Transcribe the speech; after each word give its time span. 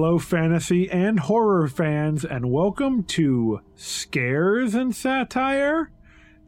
Hello, 0.00 0.16
fantasy 0.16 0.88
and 0.88 1.18
horror 1.18 1.66
fans, 1.66 2.24
and 2.24 2.52
welcome 2.52 3.02
to 3.02 3.62
Scares 3.74 4.72
and 4.72 4.94
Satire, 4.94 5.90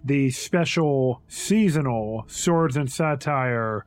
the 0.04 0.30
special 0.30 1.22
seasonal 1.26 2.22
Swords 2.28 2.76
and 2.76 2.88
Satire 2.88 3.86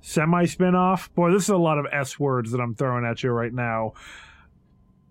semi 0.00 0.46
spin-off. 0.46 1.14
Boy, 1.14 1.30
this 1.30 1.42
is 1.42 1.50
a 1.50 1.58
lot 1.58 1.76
of 1.76 1.84
S 1.92 2.18
words 2.18 2.52
that 2.52 2.58
I'm 2.58 2.74
throwing 2.74 3.04
at 3.04 3.22
you 3.22 3.32
right 3.32 3.52
now. 3.52 3.92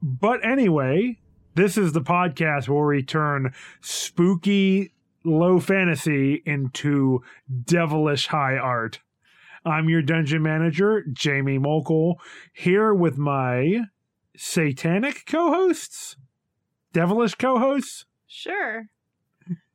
But 0.02 0.44
anyway, 0.44 1.20
this 1.54 1.78
is 1.78 1.92
the 1.92 2.02
podcast 2.02 2.68
where 2.68 2.88
we 2.88 3.04
turn 3.04 3.54
spooky 3.82 4.94
low 5.24 5.60
fantasy 5.60 6.42
into 6.44 7.22
devilish 7.64 8.26
high 8.26 8.58
art. 8.58 9.02
I'm 9.66 9.90
your 9.90 10.04
dungeon 10.04 10.44
manager, 10.44 11.04
Jamie 11.12 11.58
Mokel, 11.58 12.16
here 12.54 12.94
with 12.94 13.18
my 13.18 13.82
satanic 14.38 15.26
co 15.26 15.50
hosts, 15.52 16.18
devilish 16.94 17.36
co 17.36 17.58
hosts. 17.58 18.06
Sure. 18.28 18.88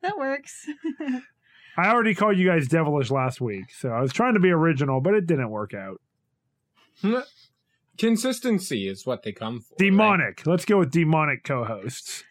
That 0.03 0.17
works. 0.17 0.67
I 1.77 1.89
already 1.89 2.15
called 2.15 2.37
you 2.37 2.47
guys 2.47 2.69
devilish 2.69 3.11
last 3.11 3.41
week, 3.41 3.71
so 3.71 3.91
I 3.91 4.01
was 4.01 4.13
trying 4.13 4.35
to 4.35 4.41
be 4.41 4.51
original, 4.51 5.01
but 5.01 5.15
it 5.15 5.27
didn't 5.27 5.51
work 5.51 5.75
out. 5.75 6.01
Consistency 7.99 8.89
is 8.89 9.07
what 9.07 9.23
they 9.23 9.33
come 9.33 9.61
for. 9.61 9.75
Demonic. 9.77 10.47
Let's 10.47 10.65
go 10.65 10.79
with 10.79 10.91
demonic 10.91 11.45
co 11.45 11.65
hosts. 11.65 12.25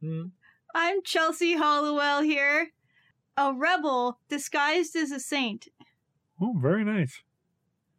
Hmm. 0.00 0.26
I'm 0.74 1.02
Chelsea 1.02 1.56
Hollowell 1.56 2.22
here, 2.22 2.68
a 3.36 3.52
rebel 3.52 4.18
disguised 4.28 4.94
as 4.94 5.10
a 5.10 5.18
saint. 5.18 5.68
Oh, 6.40 6.54
very 6.58 6.84
nice. 6.84 7.20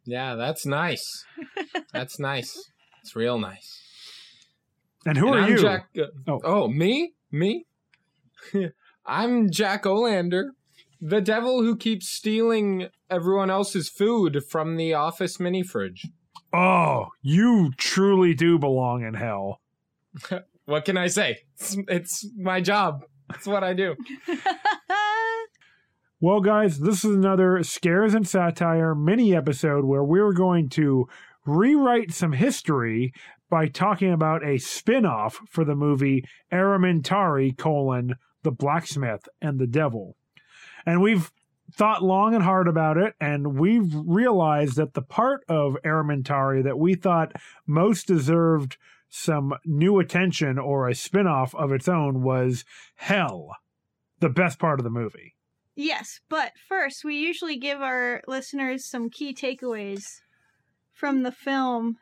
Yeah, 0.04 0.34
that's 0.34 0.66
nice. 0.66 1.24
That's 1.92 2.18
nice. 2.18 2.70
It's 3.02 3.14
real 3.14 3.38
nice. 3.38 3.80
And 5.06 5.16
who 5.18 5.28
And 5.28 5.36
are 5.36 5.42
I'm 5.42 5.50
you? 5.52 5.58
Jack, 5.60 5.88
uh, 5.98 6.06
Oh. 6.28 6.40
oh. 6.44 6.68
me? 6.68 7.12
Me? 7.30 7.66
I'm 9.06 9.50
Jack 9.50 9.84
Olander, 9.84 10.50
the 11.00 11.20
devil 11.20 11.62
who 11.62 11.76
keeps 11.76 12.08
stealing 12.08 12.88
everyone 13.10 13.50
else's 13.50 13.88
food 13.88 14.42
from 14.48 14.76
the 14.76 14.94
office 14.94 15.38
mini 15.40 15.62
fridge. 15.62 16.08
Oh, 16.52 17.08
you 17.22 17.72
truly 17.76 18.34
do 18.34 18.58
belong 18.58 19.02
in 19.04 19.14
hell. 19.14 19.60
What 20.64 20.84
can 20.84 20.96
I 20.96 21.08
say? 21.08 21.40
It's, 21.58 21.76
it's 21.88 22.28
my 22.38 22.60
job. 22.60 23.02
It's 23.34 23.48
what 23.48 23.64
I 23.64 23.72
do. 23.74 23.96
Well, 26.22 26.40
guys, 26.40 26.78
this 26.78 27.04
is 27.04 27.16
another 27.16 27.64
Scares 27.64 28.14
and 28.14 28.28
Satire 28.28 28.94
mini 28.94 29.34
episode 29.34 29.84
where 29.84 30.04
we're 30.04 30.32
going 30.32 30.68
to 30.68 31.08
rewrite 31.44 32.12
some 32.12 32.30
history 32.30 33.12
by 33.50 33.66
talking 33.66 34.12
about 34.12 34.46
a 34.46 34.58
spin-off 34.58 35.40
for 35.50 35.64
the 35.64 35.74
movie 35.74 36.24
Errementari 36.52 37.58
colon 37.58 38.14
the 38.44 38.52
blacksmith 38.52 39.28
and 39.40 39.58
the 39.58 39.66
devil. 39.66 40.16
And 40.86 41.02
we've 41.02 41.32
thought 41.72 42.04
long 42.04 42.36
and 42.36 42.44
hard 42.44 42.68
about 42.68 42.98
it, 42.98 43.14
and 43.20 43.58
we've 43.58 43.92
realized 43.92 44.76
that 44.76 44.94
the 44.94 45.02
part 45.02 45.42
of 45.48 45.76
Errementari 45.84 46.62
that 46.62 46.78
we 46.78 46.94
thought 46.94 47.32
most 47.66 48.06
deserved 48.06 48.76
some 49.08 49.54
new 49.64 49.98
attention 49.98 50.56
or 50.56 50.88
a 50.88 50.94
spin-off 50.94 51.52
of 51.56 51.72
its 51.72 51.88
own 51.88 52.22
was 52.22 52.64
Hell, 52.94 53.56
the 54.20 54.30
best 54.30 54.60
part 54.60 54.78
of 54.78 54.84
the 54.84 54.90
movie. 54.90 55.34
Yes, 55.76 56.20
but 56.28 56.52
first, 56.68 57.04
we 57.04 57.16
usually 57.16 57.56
give 57.56 57.80
our 57.80 58.22
listeners 58.26 58.84
some 58.84 59.10
key 59.10 59.34
takeaways 59.34 60.20
from 60.92 61.22
the 61.22 61.32
film 61.32 61.96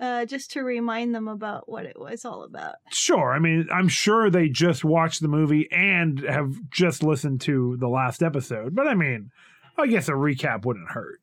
uh, 0.00 0.24
just 0.24 0.50
to 0.52 0.62
remind 0.62 1.14
them 1.14 1.28
about 1.28 1.68
what 1.68 1.86
it 1.86 1.98
was 1.98 2.24
all 2.24 2.42
about. 2.42 2.76
Sure. 2.90 3.32
I 3.32 3.38
mean, 3.38 3.68
I'm 3.72 3.88
sure 3.88 4.30
they 4.30 4.48
just 4.48 4.84
watched 4.84 5.20
the 5.20 5.28
movie 5.28 5.68
and 5.70 6.20
have 6.20 6.56
just 6.70 7.02
listened 7.02 7.40
to 7.42 7.76
the 7.78 7.88
last 7.88 8.22
episode. 8.22 8.74
But 8.74 8.88
I 8.88 8.94
mean, 8.94 9.30
I 9.78 9.86
guess 9.86 10.08
a 10.08 10.12
recap 10.12 10.64
wouldn't 10.64 10.90
hurt. 10.90 11.20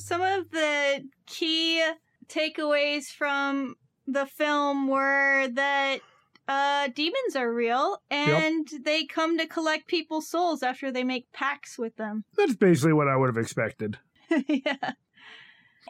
Some 0.00 0.22
of 0.22 0.50
the 0.50 1.04
key 1.26 1.82
takeaways 2.28 3.06
from 3.06 3.76
the 4.06 4.26
film 4.26 4.88
were 4.88 5.48
that 5.48 6.00
uh, 6.48 6.88
demons 6.94 7.36
are 7.36 7.52
real 7.52 8.02
and 8.10 8.66
they 8.84 9.04
come 9.04 9.38
to 9.38 9.46
collect 9.46 9.86
people's 9.86 10.28
souls 10.28 10.62
after 10.62 10.90
they 10.90 11.04
make 11.04 11.30
pacts 11.32 11.78
with 11.78 11.96
them. 11.96 12.24
That's 12.36 12.56
basically 12.56 12.92
what 12.92 13.08
I 13.08 13.16
would 13.16 13.28
have 13.28 13.38
expected. 13.38 13.98
yeah. 14.48 14.92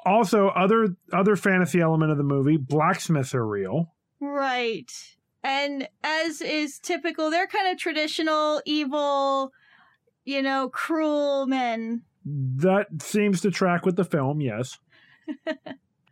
Also, 0.05 0.49
other 0.49 0.97
other 1.13 1.37
fantasy 1.37 1.81
element 1.81 2.11
of 2.11 2.19
the 2.19 2.25
movie, 2.25 2.57
blacksmiths 2.57 3.35
are 3.35 3.47
real. 3.47 3.95
Right. 4.21 4.91
And 5.43 5.89
as 6.05 6.43
is 6.43 6.79
typical, 6.79 7.31
they're 7.31 7.47
kind 7.47 7.73
of 7.73 7.79
traditional, 7.79 8.61
evil, 8.67 9.53
you 10.25 10.43
know, 10.43 10.69
cruel 10.69 11.47
men. 11.47 12.03
That 12.25 12.87
seems 13.01 13.41
to 13.43 13.51
track 13.51 13.87
with 13.87 13.97
the 13.97 14.05
film, 14.05 14.41
yes. 14.41 14.79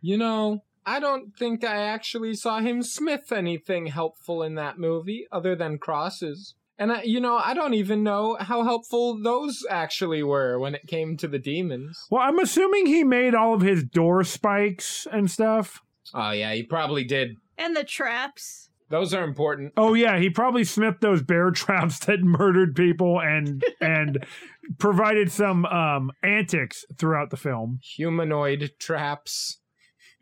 You 0.01 0.17
know, 0.17 0.63
I 0.85 0.99
don't 0.99 1.35
think 1.35 1.63
I 1.63 1.81
actually 1.81 2.33
saw 2.33 2.59
him 2.59 2.83
smith 2.83 3.31
anything 3.31 3.87
helpful 3.87 4.43
in 4.43 4.55
that 4.55 4.79
movie 4.79 5.27
other 5.31 5.55
than 5.55 5.77
crosses. 5.77 6.55
And 6.77 6.93
I, 6.93 7.03
you 7.03 7.19
know, 7.19 7.35
I 7.35 7.53
don't 7.53 7.73
even 7.73 8.03
know 8.03 8.37
how 8.39 8.63
helpful 8.63 9.21
those 9.21 9.65
actually 9.69 10.23
were 10.23 10.57
when 10.57 10.75
it 10.75 10.87
came 10.87 11.17
to 11.17 11.27
the 11.27 11.37
demons. 11.37 12.07
Well, 12.09 12.21
I'm 12.21 12.39
assuming 12.39 12.85
he 12.85 13.03
made 13.03 13.35
all 13.35 13.53
of 13.53 13.61
his 13.61 13.83
door 13.83 14.23
spikes 14.23 15.05
and 15.11 15.29
stuff. 15.29 15.83
Oh 16.13 16.31
yeah, 16.31 16.53
he 16.53 16.63
probably 16.63 17.03
did. 17.03 17.35
And 17.57 17.75
the 17.75 17.83
traps. 17.83 18.69
Those 18.89 19.13
are 19.13 19.23
important. 19.23 19.73
Oh 19.77 19.93
yeah, 19.93 20.17
he 20.17 20.29
probably 20.29 20.63
smithed 20.63 21.01
those 21.01 21.21
bear 21.21 21.51
traps 21.51 21.99
that 22.05 22.21
murdered 22.21 22.75
people 22.75 23.19
and 23.19 23.63
and 23.81 24.25
provided 24.77 25.31
some 25.31 25.65
um 25.65 26.11
antics 26.23 26.85
throughout 26.97 27.29
the 27.29 27.37
film. 27.37 27.79
Humanoid 27.95 28.73
traps. 28.79 29.59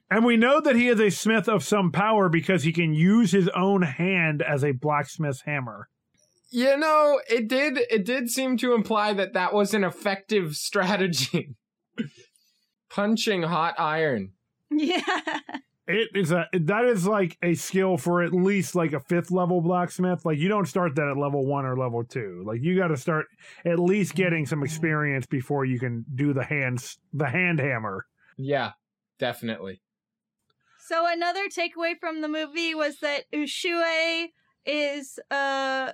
And 0.09 0.23
we 0.23 0.37
know 0.37 0.61
that 0.61 0.75
he 0.75 0.87
is 0.87 1.01
a 1.01 1.09
smith 1.09 1.49
of 1.49 1.63
some 1.63 1.91
power 1.91 2.29
because 2.29 2.63
he 2.63 2.71
can 2.71 2.93
use 2.93 3.31
his 3.31 3.49
own 3.49 3.81
hand 3.81 4.41
as 4.41 4.63
a 4.63 4.71
blacksmith's 4.71 5.41
hammer. 5.41 5.89
You 6.49 6.77
know, 6.77 7.19
it 7.29 7.49
did 7.49 7.77
it 7.89 8.05
did 8.05 8.29
seem 8.29 8.55
to 8.57 8.73
imply 8.73 9.13
that 9.13 9.33
that 9.33 9.53
was 9.53 9.73
an 9.73 9.83
effective 9.83 10.55
strategy. 10.55 11.55
Punching 12.89 13.43
hot 13.43 13.75
iron. 13.77 14.31
Yeah. 14.69 15.01
It 15.87 16.09
is 16.13 16.31
a 16.31 16.47
that 16.51 16.83
is 16.83 17.07
like 17.07 17.37
a 17.41 17.53
skill 17.53 17.97
for 17.97 18.21
at 18.21 18.33
least 18.33 18.75
like 18.75 18.91
a 18.91 18.99
fifth 18.99 19.31
level 19.31 19.61
blacksmith. 19.61 20.25
Like 20.25 20.37
you 20.37 20.49
don't 20.49 20.67
start 20.67 20.95
that 20.95 21.07
at 21.07 21.17
level 21.17 21.45
one 21.45 21.65
or 21.65 21.77
level 21.77 22.03
two. 22.03 22.43
Like 22.45 22.61
you 22.61 22.77
got 22.77 22.89
to 22.89 22.97
start 22.97 23.27
at 23.65 23.79
least 23.79 24.13
getting 24.13 24.45
some 24.45 24.63
experience 24.63 25.25
before 25.25 25.63
you 25.63 25.79
can 25.79 26.05
do 26.13 26.33
the 26.33 26.43
hands 26.43 26.97
the 27.13 27.27
hand 27.27 27.59
hammer. 27.59 28.05
Yeah, 28.35 28.71
definitely. 29.17 29.81
So 30.79 31.05
another 31.09 31.47
takeaway 31.47 31.97
from 31.99 32.21
the 32.21 32.27
movie 32.27 32.75
was 32.75 32.99
that 32.99 33.23
Usue 33.33 34.29
is 34.65 35.19
a 35.31 35.93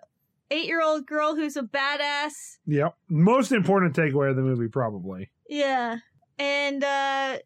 eight-year-old 0.50 1.06
girl 1.06 1.36
who's 1.36 1.56
a 1.56 1.64
badass. 1.64 2.58
Yep. 2.66 2.96
Most 3.10 3.52
important 3.52 3.96
takeaway 3.96 4.30
of 4.30 4.36
the 4.36 4.42
movie, 4.42 4.68
probably. 4.68 5.32
Yeah, 5.48 5.98
and 6.38 6.84
uh, 6.84 7.38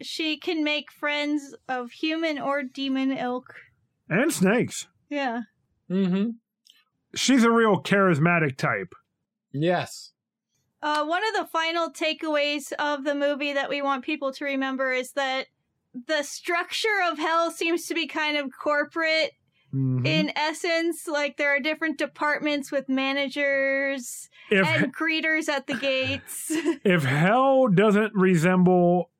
she 0.00 0.38
can 0.38 0.62
make 0.64 0.90
friends 0.90 1.54
of 1.68 1.90
human 1.90 2.38
or 2.38 2.62
demon 2.62 3.12
ilk. 3.12 3.54
And 4.08 4.32
snakes. 4.32 4.86
Yeah. 5.08 5.42
Mm-hmm. 5.90 6.30
She's 7.14 7.44
a 7.44 7.50
real 7.50 7.82
charismatic 7.82 8.56
type. 8.56 8.92
Yes. 9.52 10.12
Uh, 10.82 11.04
one 11.04 11.22
of 11.26 11.34
the 11.34 11.50
final 11.50 11.90
takeaways 11.90 12.72
of 12.78 13.04
the 13.04 13.14
movie 13.14 13.52
that 13.52 13.70
we 13.70 13.82
want 13.82 14.04
people 14.04 14.32
to 14.32 14.44
remember 14.44 14.92
is 14.92 15.12
that 15.12 15.46
the 16.06 16.22
structure 16.22 17.00
of 17.10 17.18
hell 17.18 17.50
seems 17.50 17.86
to 17.86 17.94
be 17.94 18.06
kind 18.06 18.36
of 18.36 18.50
corporate 18.52 19.32
Mhm. 19.74 20.06
In 20.06 20.32
essence, 20.36 21.06
like 21.06 21.36
there 21.36 21.50
are 21.54 21.60
different 21.60 21.98
departments 21.98 22.70
with 22.70 22.88
managers 22.88 24.28
if 24.50 24.66
and 24.66 24.94
greeters 24.94 25.48
at 25.48 25.66
the 25.66 25.74
gates. 25.74 26.50
if 26.84 27.04
hell 27.04 27.68
doesn't 27.68 28.14
resemble 28.14 29.10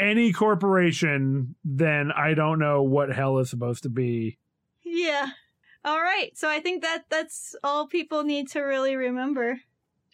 any 0.00 0.32
corporation, 0.32 1.54
then 1.64 2.10
I 2.12 2.34
don't 2.34 2.58
know 2.58 2.82
what 2.82 3.12
hell 3.12 3.38
is 3.38 3.50
supposed 3.50 3.82
to 3.84 3.88
be. 3.90 4.38
yeah. 4.82 5.28
All 5.84 6.00
right. 6.00 6.36
So 6.36 6.48
I 6.48 6.60
think 6.60 6.82
that 6.82 7.04
that's 7.08 7.56
all 7.64 7.86
people 7.86 8.22
need 8.22 8.48
to 8.50 8.60
really 8.60 8.96
remember 8.96 9.60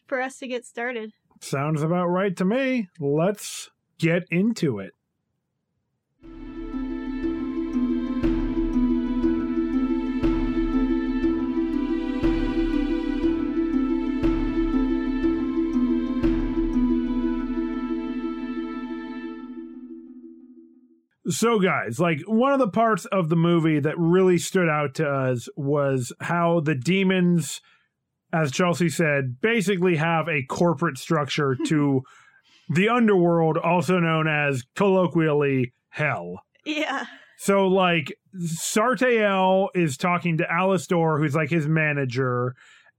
for 0.07 0.21
us 0.21 0.39
to 0.39 0.47
get 0.47 0.65
started. 0.65 1.13
Sounds 1.41 1.83
about 1.83 2.07
right 2.07 2.37
to 2.37 2.45
me. 2.45 2.89
Let's 3.01 3.71
get 3.99 4.23
into 4.31 4.79
it. 4.79 4.93
So, 21.29 21.59
guys, 21.59 21.99
like 21.99 22.21
one 22.27 22.53
of 22.53 22.59
the 22.61 22.69
parts 22.69 23.05
of 23.07 23.29
the 23.29 23.37
movie 23.37 23.81
that 23.81 23.99
really 23.99 24.39
stood 24.39 24.69
out 24.69 24.95
to 24.97 25.09
us 25.09 25.49
was 25.57 26.13
how 26.21 26.61
the 26.61 26.75
demons, 26.75 27.61
as 28.33 28.53
Chelsea 28.53 28.89
said, 28.89 29.41
basically 29.41 29.97
have 29.97 30.29
a 30.29 30.45
corporate 30.45 30.99
structure 30.99 31.57
to 31.67 32.03
the 32.69 32.89
underworld, 32.89 33.57
also 33.57 33.99
known 33.99 34.29
as 34.29 34.63
colloquially 34.77 35.73
hell. 35.89 36.43
Yeah. 36.65 37.07
So, 37.39 37.67
like, 37.67 38.17
Sartael 38.41 39.69
is 39.75 39.97
talking 39.97 40.39
to 40.39 40.45
Alastor, 40.45 41.19
who's 41.19 41.35
like 41.35 41.51
his 41.51 41.67
manager. 41.67 42.55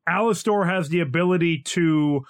Alastor 0.08 0.68
has 0.68 0.90
the 0.90 1.00
ability 1.00 1.62
to 1.66 2.22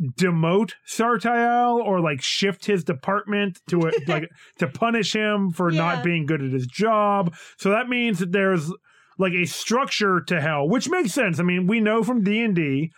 demote 0.00 0.72
Sartael 0.88 1.76
or 1.76 2.00
like 2.00 2.22
shift 2.22 2.64
his 2.66 2.84
department 2.84 3.60
to 3.68 3.80
a, 3.80 3.92
like 4.10 4.28
to 4.58 4.66
punish 4.68 5.14
him 5.14 5.50
for 5.50 5.70
Yeah. 5.70 5.78
not 5.78 6.04
being 6.04 6.26
good 6.26 6.42
at 6.42 6.52
his 6.52 6.66
job. 6.66 7.34
So 7.58 7.70
that 7.70 7.88
means 7.88 8.18
that 8.20 8.32
there's 8.32 8.72
like 9.18 9.34
a 9.34 9.44
structure 9.44 10.20
to 10.22 10.40
hell, 10.40 10.68
which 10.68 10.88
makes 10.88 11.12
sense. 11.12 11.38
I 11.38 11.42
mean, 11.42 11.66
we 11.66 11.80
know 11.80 12.02
from 12.02 12.24
D 12.24 12.40
and 12.42 12.54
D 12.54 12.90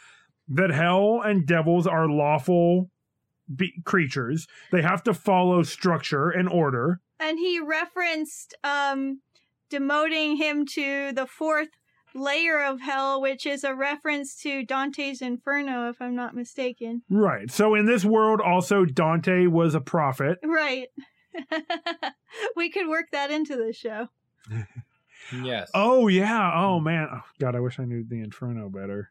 that 0.48 0.70
hell 0.70 1.20
and 1.24 1.46
devils 1.46 1.86
are 1.86 2.08
lawful 2.08 2.90
be- 3.54 3.72
creatures. 3.84 4.46
They 4.70 4.82
have 4.82 5.02
to 5.04 5.14
follow 5.14 5.62
structure 5.64 6.30
and 6.30 6.48
order. 6.48 7.00
And 7.18 7.38
he 7.38 7.58
referenced 7.60 8.54
um 8.62 9.20
demoting 9.70 10.36
him 10.36 10.66
to 10.66 11.12
the 11.12 11.26
fourth 11.26 11.68
layer 12.14 12.62
of 12.62 12.80
hell, 12.80 13.20
which 13.20 13.46
is 13.46 13.64
a 13.64 13.74
reference 13.74 14.36
to 14.42 14.64
Dante's 14.64 15.22
Inferno, 15.22 15.88
if 15.88 16.00
I'm 16.00 16.14
not 16.14 16.34
mistaken. 16.34 17.02
Right. 17.08 17.50
So 17.50 17.74
in 17.74 17.86
this 17.86 18.04
world, 18.04 18.40
also 18.40 18.84
Dante 18.84 19.46
was 19.46 19.74
a 19.74 19.80
prophet. 19.80 20.38
Right. 20.44 20.88
we 22.56 22.70
could 22.70 22.88
work 22.88 23.06
that 23.12 23.30
into 23.30 23.56
the 23.56 23.72
show. 23.72 24.08
Yes. 25.32 25.70
Oh 25.74 26.08
yeah. 26.08 26.52
Oh 26.54 26.80
man. 26.80 27.08
Oh, 27.10 27.22
God, 27.40 27.54
I 27.54 27.60
wish 27.60 27.78
I 27.78 27.84
knew 27.84 28.04
the 28.06 28.20
Inferno 28.20 28.68
better. 28.68 29.10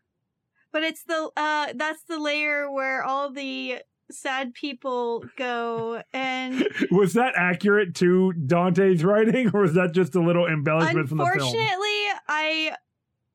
But 0.72 0.84
it's 0.84 1.04
the 1.04 1.30
uh 1.36 1.68
that's 1.76 2.04
the 2.04 2.20
layer 2.20 2.72
where 2.72 3.04
all 3.04 3.32
the 3.32 3.80
sad 4.12 4.54
people 4.54 5.24
go 5.38 6.04
and 6.14 6.68
Was 6.92 7.14
that 7.14 7.34
accurate 7.38 7.96
to 7.96 8.34
Dante's 8.34 9.04
writing, 9.04 9.52
or 9.54 9.62
was 9.62 9.74
that 9.76 9.94
just 9.94 10.16
a 10.16 10.22
little 10.22 10.48
embellishment 10.48 11.08
from 11.08 11.18
the 11.18 11.26
film? 11.26 11.38
unfortunately 11.38 12.06
I 12.28 12.76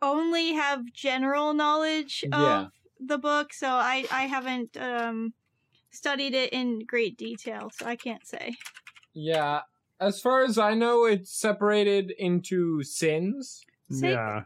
only 0.02 0.52
have 0.52 0.92
general 0.92 1.54
knowledge 1.54 2.24
of 2.32 2.40
Yeah. 2.40 2.66
the 3.00 3.18
book, 3.18 3.52
so 3.52 3.68
I 3.68 4.06
I 4.10 4.22
haven't 4.26 4.76
um 4.76 5.32
studied 5.90 6.34
it 6.34 6.52
in 6.52 6.80
great 6.86 7.16
detail, 7.16 7.70
so 7.72 7.86
I 7.86 7.96
can't 7.96 8.26
say. 8.26 8.54
Yeah. 9.14 9.62
As 9.98 10.20
far 10.20 10.42
as 10.44 10.58
I 10.58 10.74
know, 10.74 11.06
it's 11.06 11.32
separated 11.32 12.10
into 12.18 12.82
sins. 12.82 13.64
Say- 13.90 14.10
Yeah. 14.10 14.42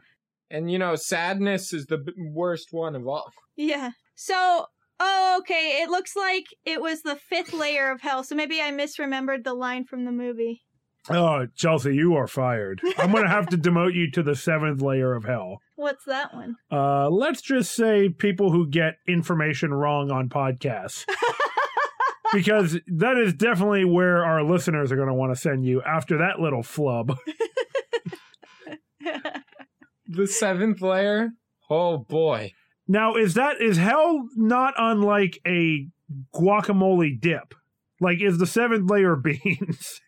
And, 0.53 0.71
you 0.71 0.79
know, 0.79 0.95
sadness 0.97 1.73
is 1.73 1.87
the 1.87 1.99
b- 1.99 2.13
worst 2.17 2.73
one 2.73 2.95
of 2.97 3.07
all. 3.09 3.33
Yeah. 3.57 3.91
So, 4.15 4.67
oh, 5.01 5.37
okay. 5.41 5.81
It 5.83 5.91
looks 5.91 6.15
like 6.17 6.47
it 6.65 6.81
was 6.81 7.03
the 7.03 7.17
fifth 7.17 7.53
layer 7.53 7.91
of 7.91 8.01
hell. 8.01 8.23
So 8.25 8.35
maybe 8.37 8.61
I 8.61 8.71
misremembered 8.73 9.43
the 9.45 9.55
line 9.55 9.85
from 9.85 10.05
the 10.05 10.13
movie. 10.13 10.63
Oh, 11.09 11.47
Chelsea, 11.57 11.95
you 11.95 12.15
are 12.15 12.27
fired. 12.27 12.81
I'm 12.99 13.13
gonna 13.13 13.29
have 13.29 13.49
to 13.49 13.59
demote 13.59 13.95
you 13.95 14.11
to 14.13 14.23
the 14.23 14.37
seventh 14.37 14.83
layer 14.83 15.15
of 15.15 15.25
hell. 15.25 15.61
What's 15.77 16.05
that 16.05 16.35
one? 16.35 16.57
Uh, 16.71 17.09
let's 17.09 17.41
just 17.41 17.75
say 17.75 18.09
people 18.09 18.53
who 18.53 18.69
get 18.69 18.97
information 19.09 19.73
wrong 19.73 20.11
on 20.11 20.29
podcasts. 20.29 21.07
because 22.33 22.79
that 22.87 23.17
is 23.17 23.33
definitely 23.33 23.85
where 23.85 24.25
our 24.25 24.43
listeners 24.43 24.93
are 24.93 24.97
going 24.97 25.09
to 25.09 25.15
want 25.15 25.35
to 25.35 25.41
send 25.41 25.65
you 25.65 25.83
after 25.83 26.19
that 26.19 26.39
little 26.39 26.63
flub. 26.63 27.17
The 30.13 30.27
seventh 30.27 30.81
layer? 30.83 31.31
Oh 31.71 31.99
boy. 31.99 32.53
Now, 32.89 33.15
is 33.15 33.35
that 33.35 33.61
is 33.63 33.77
hell 33.77 34.27
not 34.35 34.75
unlike 34.77 35.39
a 35.47 35.87
guacamole 36.35 37.21
dip? 37.21 37.55
Like, 38.01 38.21
is 38.21 38.39
the 38.39 38.47
seventh 38.47 38.91
layer 38.91 39.15
beans? 39.15 40.01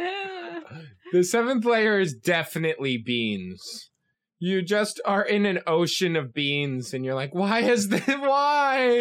The 1.12 1.24
seventh 1.24 1.64
layer 1.64 1.98
is 1.98 2.14
definitely 2.14 2.96
beans. 2.96 3.90
You 4.38 4.62
just 4.62 5.00
are 5.04 5.24
in 5.24 5.44
an 5.44 5.58
ocean 5.66 6.14
of 6.14 6.32
beans 6.32 6.94
and 6.94 7.04
you're 7.04 7.16
like, 7.16 7.34
why 7.34 7.60
is 7.60 7.88
this? 7.88 8.06
Why? 8.06 9.00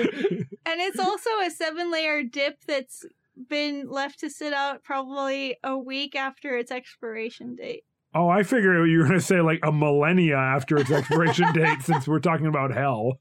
and 0.66 0.82
it's 0.82 1.00
also 1.00 1.30
a 1.46 1.52
seven 1.52 1.92
layer 1.92 2.24
dip 2.24 2.66
that's 2.66 3.06
been 3.48 3.88
left 3.90 4.20
to 4.20 4.30
sit 4.30 4.54
out 4.54 4.84
probably 4.84 5.58
a 5.64 5.78
week 5.78 6.16
after 6.16 6.58
its 6.58 6.72
expiration 6.72 7.56
date. 7.56 7.84
Oh, 8.14 8.28
I 8.28 8.44
figured 8.44 8.90
you 8.90 8.98
were 8.98 9.06
going 9.06 9.20
to 9.20 9.26
say 9.26 9.40
like 9.40 9.60
a 9.64 9.72
millennia 9.72 10.36
after 10.36 10.78
its 10.78 10.92
expiration 10.92 11.52
date, 11.54 11.84
since 11.84 12.08
we're 12.08 12.20
talking 12.20 12.48
about 12.48 12.74
hell. 12.74 13.20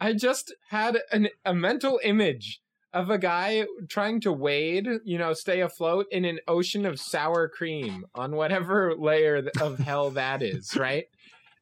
I 0.00 0.12
just 0.12 0.54
had 0.70 0.98
an, 1.12 1.28
a 1.44 1.52
mental 1.52 2.00
image 2.02 2.60
of 2.94 3.10
a 3.10 3.18
guy 3.18 3.66
trying 3.88 4.20
to 4.20 4.32
wade, 4.32 4.88
you 5.04 5.18
know, 5.18 5.32
stay 5.34 5.60
afloat 5.60 6.06
in 6.12 6.24
an 6.24 6.38
ocean 6.46 6.86
of 6.86 7.00
sour 7.00 7.48
cream 7.48 8.06
on 8.14 8.36
whatever 8.36 8.94
layer 8.96 9.42
of 9.60 9.78
hell 9.78 10.10
that 10.10 10.42
is, 10.42 10.76
right? 10.78 11.06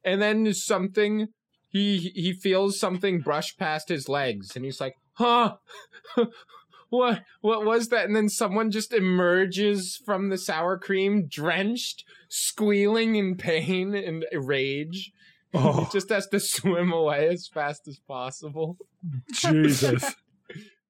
And 0.05 0.21
then 0.21 0.53
something 0.53 1.29
he 1.71 2.13
he 2.15 2.35
feels 2.35 2.79
something 2.79 3.21
brush 3.21 3.57
past 3.57 3.89
his 3.89 4.09
legs 4.09 4.55
and 4.55 4.65
he's 4.65 4.81
like, 4.81 4.95
"Huh? 5.15 5.57
what 6.91 7.23
what 7.41 7.65
was 7.65 7.89
that?" 7.89 8.05
And 8.05 8.15
then 8.15 8.29
someone 8.29 8.71
just 8.71 8.93
emerges 8.93 9.99
from 10.05 10.29
the 10.29 10.37
sour 10.37 10.77
cream 10.79 11.29
drenched, 11.29 12.05
squealing 12.29 13.17
in 13.17 13.37
pain 13.37 13.95
and 13.95 14.25
rage. 14.35 15.13
Oh, 15.55 15.85
He 15.85 15.93
just 15.93 16.11
has 16.11 16.27
to 16.29 16.41
swim 16.41 16.93
away 16.93 17.29
as 17.29 17.47
fast 17.47 17.89
as 17.89 17.99
possible. 18.07 18.77
Jesus. 19.33 20.15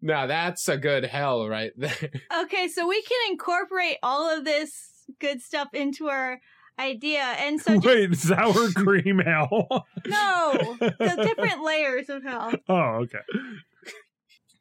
Now 0.02 0.26
that's 0.26 0.68
a 0.68 0.76
good 0.76 1.04
hell 1.04 1.48
right 1.48 1.72
there. 1.76 2.10
Okay, 2.42 2.68
so 2.68 2.86
we 2.88 3.00
can 3.02 3.30
incorporate 3.30 3.96
all 4.02 4.28
of 4.36 4.44
this 4.44 4.88
good 5.20 5.40
stuff 5.40 5.68
into 5.72 6.08
our 6.08 6.40
idea. 6.78 7.20
And 7.20 7.60
so, 7.60 7.74
just, 7.80 7.86
Wait, 7.86 8.14
sour 8.16 8.70
cream 8.74 9.20
hell? 9.20 9.86
no, 10.06 10.76
the 10.80 11.22
different 11.24 11.62
layers 11.64 12.08
of 12.08 12.22
hell. 12.24 12.52
oh, 12.68 12.74
okay. 13.04 13.18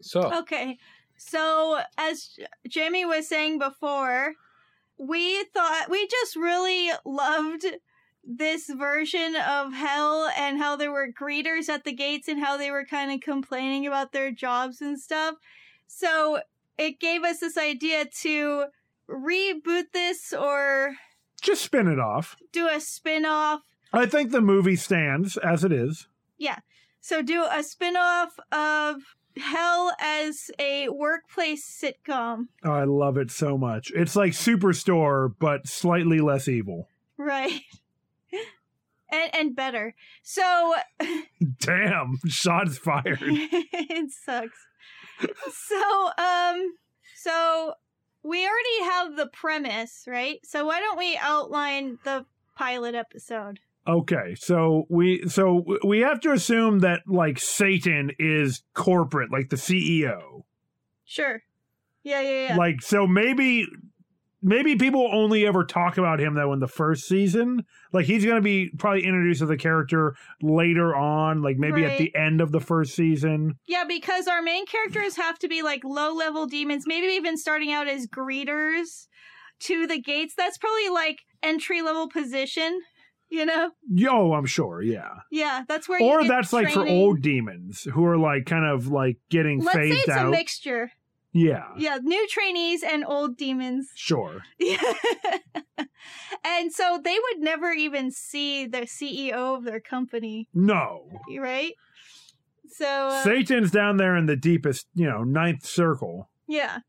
So 0.02 0.34
Okay. 0.40 0.78
So, 1.18 1.80
as 2.00 2.30
J- 2.36 2.46
Jamie 2.68 3.06
was 3.06 3.28
saying 3.30 3.60
before, 3.60 4.34
we 4.98 5.44
thought 5.54 5.86
we 5.90 6.08
just 6.08 6.36
really 6.36 6.90
loved 7.06 7.66
this 8.24 8.70
version 8.70 9.36
of 9.36 9.74
hell 9.74 10.30
and 10.38 10.58
how 10.60 10.76
there 10.76 10.92
were 10.92 11.08
greeters 11.12 11.70
at 11.70 11.84
the 11.84 11.92
gates 11.94 12.28
and 12.28 12.40
how 12.40 12.56
they 12.58 12.70
were 12.72 12.86
kind 12.86 13.12
of 13.12 13.20
complaining 13.22 13.88
about 13.88 14.12
their 14.12 14.32
jobs 14.32 14.82
and 14.82 15.00
stuff. 15.00 15.36
So, 15.88 16.42
it 16.78 17.00
gave 17.00 17.24
us 17.24 17.40
this 17.40 17.58
idea 17.58 18.06
to 18.22 18.66
reboot 19.10 19.92
this 19.94 20.34
or 20.34 20.96
Just 21.42 21.64
spin 21.64 21.88
it 21.88 22.00
off. 22.00 22.38
do 22.52 22.68
a 22.68 22.80
spin 22.80 23.26
off. 23.26 23.62
I 23.94 24.06
think 24.06 24.32
the 24.32 24.42
movie 24.42 24.78
stands 24.78 25.36
as 25.38 25.64
it 25.64 25.72
is. 25.72 26.08
Yeah. 26.38 26.60
So, 27.02 27.22
do 27.22 27.46
a 27.50 27.64
spin 27.64 27.96
off 27.98 28.40
of 28.52 29.16
Hell 29.38 29.94
as 30.00 30.52
a 30.60 30.90
workplace 30.90 31.66
sitcom. 31.66 32.48
Oh, 32.66 32.72
I 32.72 32.84
love 32.84 33.18
it 33.18 33.32
so 33.32 33.58
much. 33.58 33.90
It's 33.96 34.14
like 34.16 34.34
Superstore, 34.34 35.34
but 35.40 35.68
slightly 35.68 36.20
less 36.20 36.50
evil. 36.50 36.90
Right. 37.18 37.62
And 39.12 39.36
and 39.36 39.56
better. 39.56 39.96
So 40.24 40.76
Damn, 41.60 42.20
shots 42.28 42.78
fired. 42.78 43.20
it 43.22 44.12
sucks. 44.12 44.58
So 45.20 46.10
um 46.18 46.74
so 47.16 47.74
we 48.24 48.48
already 48.48 48.92
have 48.92 49.16
the 49.16 49.28
premise, 49.28 50.06
right? 50.08 50.40
So 50.44 50.66
why 50.66 50.80
don't 50.80 50.98
we 50.98 51.18
outline 51.18 51.98
the 52.04 52.26
pilot 52.56 52.96
episode? 52.96 53.60
Okay, 53.88 54.36
so 54.36 54.84
we 54.90 55.28
so 55.28 55.66
we 55.86 56.00
have 56.00 56.20
to 56.22 56.32
assume 56.32 56.80
that 56.80 57.02
like 57.08 57.40
Satan 57.40 58.12
is 58.20 58.64
corporate, 58.74 59.32
like 59.32 59.50
the 59.50 59.56
CEO. 59.56 60.44
Sure. 61.04 61.42
Yeah, 62.04 62.22
yeah, 62.22 62.48
yeah. 62.50 62.56
Like 62.58 62.82
so 62.82 63.08
maybe 63.08 63.68
maybe 64.42 64.76
people 64.76 65.10
only 65.14 65.46
ever 65.46 65.64
talk 65.64 65.98
about 65.98 66.20
him 66.20 66.34
though 66.36 66.54
in 66.54 66.60
the 66.60 66.68
first 66.68 67.08
season. 67.08 67.64
Like 67.94 68.06
he's 68.06 68.24
going 68.24 68.38
to 68.38 68.42
be 68.42 68.72
probably 68.78 69.06
introduced 69.06 69.42
as 69.42 69.50
a 69.50 69.58
character 69.58 70.16
later 70.42 70.96
on, 70.96 71.42
like 71.42 71.58
maybe 71.58 71.84
Right. 71.84 71.92
at 71.94 71.98
the 71.98 72.16
end 72.16 72.42
of 72.42 72.52
the 72.52 72.60
first 72.60 72.96
season. 72.96 73.56
yeah, 73.68 73.84
because 73.88 74.28
our 74.28 74.42
main 74.42 74.66
characters 74.66 75.16
have 75.18 75.38
to 75.40 75.48
be 75.48 75.62
like 75.62 75.84
low 75.84 76.14
level 76.14 76.46
demons, 76.48 76.86
maybe 76.88 77.08
even 77.14 77.38
starting 77.38 77.72
out 77.72 77.88
as 77.88 78.08
greeters 78.08 79.08
to 79.62 79.86
the 79.88 80.00
gates. 80.00 80.34
That's 80.36 80.58
probably 80.58 80.90
like 80.90 81.20
entry 81.44 81.82
level 81.82 82.10
position, 82.10 82.82
you 83.30 83.46
know? 83.46 83.72
Yo, 83.90 84.34
I'm 84.34 84.46
sure, 84.46 84.82
yeah. 84.82 85.10
Yeah, 85.32 85.64
that's 85.68 85.88
where 85.88 86.00
you 86.00 86.06
Or 86.08 86.24
that's 86.28 86.52
like 86.52 86.72
for 86.72 86.88
old 86.88 87.22
demons 87.22 87.84
who 87.84 88.04
are 88.06 88.18
like 88.18 88.46
kind 88.46 88.66
of 88.66 88.88
like 88.88 89.18
getting 89.30 89.60
Let's 89.60 89.74
say 89.74 89.90
phased 89.92 90.00
it's 90.02 90.10
out. 90.10 90.28
a 90.28 90.32
mixture. 90.32 90.92
Yeah, 91.34 91.66
Yeah, 91.78 91.98
new 92.02 92.28
trainees 92.28 92.84
and 92.84 93.06
old 93.06 93.38
demons. 93.38 93.90
sure. 93.96 94.42
Yeah. 94.60 94.82
and 96.44 96.72
so 96.74 97.00
they 97.04 97.18
would 97.18 97.40
never 97.44 97.72
even 97.72 98.12
see 98.12 98.66
the 98.66 98.82
CEO 98.82 99.58
of 99.58 99.64
their 99.64 99.80
company, 99.80 100.48
No. 100.54 101.10
right? 101.40 101.74
So, 102.74 102.86
uh, 102.86 103.24
Satan's 103.24 103.72
down 103.72 103.98
there 103.98 104.16
in 104.16 104.26
the 104.28 104.36
deepest, 104.38 104.88
you 104.94 105.06
know, 105.10 105.24
ninth 105.24 105.66
circle. 105.66 106.30
yeah. 106.48 106.80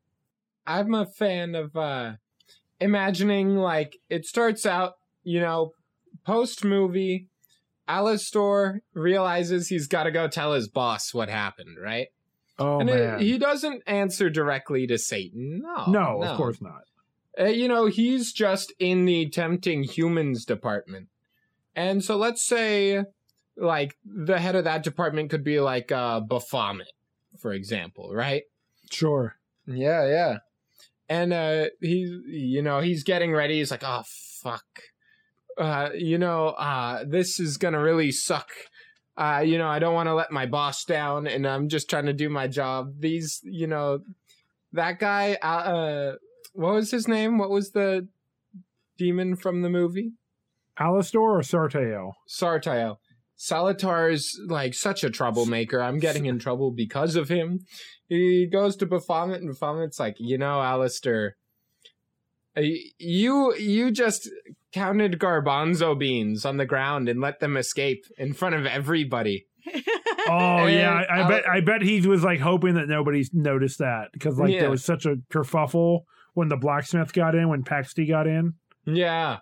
I'm 0.65 0.95
a 0.95 1.07
fan 1.07 1.57
of 1.57 1.75
uh 1.75 2.13
imagining 2.79 3.57
like 3.57 3.97
it 4.09 4.25
starts 4.27 4.65
out, 4.65 4.93
you 5.25 5.41
know, 5.41 5.73
post 6.25 6.65
movie, 6.65 7.27
Alastor 7.89 8.79
realizes 8.95 9.69
he's 9.69 9.89
got 9.89 10.05
to 10.05 10.13
go 10.13 10.29
tell 10.29 10.53
his 10.53 10.69
boss 10.69 11.13
what 11.13 11.29
happened, 11.29 11.79
right? 11.83 12.09
Oh 12.59 12.81
and 12.81 12.91
it- 12.91 12.95
man. 12.95 13.21
he 13.21 13.39
doesn't 13.39 13.83
answer 13.87 14.31
directly 14.31 14.87
to 14.87 14.99
Satan. 14.99 15.63
No. 15.63 15.87
no, 15.87 16.23
of 16.23 16.37
course 16.37 16.61
not. 16.61 16.83
Uh, 17.39 17.45
you 17.45 17.67
know, 17.67 17.87
he's 17.87 18.33
just 18.33 18.73
in 18.79 19.07
the 19.07 19.29
tempting 19.31 19.85
humans 19.85 20.45
department. 20.45 21.09
And 21.75 22.05
so 22.05 22.17
let's 22.17 22.47
say, 22.47 23.05
like, 23.57 23.97
the 24.05 24.39
head 24.39 24.55
of 24.55 24.65
that 24.65 24.83
department 24.83 25.31
could 25.31 25.43
be 25.43 25.59
like 25.59 25.91
uh, 25.91 26.21
Baphomet, 26.21 26.93
for 27.39 27.55
example, 27.55 28.13
right? 28.15 28.43
Sure. 28.91 29.37
Yeah, 29.67 30.07
yeah. 30.07 30.37
And 31.09 31.33
uh, 31.33 31.67
he's, 31.81 32.11
you 32.27 32.61
know, 32.61 32.81
he's 32.81 33.03
getting 33.03 33.33
ready. 33.33 33.59
He's 33.59 33.71
like, 33.71 33.85
oh, 33.85 34.03
fuck. 34.43 34.67
Uh, 35.57 35.91
you 35.95 36.19
know, 36.19 36.49
uh, 36.49 37.05
this 37.07 37.41
is 37.41 37.57
going 37.57 37.75
to 37.75 37.81
really 37.81 38.11
suck. 38.13 38.51
Uh, 39.17 39.43
you 39.45 39.59
know, 39.59 39.69
I 39.69 39.79
don't 39.79 39.95
want 39.95 40.09
to 40.09 40.15
let 40.15 40.31
my 40.31 40.47
boss 40.47 40.85
down, 40.85 41.27
and 41.27 41.47
I'm 41.47 41.69
just 41.69 41.91
trying 41.91 42.07
to 42.07 42.13
do 42.13 42.29
my 42.29 42.49
job. 42.49 42.95
These, 42.99 43.41
you 43.45 43.67
know, 43.67 44.01
that 44.73 44.99
guy, 44.99 45.37
uh, 45.43 45.47
uh 45.47 46.13
what 46.55 46.75
was 46.75 46.91
his 46.91 47.09
name? 47.09 47.39
What 47.39 47.51
was 47.51 47.73
the 47.73 48.09
demon 48.99 49.37
from 49.37 49.63
the 49.63 49.71
movie? 49.71 50.13
Alastor 50.79 51.21
or 51.21 51.41
Sartael? 51.41 52.13
Sartael. 52.29 52.97
Salatar's 53.39 54.39
like 54.47 54.73
such 54.73 55.03
a 55.03 55.11
troublemaker. 55.11 55.83
I'm 55.83 55.99
getting 55.99 56.27
in 56.27 56.39
trouble 56.39 56.71
because 56.71 57.17
of 57.17 57.29
him. 57.29 57.61
He 58.09 58.47
goes 58.47 58.77
to 58.77 58.87
Baphomet, 58.87 59.41
and 59.41 59.51
Baphomet's 59.51 59.99
like, 59.99 60.15
you 60.19 60.39
know, 60.39 60.59
Alastor, 60.59 61.33
you 62.57 63.55
you 63.57 63.91
just 63.91 64.29
counted 64.73 65.19
garbanzo 65.19 65.99
beans 65.99 66.45
on 66.45 66.57
the 66.57 66.67
ground 66.67 67.09
and 67.09 67.21
let 67.21 67.41
them 67.41 67.57
escape 67.57 68.05
in 68.19 68.33
front 68.35 68.55
of 68.55 68.67
everybody. 68.67 69.47
Oh 70.29 70.67
And 70.67 70.73
yeah, 70.73 71.03
I, 71.11 71.25
I 71.25 71.29
bet 71.29 71.49
I 71.49 71.61
bet 71.61 71.83
he 71.83 72.01
was 72.07 72.23
like 72.23 72.39
hoping 72.39 72.75
that 72.75 72.89
nobody 72.89 73.25
noticed 73.33 73.79
that 73.81 74.11
because 74.13 74.39
like 74.39 74.53
Yeah. 74.53 74.61
there 74.61 74.71
was 74.71 74.85
such 74.85 75.05
a 75.05 75.17
kerfuffle 75.33 76.03
when 76.35 76.47
the 76.47 76.57
blacksmith 76.57 77.13
got 77.13 77.35
in, 77.35 77.49
when 77.49 77.65
Patxi 77.65 78.07
got 78.09 78.29
in. 78.29 78.55
Yeah. 78.87 79.39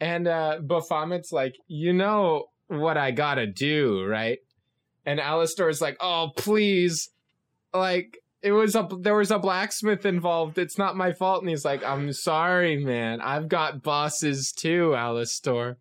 And 0.00 0.28
uh 0.28 0.58
Baphomet's 0.62 1.32
like, 1.32 1.54
you 1.66 1.92
know 1.92 2.44
what 2.68 2.96
I 2.96 3.10
gotta 3.10 3.46
do, 3.48 4.04
right? 4.04 4.38
And 5.04 5.18
Alastor's 5.18 5.80
like, 5.80 5.96
oh 6.00 6.30
please. 6.36 7.10
Like 7.74 8.18
it 8.42 8.52
was 8.52 8.74
a 8.74 8.88
there 8.98 9.14
was 9.14 9.30
a 9.30 9.38
blacksmith 9.38 10.04
involved. 10.04 10.58
It's 10.58 10.78
not 10.78 10.96
my 10.96 11.12
fault. 11.12 11.42
And 11.42 11.50
he's 11.50 11.64
like, 11.64 11.84
I'm 11.84 12.12
sorry, 12.12 12.82
man. 12.82 13.20
I've 13.20 13.48
got 13.48 13.82
bosses 13.82 14.52
too, 14.52 14.90
Alastor. 14.96 15.76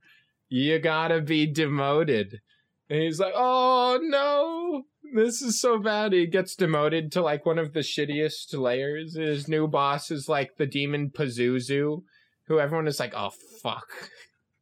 You 0.50 0.80
gotta 0.80 1.22
be 1.22 1.48
demoted. 1.48 2.42
And 2.90 3.02
he's 3.02 3.20
like, 3.20 3.34
oh 3.36 4.00
no. 4.02 4.84
This 5.14 5.42
is 5.42 5.60
so 5.60 5.78
bad. 5.78 6.14
He 6.14 6.26
gets 6.26 6.56
demoted 6.56 7.12
to 7.14 7.22
like 7.22 7.46
one 7.46 7.60
of 7.60 7.74
the 7.74 7.82
shittiest 7.82 8.58
layers. 8.58 9.16
His 9.16 9.48
new 9.48 9.68
boss 9.68 10.10
is 10.10 10.30
like 10.30 10.56
the 10.58 10.66
demon 10.66 11.10
Pazuzu 11.10 12.04
who 12.52 12.60
everyone 12.60 12.88
is 12.88 13.00
like, 13.00 13.14
oh 13.16 13.32
fuck. 13.62 13.88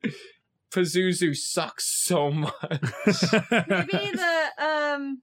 Pazuzu 0.71 1.35
sucks 1.35 1.85
so 2.05 2.29
much. 2.29 2.53
maybe 3.51 4.11
the 4.13 4.49
um 4.59 5.21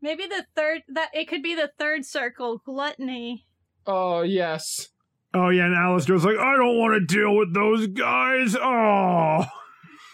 maybe 0.00 0.26
the 0.26 0.44
third 0.54 0.82
that 0.88 1.10
it 1.12 1.28
could 1.28 1.42
be 1.42 1.54
the 1.54 1.70
third 1.78 2.04
circle 2.04 2.60
gluttony 2.64 3.46
oh 3.86 4.22
yes. 4.22 4.88
oh 5.34 5.48
yeah, 5.48 5.64
and 5.64 5.76
Alastor's 5.76 6.24
like, 6.24 6.38
I 6.38 6.56
don't 6.56 6.78
want 6.78 6.94
to 6.94 7.14
deal 7.14 7.34
with 7.36 7.54
those 7.54 7.86
guys. 7.86 8.56
Oh, 8.56 9.44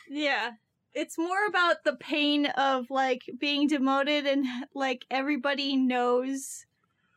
yeah 0.08 0.50
it's 0.94 1.18
more 1.18 1.46
about 1.48 1.82
the 1.84 1.96
pain 1.96 2.46
of 2.46 2.86
like 2.88 3.22
being 3.38 3.66
demoted 3.68 4.26
and 4.26 4.46
like 4.74 5.04
everybody 5.10 5.76
knows 5.76 6.64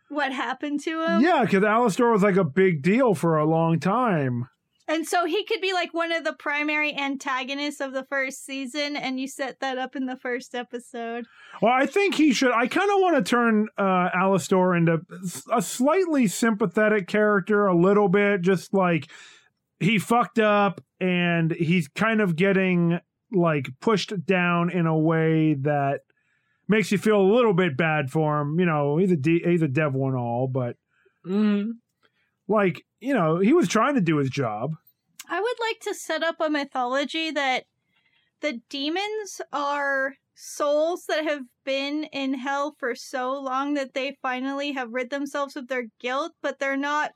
what 0.10 0.32
happened 0.32 0.80
to 0.82 1.04
him 1.04 1.22
yeah, 1.22 1.44
because 1.44 1.64
Alastor 1.64 2.12
was 2.12 2.24
like 2.24 2.38
a 2.38 2.44
big 2.44 2.82
deal 2.82 3.14
for 3.14 3.38
a 3.38 3.46
long 3.46 3.80
time. 3.80 4.48
And 4.88 5.06
so 5.06 5.26
he 5.26 5.44
could 5.46 5.60
be 5.62 5.74
like 5.74 5.94
one 5.94 6.12
of 6.12 6.24
the 6.24 6.34
primary 6.34 6.98
antagonists 6.98 7.82
of 7.82 7.92
the 7.94 8.06
first 8.06 8.46
season 8.46 8.96
and 8.96 9.20
you 9.20 9.28
set 9.28 9.60
that 9.60 9.78
up 9.78 9.96
in 9.96 10.06
the 10.06 10.16
first 10.16 10.56
episode 10.56 11.26
Well, 11.62 11.74
I 11.74 11.86
think 11.86 12.16
he 12.16 12.32
should. 12.34 12.52
I 12.54 12.68
kind 12.68 12.90
of 12.90 13.00
want 13.00 13.18
to 13.18 13.30
turn 13.30 13.68
uh, 13.78 14.10
Alastor 14.16 14.78
into 14.78 15.02
a 15.52 15.62
slightly 15.62 16.28
sympathetic 16.28 17.08
character, 17.08 17.66
a 17.68 17.76
little 17.78 18.08
bit, 18.08 18.42
just 18.42 18.74
like 18.74 19.10
he 19.80 20.00
fucked 20.00 20.40
up 20.40 20.82
and 21.00 21.52
he's 21.52 21.88
kind 21.90 22.22
of 22.22 22.36
getting 22.36 23.00
like 23.32 23.68
pushed 23.82 24.26
down 24.26 24.70
in 24.70 24.86
a 24.88 24.98
way 24.98 25.54
that 25.54 26.00
makes 26.70 26.92
you 26.92 26.98
feel 26.98 27.20
a 27.20 27.34
little 27.34 27.54
bit 27.54 27.76
bad 27.78 28.10
for 28.10 28.40
him. 28.42 28.58
You 28.60 28.66
know, 28.66 28.98
he's 28.98 29.12
a 29.12 29.18
de- 29.18 29.44
he's 29.44 29.62
a 29.62 29.68
devil 29.68 30.08
and 30.08 30.16
all, 30.16 30.48
but 30.48 30.76
Mm-hmm. 31.26 31.72
like 32.48 32.84
you 33.00 33.14
know, 33.14 33.40
he 33.40 33.54
was 33.54 33.68
trying 33.68 33.96
to 33.96 34.02
do 34.02 34.18
his 34.18 34.30
job. 34.30 34.76
I 35.30 35.40
would 35.40 35.56
like 35.60 35.80
to 35.82 35.94
set 35.94 36.24
up 36.24 36.36
a 36.40 36.50
mythology 36.50 37.32
that 37.32 37.66
the 38.42 38.62
demons 38.70 39.42
are 39.52 40.16
souls 40.36 41.06
that 41.08 41.24
have 41.24 41.42
been 41.66 42.06
in 42.06 42.36
hell 42.36 42.76
for 42.78 42.96
so 42.96 43.34
long 43.34 43.74
that 43.74 43.94
they 43.94 44.18
finally 44.22 44.72
have 44.74 44.94
rid 44.94 45.10
themselves 45.10 45.56
of 45.56 45.68
their 45.68 45.88
guilt, 46.00 46.34
but 46.42 46.60
they're 46.60 46.78
not 46.78 47.12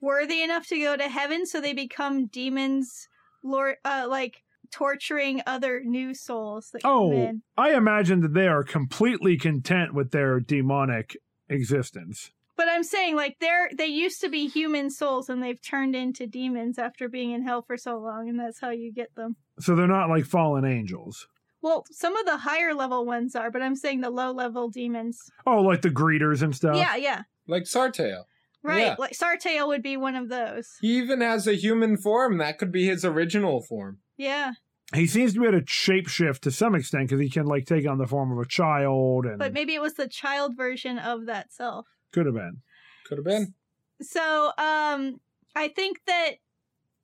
worthy 0.00 0.42
enough 0.42 0.66
to 0.68 0.80
go 0.80 0.96
to 0.96 1.08
heaven, 1.08 1.46
so 1.46 1.60
they 1.60 1.72
become 1.72 2.26
demons, 2.26 3.08
lord, 3.42 3.76
uh, 3.84 4.06
like 4.08 4.42
torturing 4.70 5.42
other 5.46 5.82
new 5.84 6.14
souls 6.14 6.70
that 6.72 6.82
come 6.82 6.92
Oh. 6.92 7.32
I 7.56 7.74
imagine 7.74 8.20
that 8.20 8.34
they 8.34 8.48
are 8.48 8.64
completely 8.64 9.36
content 9.36 9.94
with 9.94 10.10
their 10.10 10.40
demonic 10.40 11.16
existence. 11.48 12.32
But 12.56 12.68
I'm 12.68 12.82
saying, 12.82 13.16
like, 13.16 13.36
they're 13.40 13.68
they 13.76 13.86
used 13.86 14.20
to 14.22 14.28
be 14.28 14.48
human 14.48 14.90
souls, 14.90 15.28
and 15.28 15.42
they've 15.42 15.60
turned 15.60 15.94
into 15.94 16.26
demons 16.26 16.78
after 16.78 17.08
being 17.08 17.32
in 17.32 17.42
hell 17.42 17.62
for 17.62 17.76
so 17.76 17.98
long, 17.98 18.28
and 18.28 18.40
that's 18.40 18.60
how 18.60 18.70
you 18.70 18.92
get 18.92 19.14
them. 19.14 19.36
So 19.60 19.74
they're 19.74 19.86
not 19.86 20.08
like 20.08 20.24
fallen 20.24 20.64
angels. 20.64 21.28
Well, 21.62 21.84
some 21.90 22.16
of 22.16 22.26
the 22.26 22.38
higher 22.38 22.74
level 22.74 23.04
ones 23.04 23.34
are, 23.34 23.50
but 23.50 23.62
I'm 23.62 23.76
saying 23.76 24.00
the 24.00 24.10
low 24.10 24.30
level 24.30 24.68
demons. 24.68 25.30
Oh, 25.46 25.62
like 25.62 25.82
the 25.82 25.90
greeters 25.90 26.42
and 26.42 26.54
stuff. 26.54 26.76
Yeah, 26.76 26.96
yeah. 26.96 27.22
Like 27.46 27.64
Sartael. 27.64 28.24
Right. 28.62 28.80
Yeah. 28.80 28.96
Like 28.98 29.12
Sartael 29.12 29.68
would 29.68 29.82
be 29.82 29.96
one 29.96 30.16
of 30.16 30.28
those. 30.28 30.76
He 30.80 30.98
even 30.98 31.20
has 31.20 31.46
a 31.46 31.54
human 31.54 31.96
form. 31.96 32.38
That 32.38 32.58
could 32.58 32.72
be 32.72 32.86
his 32.86 33.04
original 33.04 33.62
form. 33.62 33.98
Yeah. 34.16 34.52
He 34.94 35.06
seems 35.06 35.34
to 35.34 35.40
be 35.40 35.46
able 35.46 35.60
to 35.60 35.64
shapeshift 35.64 36.40
to 36.40 36.50
some 36.50 36.74
extent 36.74 37.08
because 37.08 37.20
he 37.20 37.30
can 37.30 37.46
like 37.46 37.66
take 37.66 37.88
on 37.88 37.98
the 37.98 38.06
form 38.06 38.32
of 38.32 38.38
a 38.38 38.48
child 38.48 39.26
and 39.26 39.38
But 39.38 39.52
maybe 39.52 39.74
it 39.74 39.82
was 39.82 39.94
the 39.94 40.08
child 40.08 40.56
version 40.56 40.98
of 40.98 41.26
that 41.26 41.52
self. 41.52 41.86
Could 42.16 42.26
have 42.26 42.34
been. 42.34 42.62
Could 43.06 43.18
have 43.18 43.24
been. 43.24 43.54
So, 44.00 44.52
um 44.58 45.20
I 45.54 45.68
think 45.68 45.98
that 46.06 46.32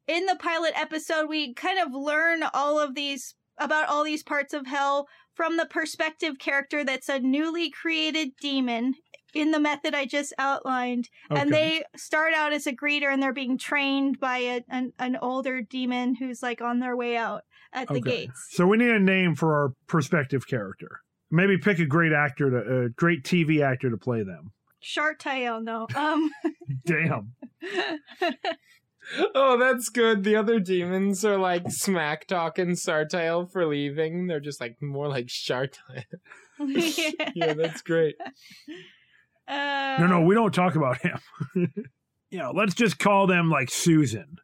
in 0.07 0.27
the 0.27 0.37
pilot 0.37 0.73
episode 0.75 1.29
we 1.29 1.53
kind 1.55 1.79
of 1.79 1.93
learn 1.93 2.43
all 2.55 2.79
of 2.79 2.95
these 2.95 3.35
about 3.59 3.89
all 3.89 4.03
these 4.03 4.23
parts 4.23 4.55
of 4.55 4.67
hell 4.67 5.07
from 5.35 5.57
the 5.57 5.67
perspective 5.67 6.39
character 6.39 6.85
that's 6.85 7.09
a 7.09 7.21
newly 7.21 7.71
created 7.71 8.31
demon 8.41 8.95
in 9.35 9.51
the 9.51 9.61
method 9.61 9.95
I 9.95 10.05
just 10.05 10.35
outlined, 10.39 11.09
and 11.31 11.51
they 11.51 11.85
start 11.97 12.35
out 12.35 12.53
as 12.53 12.67
a 12.67 12.73
greeter, 12.73 13.11
and 13.11 13.23
they're 13.23 13.33
being 13.33 13.57
trained 13.57 14.21
by 14.21 14.39
a, 14.39 14.61
an 14.69 14.93
an 14.99 15.17
older 15.23 15.63
demon 15.63 16.15
who's 16.15 16.43
like 16.43 16.61
on 16.61 16.81
their 16.81 16.97
way 16.97 17.17
out 17.17 17.43
at 17.73 17.89
the 17.89 18.01
gates. 18.01 18.49
So 18.51 18.67
we 18.67 18.77
need 18.77 18.91
a 18.91 19.01
name 19.01 19.35
for 19.35 19.55
our 19.55 19.73
perspective 19.87 20.47
character. 20.47 21.01
Maybe 21.31 21.57
pick 21.57 21.79
a 21.79 21.87
great 21.87 22.13
actor 22.13 22.51
to 22.51 22.85
a 22.85 22.89
great 22.91 23.25
TV 23.25 23.63
actor 23.63 23.89
to 23.89 23.97
play 23.97 24.23
them. 24.23 24.53
Shartail, 24.85 25.63
no. 25.63 25.87
Um, 25.95 26.31
Damn. 26.87 27.33
Oh, 29.35 29.59
that's 29.59 29.89
good. 29.89 30.23
The 30.23 30.37
other 30.37 30.61
demons 30.61 31.25
are 31.25 31.37
like 31.37 31.69
smack 31.73 32.25
talking 32.29 32.69
Sartael 32.71 33.51
for 33.51 33.67
leaving. 33.67 34.29
They're 34.29 34.39
just 34.39 34.61
like 34.61 34.81
more 34.81 35.09
like 35.09 35.27
Shartile. 35.27 36.05
yeah, 37.35 37.53
that's 37.55 37.83
great. 37.83 38.15
Uh, 39.49 39.97
No, 39.99 40.07
no, 40.07 40.21
we 40.23 40.37
don't 40.37 40.55
talk 40.55 40.77
about 40.77 40.99
him. 41.03 41.19
you 42.31 42.39
know, 42.39 42.53
let's 42.55 42.75
just 42.75 43.01
call 43.01 43.27
them 43.27 43.51
like 43.51 43.71
Susan. 43.71 44.37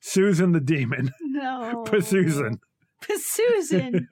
Susan 0.00 0.50
the 0.50 0.60
demon. 0.60 1.12
no. 1.22 1.84
Susan. 2.00 2.58
Susan. 3.08 4.08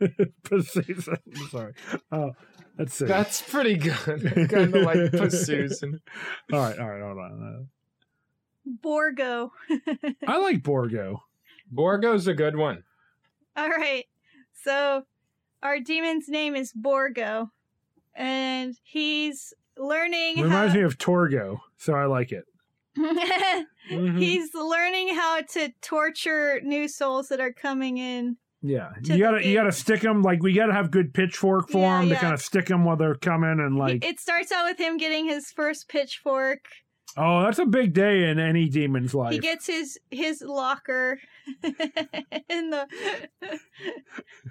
Susan. 0.46 1.16
Sorry. 1.50 1.72
Oh, 2.12 2.30
that's 2.76 3.00
it. 3.00 3.08
That's 3.08 3.42
pretty 3.42 3.76
good. 3.76 4.48
kind 4.50 4.74
of 4.74 4.82
like 4.82 5.30
Susan. 5.30 6.00
all 6.52 6.58
right, 6.60 6.78
all 6.78 6.88
right, 6.90 7.02
hold 7.02 7.18
on. 7.18 7.68
Borgo. 8.64 9.52
Uh, 9.70 9.94
I 10.26 10.38
like 10.38 10.62
Borgo. 10.62 11.22
Borgo's 11.70 12.26
a 12.26 12.34
good 12.34 12.56
one. 12.56 12.84
All 13.56 13.68
right. 13.68 14.04
So 14.64 15.04
our 15.62 15.80
demon's 15.80 16.28
name 16.28 16.54
is 16.54 16.72
Borgo, 16.72 17.50
and 18.14 18.76
he's 18.82 19.52
learning. 19.76 20.40
Reminds 20.42 20.72
how- 20.74 20.78
me 20.78 20.84
of 20.84 20.98
Torgo, 20.98 21.58
so 21.78 21.94
I 21.94 22.06
like 22.06 22.32
it. 22.32 22.44
Mhm. 23.90 24.16
he's 24.20 24.54
learning 24.54 25.12
how 25.16 25.40
to 25.40 25.70
torture 25.80 26.60
new 26.62 26.86
souls 26.86 27.28
that 27.28 27.40
are 27.40 27.52
coming 27.52 27.98
in. 27.98 28.36
Yeah, 28.62 28.90
you 29.02 29.18
gotta 29.18 29.44
you 29.46 29.54
gotta 29.54 29.72
stick 29.72 30.00
them 30.02 30.22
like 30.22 30.42
we 30.42 30.52
gotta 30.52 30.72
have 30.72 30.90
good 30.90 31.12
pitchfork 31.12 31.68
for 31.68 31.78
Yeah, 31.80 32.00
them 32.00 32.08
to 32.10 32.14
kind 32.16 32.34
of 32.34 32.40
stick 32.40 32.66
them 32.66 32.84
while 32.84 32.96
they're 32.96 33.14
coming 33.16 33.58
and 33.60 33.76
like 33.76 34.04
it 34.04 34.20
starts 34.20 34.52
out 34.52 34.66
with 34.66 34.78
him 34.78 34.96
getting 34.98 35.26
his 35.26 35.50
first 35.50 35.88
pitchfork. 35.88 36.60
oh 37.16 37.42
that's 37.42 37.58
a 37.58 37.66
big 37.66 37.92
day 37.92 38.28
in 38.30 38.38
any 38.38 38.68
demon's 38.68 39.14
life. 39.14 39.32
He 39.32 39.40
gets 39.40 39.66
his 39.66 39.98
his 40.10 40.42
locker 40.42 41.18
in 42.48 42.70
the 42.70 42.86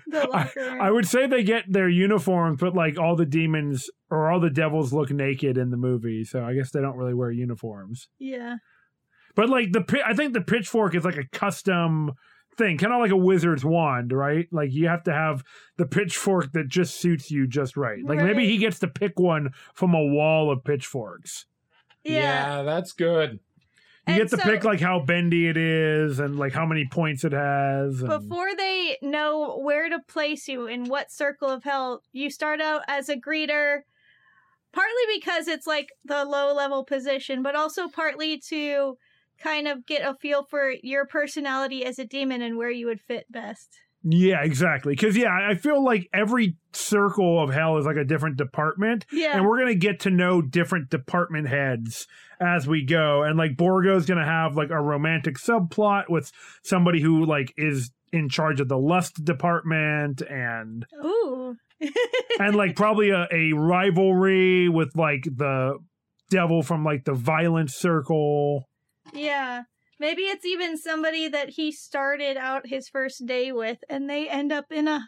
the 0.08 0.28
locker. 0.28 0.78
I 0.82 0.92
would 0.92 1.08
say 1.08 1.28
they 1.28 1.44
get 1.44 1.72
their 1.72 1.90
uniforms, 1.90 2.60
but 2.60 2.76
like 2.76 2.98
all 3.00 3.16
the 3.16 3.26
demons 3.26 3.90
or 4.10 4.30
all 4.30 4.40
the 4.40 4.50
devils 4.50 4.92
look 4.94 5.10
naked 5.12 5.58
in 5.58 5.70
the 5.72 5.78
movie, 5.78 6.24
so 6.26 6.44
I 6.44 6.54
guess 6.54 6.72
they 6.72 6.82
don't 6.82 6.98
really 6.98 7.14
wear 7.14 7.32
uniforms. 7.32 8.08
yeah. 8.20 8.58
But 9.36 9.48
like 9.50 9.72
the 9.72 10.04
I 10.06 10.14
think 10.14 10.34
the 10.34 10.42
pitchfork 10.42 10.94
is 10.96 11.06
like 11.06 11.16
a 11.16 11.24
custom 11.32 12.12
thing, 12.58 12.78
kind 12.78 12.94
of 12.94 13.00
like 13.00 13.12
a 13.12 13.18
wizard's 13.18 13.64
wand, 13.66 14.12
right? 14.12 14.48
Like 14.52 14.72
you 14.72 14.88
have 14.88 15.04
to 15.04 15.14
have 15.14 15.44
the 15.78 15.86
pitchfork 15.86 16.52
that 16.54 16.68
just 16.68 17.00
suits 17.00 17.32
you 17.32 17.48
just 17.48 17.78
right. 17.78 18.04
Like 18.04 18.20
maybe 18.20 18.46
he 18.48 18.58
gets 18.58 18.80
to 18.80 18.88
pick 18.88 19.20
one 19.20 19.52
from 19.74 19.94
a 19.94 20.04
wall 20.04 20.52
of 20.52 20.64
pitchforks. 20.64 21.46
Yeah. 22.04 22.64
that's 22.64 22.92
good. 22.94 23.34
You 24.08 24.16
And 24.16 24.18
get 24.18 24.30
to 24.32 24.38
so- 24.38 24.44
pick 24.44 24.64
like 24.64 24.80
how 24.80 25.00
bendy 25.00 25.48
it 25.48 25.58
is 25.58 26.20
and 26.20 26.38
like 26.40 26.54
how 26.54 26.66
many 26.66 26.86
points 26.88 27.24
it 27.24 27.34
has. 27.34 28.02
And, 28.02 28.10
Before 28.10 28.56
they 28.56 28.98
know 29.02 29.60
where 29.60 29.90
to 29.90 30.00
place 30.08 30.48
you 30.48 30.66
in 30.66 30.86
what 30.86 31.12
circle 31.12 31.50
of 31.50 31.64
hell, 31.64 32.02
you 32.12 32.30
start 32.32 32.60
out 32.60 32.82
as 32.88 33.10
a 33.10 33.16
greeter, 33.16 33.82
partly 34.74 35.04
because 35.20 35.48
it's 35.48 35.68
like 35.68 35.90
the 36.04 36.26
low 36.26 36.54
level 36.54 36.84
position, 36.84 37.44
but 37.44 37.56
also 37.56 37.88
partly 37.88 38.40
to 38.50 38.98
kind 39.42 39.68
of 39.68 39.86
get 39.86 40.02
a 40.02 40.16
feel 40.16 40.44
for 40.44 40.74
your 40.84 41.06
personality 41.06 41.86
as 41.86 42.00
a 42.00 42.06
demon 42.06 42.42
and 42.42 42.58
where 42.58 42.72
you 42.72 42.88
would 42.88 43.02
fit 43.02 43.26
best. 43.32 43.70
yeah, 44.04 44.42
exactly. 44.44 44.94
Because 44.94 45.16
yeah, 45.18 45.30
I 45.30 45.56
feel 45.56 45.84
like 45.84 46.10
every 46.14 46.58
circle 46.74 47.42
of 47.44 47.54
hell 47.54 47.78
is 47.78 47.86
like 47.86 47.98
a 47.98 48.04
different 48.06 48.38
department. 48.38 49.06
Yeah. 49.12 49.38
and 49.38 49.46
we're 49.46 49.60
gonna 49.60 49.76
get 49.76 50.00
to 50.02 50.10
know 50.10 50.42
different 50.42 50.90
department 50.90 51.48
heads 51.48 52.08
as 52.40 52.68
we 52.68 52.84
go 52.84 53.22
and 53.24 53.38
like 53.38 53.56
borgo's 53.56 54.06
gonna 54.08 54.26
have 54.26 54.56
like 54.56 54.72
a 54.72 54.82
romantic 54.82 55.38
subplot 55.38 56.06
with 56.10 56.32
somebody 56.64 57.00
who 57.02 57.26
like 57.26 57.54
is 57.58 57.92
in 58.12 58.28
charge 58.30 58.60
of 58.60 58.68
the 58.68 58.78
lust 58.78 59.24
department 59.24 60.22
and 60.22 60.86
Ooh. 61.06 61.56
and 62.40 62.56
like 62.56 62.76
probably 62.76 63.12
a, 63.12 63.28
a 63.32 63.54
rivalry 63.54 64.68
with 64.70 64.96
like 64.96 65.24
the 65.24 65.78
devil 66.30 66.64
from 66.64 66.84
like 66.84 67.06
the 67.06 67.14
violence 67.14 67.76
circle 67.76 68.68
yeah. 69.14 69.64
Maybe 70.00 70.24
it's 70.24 70.46
even 70.46 70.78
somebody 70.78 71.28
that 71.28 71.50
he 71.50 71.72
started 71.72 72.36
out 72.36 72.68
his 72.68 72.90
first 72.90 73.26
day 73.26 73.52
with 73.52 73.78
and 73.88 74.10
they 74.10 74.28
end 74.28 74.52
up 74.52 74.72
in 74.72 74.88
a, 74.88 75.08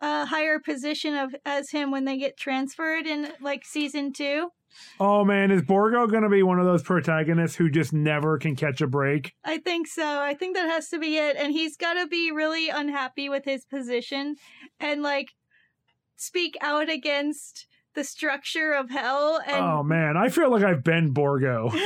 a 0.00 0.26
higher 0.26 0.58
position 0.58 1.14
of 1.14 1.34
as 1.46 1.70
him 1.70 1.90
when 1.92 2.04
they 2.04 2.18
get 2.18 2.36
transferred 2.36 3.06
in 3.06 3.32
like 3.40 3.64
season 3.64 4.12
2. 4.12 4.48
oh 4.98 5.24
man 5.24 5.50
is 5.50 5.62
borgo 5.62 6.06
gonna 6.06 6.28
be 6.30 6.42
one 6.42 6.58
of 6.58 6.64
those 6.64 6.82
protagonists 6.82 7.56
who 7.56 7.70
just 7.70 7.92
never 7.92 8.38
can 8.38 8.56
catch 8.56 8.80
a 8.80 8.86
break 8.86 9.32
I 9.44 9.58
think 9.58 9.86
so. 9.86 10.20
I 10.20 10.34
think 10.34 10.56
that 10.56 10.68
has 10.68 10.88
to 10.88 10.98
be 10.98 11.18
it. 11.18 11.36
And 11.36 11.52
he's 11.52 11.76
got 11.76 11.94
to 11.94 12.06
be 12.06 12.32
really 12.32 12.68
unhappy 12.70 13.28
with 13.28 13.44
his 13.44 13.64
position 13.64 14.36
and 14.80 15.02
like 15.02 15.34
speak 16.16 16.56
out 16.60 16.88
against 16.90 17.66
the 17.94 18.02
structure 18.02 18.72
of 18.72 18.90
hell. 18.90 19.40
And 19.46 19.56
oh 19.64 19.82
man 19.84 20.16
i 20.16 20.28
feel 20.30 20.50
like 20.50 20.64
i've 20.64 20.82
been 20.82 21.12
borgo 21.12 21.70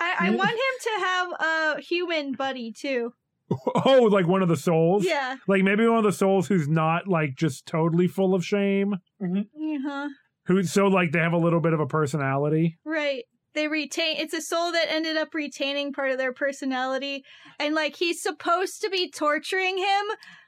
I, 0.00 0.14
I 0.18 0.30
want 0.30 0.50
him 0.50 0.56
to 0.82 0.90
have 1.04 1.28
a 1.40 1.80
human 1.80 2.32
buddy 2.32 2.72
too. 2.72 3.12
oh 3.84 4.08
like 4.10 4.26
one 4.28 4.42
of 4.42 4.48
the 4.48 4.56
souls 4.56 5.04
Yeah. 5.04 5.36
like 5.48 5.62
maybe 5.64 5.84
one 5.86 5.98
of 5.98 6.04
the 6.04 6.12
souls 6.12 6.46
who's 6.46 6.68
not 6.68 7.08
like 7.08 7.34
just 7.36 7.66
totally 7.66 8.06
full 8.06 8.32
of 8.34 8.44
shame 8.44 8.94
Uh-huh. 9.20 10.08
who 10.46 10.62
so 10.62 10.86
like 10.86 11.10
they 11.12 11.18
have 11.18 11.32
a 11.32 11.36
little 11.38 11.60
bit 11.60 11.72
of 11.72 11.80
a 11.80 11.86
personality 11.86 12.78
Right. 12.84 13.24
They 13.54 13.66
retain 13.66 14.16
it's 14.18 14.34
a 14.34 14.40
soul 14.40 14.70
that 14.70 14.86
ended 14.88 15.16
up 15.16 15.34
retaining 15.34 15.92
part 15.92 16.12
of 16.12 16.18
their 16.18 16.32
personality 16.32 17.24
and 17.58 17.74
like 17.74 17.96
he's 17.96 18.22
supposed 18.22 18.80
to 18.82 18.88
be 18.90 19.10
torturing 19.10 19.78
him, 19.78 20.04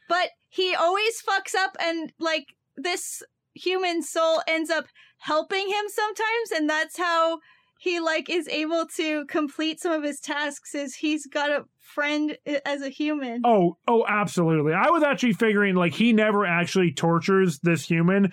but 0.08 0.28
he 0.48 0.72
always 0.74 1.20
fucks 1.28 1.56
up 1.56 1.76
and 1.80 2.12
like 2.20 2.44
this 2.76 3.20
human 3.54 4.02
soul 4.04 4.42
ends 4.46 4.70
up 4.70 4.84
helping 5.18 5.66
him 5.68 5.84
sometimes 5.88 6.52
and 6.54 6.70
that's 6.70 6.96
how 6.98 7.40
he 7.82 7.98
like 7.98 8.30
is 8.30 8.46
able 8.46 8.86
to 8.86 9.26
complete 9.26 9.80
some 9.80 9.90
of 9.90 10.04
his 10.04 10.20
tasks 10.20 10.72
is 10.72 10.94
he's 10.94 11.26
got 11.26 11.50
a 11.50 11.64
friend 11.80 12.38
as 12.64 12.80
a 12.80 12.88
human. 12.88 13.42
oh 13.44 13.76
oh 13.88 14.04
absolutely 14.08 14.72
i 14.72 14.88
was 14.88 15.02
actually 15.02 15.32
figuring 15.32 15.74
like 15.74 15.92
he 15.92 16.12
never 16.12 16.46
actually 16.46 16.92
tortures 16.92 17.58
this 17.58 17.84
human 17.84 18.32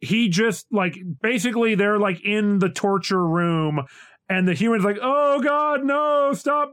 he 0.00 0.28
just 0.28 0.66
like 0.72 0.96
basically 1.22 1.76
they're 1.76 2.00
like 2.00 2.20
in 2.24 2.58
the 2.58 2.68
torture 2.68 3.24
room 3.24 3.80
and 4.28 4.48
the 4.48 4.54
human's 4.54 4.84
like 4.84 4.98
oh 5.00 5.40
god 5.40 5.84
no 5.84 6.32
stop 6.32 6.72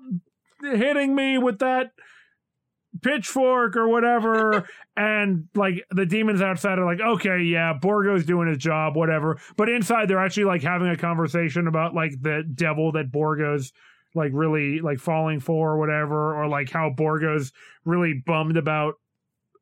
hitting 0.62 1.14
me 1.14 1.38
with 1.38 1.60
that 1.60 1.92
pitchfork 3.02 3.76
or 3.76 3.88
whatever 3.88 4.68
and 4.98 5.48
like 5.56 5.76
the 5.92 6.06
demons 6.06 6.42
outside 6.42 6.80
are 6.80 6.86
like 6.86 7.02
okay 7.02 7.42
yeah 7.42 7.74
borgo's 7.74 8.26
doing 8.26 8.48
his 8.48 8.58
job 8.58 8.96
whatever 8.96 9.40
but 9.58 9.70
inside 9.70 10.08
they're 10.08 10.24
actually 10.24 10.44
like 10.44 10.62
having 10.62 10.90
a 10.90 10.98
conversation 10.98 11.68
about 11.68 11.94
like 11.94 12.12
the 12.22 12.44
devil 12.54 12.92
that 12.92 13.12
borgo's 13.12 13.72
like 14.14 14.32
really 14.34 14.80
like 14.80 15.00
falling 15.00 15.40
for 15.40 15.74
or 15.74 15.80
whatever 15.80 16.36
or 16.36 16.48
like 16.48 16.70
how 16.70 16.90
borgo's 16.90 17.52
really 17.86 18.22
bummed 18.26 18.58
about 18.58 18.96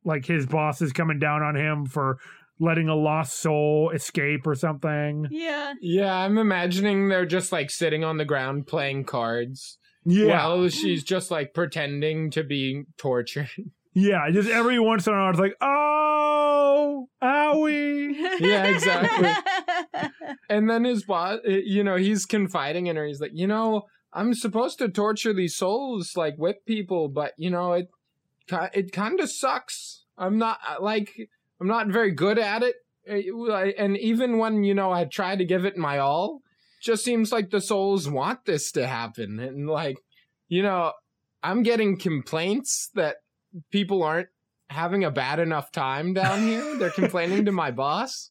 like 0.04 0.26
his 0.26 0.46
boss 0.46 0.82
is 0.82 0.92
coming 0.92 1.18
down 1.18 1.42
on 1.42 1.54
him 1.54 1.86
for 1.86 2.18
letting 2.58 2.88
a 2.88 2.94
lost 2.94 3.38
soul 3.38 3.90
escape 3.94 4.46
or 4.46 4.54
something 4.54 5.26
Yeah. 5.30 5.72
Yeah, 5.80 6.14
I'm 6.14 6.36
imagining 6.36 7.08
they're 7.08 7.26
just 7.26 7.52
like 7.52 7.70
sitting 7.70 8.04
on 8.04 8.18
the 8.18 8.24
ground 8.24 8.66
playing 8.66 9.04
cards. 9.04 9.78
Yeah 10.04 10.26
While 10.46 10.68
she's 10.68 11.02
just 11.04 11.30
like 11.30 11.54
pretending 11.54 12.30
to 12.32 12.42
be 12.44 12.84
tortured. 12.96 13.50
yeah 13.94 14.30
just 14.30 14.48
every 14.48 14.78
once 14.78 15.06
in 15.06 15.12
a 15.12 15.16
while 15.16 15.30
it's 15.30 15.38
like 15.40 15.56
oh 15.60 17.08
owie 17.22 18.14
Yeah, 18.40 18.64
exactly. 18.64 19.30
And 20.48 20.68
then 20.68 20.84
his 20.84 21.04
boss, 21.04 21.38
uh, 21.46 21.50
you 21.50 21.84
know, 21.84 21.96
he's 21.96 22.24
confiding 22.26 22.86
in 22.86 22.96
her. 22.96 23.06
He's 23.06 23.20
like, 23.20 23.30
you 23.34 23.46
know, 23.46 23.82
I'm 24.12 24.34
supposed 24.34 24.78
to 24.78 24.88
torture 24.88 25.32
these 25.32 25.56
souls, 25.56 26.16
like 26.16 26.36
whip 26.36 26.64
people, 26.66 27.08
but 27.08 27.32
you 27.36 27.50
know, 27.50 27.72
it 27.74 27.88
it 28.74 28.92
kind 28.92 29.20
of 29.20 29.30
sucks. 29.30 30.04
I'm 30.18 30.38
not 30.38 30.58
uh, 30.68 30.82
like 30.82 31.12
I'm 31.60 31.68
not 31.68 31.88
very 31.88 32.10
good 32.10 32.38
at 32.38 32.62
it, 32.62 32.76
Uh, 33.08 33.54
and 33.78 33.96
even 33.98 34.38
when 34.38 34.64
you 34.64 34.74
know 34.74 34.90
I 34.92 35.04
try 35.04 35.36
to 35.36 35.44
give 35.44 35.64
it 35.64 35.76
my 35.76 35.98
all, 35.98 36.40
just 36.80 37.04
seems 37.04 37.32
like 37.32 37.50
the 37.50 37.60
souls 37.60 38.08
want 38.08 38.44
this 38.44 38.72
to 38.72 38.86
happen, 38.86 39.38
and 39.38 39.68
like, 39.68 39.98
you 40.48 40.62
know, 40.62 40.92
I'm 41.42 41.62
getting 41.62 41.98
complaints 41.98 42.90
that 42.94 43.16
people 43.70 44.02
aren't 44.02 44.28
having 44.68 45.04
a 45.04 45.10
bad 45.10 45.38
enough 45.40 45.72
time 45.72 46.14
down 46.14 46.40
here. 46.40 46.76
They're 46.76 46.90
complaining 46.90 47.44
to 47.46 47.52
my 47.52 47.70
boss. 47.70 48.30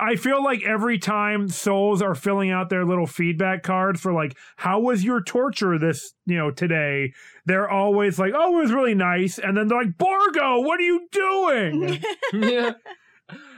I 0.00 0.16
feel 0.16 0.42
like 0.42 0.64
every 0.64 0.98
time 0.98 1.48
souls 1.48 2.02
are 2.02 2.16
filling 2.16 2.50
out 2.50 2.70
their 2.70 2.84
little 2.84 3.06
feedback 3.06 3.62
cards 3.62 4.00
for 4.00 4.12
like, 4.12 4.36
how 4.56 4.80
was 4.80 5.04
your 5.04 5.22
torture 5.22 5.78
this, 5.78 6.12
you 6.24 6.36
know, 6.36 6.50
today? 6.50 7.12
They're 7.44 7.68
always 7.68 8.18
like, 8.18 8.32
oh, 8.34 8.58
it 8.58 8.62
was 8.62 8.72
really 8.72 8.94
nice. 8.94 9.38
And 9.38 9.56
then 9.56 9.68
they're 9.68 9.78
like, 9.78 9.96
Borgo, 9.96 10.60
what 10.60 10.80
are 10.80 10.82
you 10.82 11.06
doing? 11.12 12.02
yeah. 12.32 12.72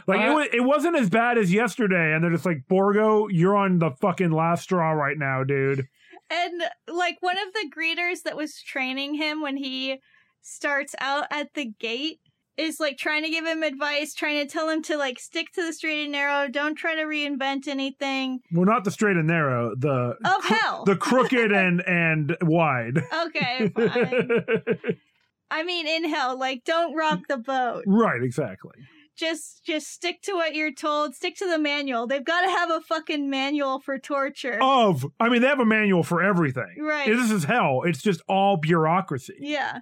Like, 0.07 0.21
it, 0.21 0.29
Uh, 0.29 0.35
wa- 0.35 0.47
it 0.53 0.61
wasn't 0.65 0.97
as 0.97 1.11
bad 1.11 1.39
as 1.39 1.53
yesterday. 1.53 2.13
And 2.15 2.23
they're 2.25 2.31
just 2.33 2.47
like, 2.47 2.67
Borgo, 2.69 3.29
you're 3.29 3.57
on 3.57 3.79
the 3.79 3.91
fucking 3.91 4.31
last 4.31 4.63
straw 4.65 4.91
right 4.93 5.19
now, 5.19 5.45
dude. 5.45 5.87
And 6.31 6.63
like 6.87 7.17
one 7.21 7.39
of 7.39 7.53
the 7.55 7.71
greeters 7.75 8.23
that 8.25 8.37
was 8.37 8.61
training 8.63 9.15
him 9.15 9.41
when 9.41 9.57
he 9.57 9.99
starts 10.43 10.95
out 11.01 11.27
at 11.31 11.55
the 11.55 11.67
gate 11.79 12.21
is 12.59 12.81
like 12.81 12.99
trying 12.99 13.23
to 13.23 13.31
give 13.31 13.47
him 13.47 13.63
advice, 13.63 14.13
trying 14.15 14.45
to 14.45 14.53
tell 14.53 14.69
him 14.69 14.83
to 14.83 14.97
like 14.97 15.19
stick 15.21 15.47
to 15.55 15.65
the 15.65 15.73
straight 15.73 16.03
and 16.03 16.13
narrow, 16.13 16.49
don't 16.49 16.75
try 16.75 16.95
to 16.97 17.03
reinvent 17.05 17.69
anything. 17.69 18.41
Well, 18.53 18.65
not 18.67 18.83
the 18.85 18.91
straight 18.91 19.17
and 19.17 19.29
narrow, 19.29 19.75
the 19.77 20.17
Of 20.25 20.45
hell. 20.45 20.85
the 20.85 20.97
crooked 20.97 21.53
and 21.53 21.81
and 21.87 22.37
wide. 22.43 22.99
Okay, 23.27 23.69
fine. 23.75 24.31
I 25.51 25.63
mean 25.63 25.87
in 25.87 26.11
hell, 26.11 26.39
like 26.39 26.65
don't 26.65 26.95
rock 26.97 27.21
the 27.29 27.39
boat. 27.39 27.85
right, 27.87 28.23
exactly. 28.23 28.73
Just 29.19 29.65
just 29.65 29.89
stick 29.89 30.23
to 30.23 30.33
what 30.35 30.55
you're 30.55 30.73
told, 30.73 31.15
stick 31.15 31.37
to 31.37 31.49
the 31.51 31.59
manual. 31.59 32.07
They've 32.07 32.25
got 32.25 32.43
to 32.43 32.49
have 32.51 32.71
a 32.71 32.81
fucking 32.81 33.29
manual 33.29 33.81
for 33.81 33.99
torture. 33.99 34.59
Of, 34.63 35.05
I 35.19 35.29
mean, 35.29 35.43
they 35.43 35.49
have 35.49 35.59
a 35.61 35.65
manual 35.65 36.03
for 36.05 36.23
everything. 36.23 36.77
right. 36.81 37.09
This 37.09 37.31
is 37.31 37.45
hell. 37.45 37.83
It's 37.85 38.01
just 38.03 38.21
all 38.29 38.57
bureaucracy. 38.57 39.35
Yeah. 39.41 39.81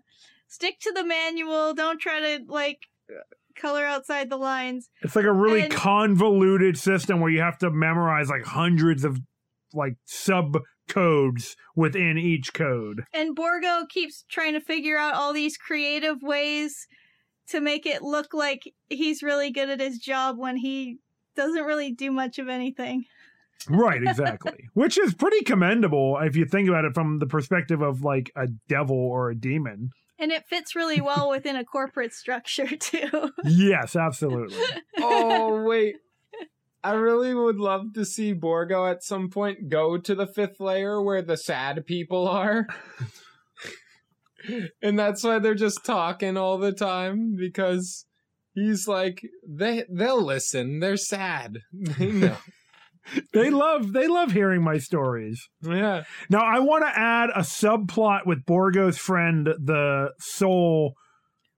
Stick 0.48 0.80
to 0.80 0.92
the 0.92 1.04
manual. 1.04 1.74
Don't 1.74 2.00
try 2.00 2.20
to 2.20 2.44
like 2.48 2.78
color 3.60 3.84
outside 3.84 4.30
the 4.30 4.36
lines. 4.36 4.90
It's 5.02 5.16
like 5.16 5.24
a 5.24 5.32
really 5.32 5.62
And- 5.62 5.72
convoluted 5.72 6.78
system 6.78 7.20
where 7.20 7.30
you 7.30 7.40
have 7.40 7.58
to 7.58 7.70
memorize 7.70 8.28
like 8.30 8.44
hundreds 8.44 9.04
of 9.04 9.18
like 9.74 9.96
sub 10.04 10.58
codes 10.88 11.56
within 11.74 12.16
each 12.16 12.54
code. 12.54 13.04
And 13.12 13.34
Borgo 13.34 13.84
keeps 13.88 14.24
trying 14.30 14.52
to 14.54 14.60
figure 14.60 14.96
out 14.96 15.14
all 15.14 15.32
these 15.32 15.56
creative 15.56 16.22
ways 16.22 16.86
to 17.48 17.60
make 17.60 17.86
it 17.86 18.02
look 18.02 18.34
like 18.34 18.72
he's 18.88 19.22
really 19.22 19.50
good 19.50 19.68
at 19.70 19.80
his 19.80 19.98
job 19.98 20.38
when 20.38 20.56
he 20.56 20.98
doesn't 21.34 21.64
really 21.64 21.92
do 21.92 22.10
much 22.10 22.38
of 22.38 22.48
anything. 22.48 23.04
Right, 23.68 24.02
exactly. 24.06 24.68
Which 24.74 24.98
is 24.98 25.14
pretty 25.14 25.42
commendable 25.42 26.18
if 26.22 26.36
you 26.36 26.44
think 26.44 26.68
about 26.68 26.84
it 26.84 26.94
from 26.94 27.18
the 27.18 27.26
perspective 27.26 27.82
of 27.82 28.02
like 28.02 28.32
a 28.36 28.48
devil 28.68 28.96
or 28.96 29.30
a 29.30 29.34
demon. 29.34 29.90
And 30.18 30.32
it 30.32 30.46
fits 30.46 30.74
really 30.74 31.00
well 31.00 31.28
within 31.28 31.56
a 31.56 31.64
corporate 31.64 32.14
structure 32.14 32.74
too. 32.80 33.30
Yes, 33.44 33.96
absolutely. 33.96 34.56
oh 34.98 35.62
wait. 35.66 35.96
I 36.82 36.92
really 36.92 37.34
would 37.34 37.58
love 37.58 37.94
to 37.94 38.04
see 38.04 38.32
Borgo 38.32 38.86
at 38.86 39.02
some 39.02 39.28
point 39.28 39.68
go 39.68 39.98
to 39.98 40.14
the 40.14 40.26
fifth 40.26 40.60
layer 40.60 41.02
where 41.02 41.20
the 41.20 41.36
sad 41.36 41.84
people 41.84 42.28
are. 42.28 42.68
And 44.82 44.98
that's 44.98 45.22
why 45.22 45.38
they're 45.38 45.54
just 45.54 45.84
talking 45.84 46.36
all 46.36 46.58
the 46.58 46.72
time 46.72 47.34
because 47.38 48.06
he's 48.54 48.86
like 48.88 49.22
they 49.48 49.84
they'll 49.92 50.22
listen. 50.24 50.80
They're 50.80 50.96
sad. 50.96 51.58
They 51.98 52.12
know. 52.12 52.36
They 53.32 53.50
love 53.50 53.92
they 53.92 54.08
love 54.08 54.32
hearing 54.32 54.62
my 54.64 54.78
stories. 54.78 55.48
yeah. 55.62 56.02
Now 56.28 56.40
I 56.40 56.58
want 56.58 56.84
to 56.84 56.98
add 56.98 57.30
a 57.36 57.42
subplot 57.42 58.26
with 58.26 58.44
Borgo's 58.44 58.98
friend, 58.98 59.46
the 59.46 60.10
soul, 60.18 60.94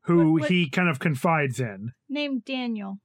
who 0.03 0.33
What- 0.33 0.41
what- 0.43 0.51
he 0.51 0.69
kind 0.69 0.91
of 0.91 0.99
confides 0.99 1.59
in. 1.59 1.93
Named 2.09 2.45
Daniel. 2.45 2.99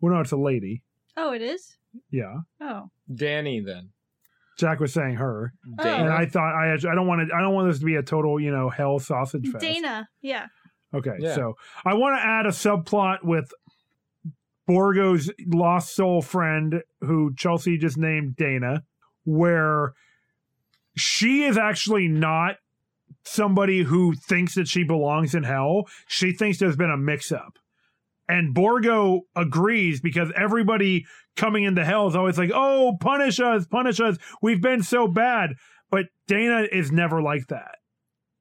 Well, 0.00 0.12
no, 0.12 0.20
it's 0.20 0.32
a 0.32 0.36
lady. 0.36 0.82
Oh, 1.16 1.32
it 1.32 1.40
is? 1.40 1.78
Yeah, 2.10 2.40
Oh. 2.60 2.90
Danny 3.14 3.60
then. 3.60 3.92
Jack 4.56 4.80
was 4.80 4.92
saying 4.92 5.16
her, 5.16 5.52
Oh. 5.78 5.82
and 5.86 6.08
I 6.12 6.26
thought 6.26 6.54
I 6.54 6.68
actually, 6.72 6.90
I 6.90 6.94
don't 6.94 7.06
want 7.06 7.28
to 7.28 7.34
I 7.34 7.40
don't 7.40 7.54
want 7.54 7.68
this 7.70 7.78
to 7.80 7.84
be 7.84 7.96
a 7.96 8.02
total 8.02 8.40
you 8.40 8.50
know 8.50 8.68
hell 8.70 8.98
sausage 8.98 9.46
fest. 9.48 9.62
Dana. 9.62 10.08
Yeah. 10.22 10.46
Okay, 10.94 11.16
Yeah. 11.18 11.34
so 11.34 11.54
I 11.84 11.94
want 11.94 12.18
to 12.18 12.24
add 12.26 12.46
a 12.46 12.50
subplot 12.50 13.22
with 13.24 13.52
Borgo's 14.66 15.30
lost 15.46 15.94
soul 15.94 16.22
friend, 16.22 16.82
who 17.00 17.34
Chelsea 17.34 17.76
just 17.78 17.98
named 17.98 18.36
Dana, 18.36 18.82
where 19.24 19.92
she 20.96 21.44
is 21.44 21.56
actually 21.58 22.08
not 22.08 22.56
somebody 23.24 23.82
who 23.82 24.14
thinks 24.14 24.54
that 24.54 24.68
she 24.68 24.82
belongs 24.84 25.34
in 25.34 25.42
hell. 25.44 25.84
She 26.08 26.32
thinks 26.32 26.58
there's 26.58 26.76
been 26.76 26.90
a 26.90 26.96
mix 26.96 27.30
up. 27.30 27.58
And 28.28 28.52
Borgo 28.54 29.22
agrees 29.36 30.00
because 30.00 30.32
everybody 30.34 31.06
coming 31.36 31.64
into 31.64 31.84
hell 31.84 32.08
is 32.08 32.16
always 32.16 32.38
like, 32.38 32.50
oh, 32.52 32.96
punish 33.00 33.38
us, 33.38 33.66
punish 33.66 34.00
us. 34.00 34.16
We've 34.42 34.60
been 34.60 34.82
so 34.82 35.06
bad. 35.06 35.50
But 35.90 36.06
Dana 36.26 36.66
is 36.72 36.90
never 36.90 37.22
like 37.22 37.46
that. 37.48 37.76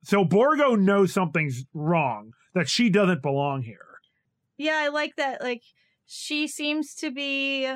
So 0.04 0.24
Borgo 0.24 0.76
knows 0.76 1.14
something's 1.14 1.66
wrong, 1.74 2.32
that 2.54 2.70
she 2.70 2.90
doesn't 2.90 3.22
belong 3.22 3.64
here. 3.64 4.00
Yeah, 4.58 4.78
I 4.78 4.88
like 4.88 5.16
that. 5.18 5.42
Like, 5.42 5.62
she 6.06 6.48
seems 6.48 6.94
to 6.96 7.12
be 7.12 7.72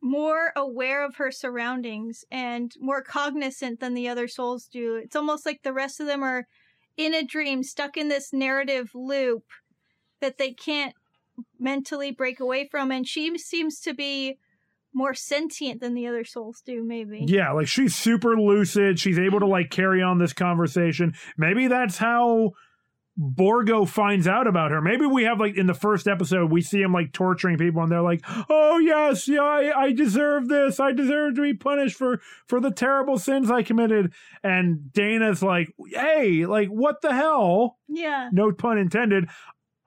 more 0.00 0.52
aware 0.56 1.04
of 1.04 1.16
her 1.16 1.30
surroundings 1.30 2.24
and 2.30 2.72
more 2.80 3.02
cognizant 3.02 3.80
than 3.80 3.94
the 3.94 4.08
other 4.08 4.28
souls 4.28 4.66
do. 4.66 4.96
It's 4.96 5.16
almost 5.16 5.44
like 5.44 5.62
the 5.62 5.72
rest 5.72 6.00
of 6.00 6.06
them 6.06 6.22
are 6.22 6.46
in 6.96 7.14
a 7.14 7.24
dream, 7.24 7.62
stuck 7.62 7.96
in 7.96 8.08
this 8.08 8.32
narrative 8.32 8.90
loop 8.94 9.44
that 10.20 10.38
they 10.38 10.52
can't 10.52 10.94
mentally 11.58 12.10
break 12.10 12.40
away 12.40 12.68
from. 12.70 12.90
And 12.90 13.06
she 13.06 13.36
seems 13.38 13.80
to 13.80 13.94
be 13.94 14.38
more 14.92 15.14
sentient 15.14 15.80
than 15.80 15.94
the 15.94 16.06
other 16.06 16.24
souls 16.24 16.62
do, 16.64 16.82
maybe. 16.82 17.24
Yeah, 17.26 17.52
like 17.52 17.68
she's 17.68 17.94
super 17.94 18.36
lucid. 18.36 18.98
She's 18.98 19.18
able 19.18 19.40
to 19.40 19.46
like 19.46 19.70
carry 19.70 20.02
on 20.02 20.18
this 20.18 20.32
conversation. 20.32 21.14
Maybe 21.36 21.68
that's 21.68 21.98
how 21.98 22.52
Borgo 23.16 23.84
finds 23.84 24.26
out 24.26 24.46
about 24.46 24.70
her. 24.70 24.80
Maybe 24.80 25.04
we 25.04 25.24
have 25.24 25.38
like 25.38 25.56
in 25.56 25.66
the 25.66 25.74
first 25.74 26.08
episode, 26.08 26.50
we 26.50 26.62
see 26.62 26.80
him 26.80 26.92
like 26.92 27.12
torturing 27.12 27.58
people 27.58 27.82
and 27.82 27.92
they're 27.92 28.00
like, 28.00 28.22
oh 28.48 28.78
yes, 28.78 29.28
yeah, 29.28 29.42
I, 29.42 29.78
I 29.78 29.92
deserve 29.92 30.48
this. 30.48 30.80
I 30.80 30.92
deserve 30.92 31.34
to 31.36 31.42
be 31.42 31.54
punished 31.54 31.96
for 31.96 32.20
for 32.46 32.60
the 32.60 32.70
terrible 32.70 33.18
sins 33.18 33.50
I 33.50 33.62
committed. 33.62 34.12
And 34.42 34.92
Dana's 34.92 35.42
like, 35.42 35.74
hey, 35.92 36.46
like 36.46 36.68
what 36.68 37.02
the 37.02 37.12
hell? 37.12 37.78
Yeah. 37.88 38.30
No 38.32 38.52
pun 38.52 38.78
intended. 38.78 39.28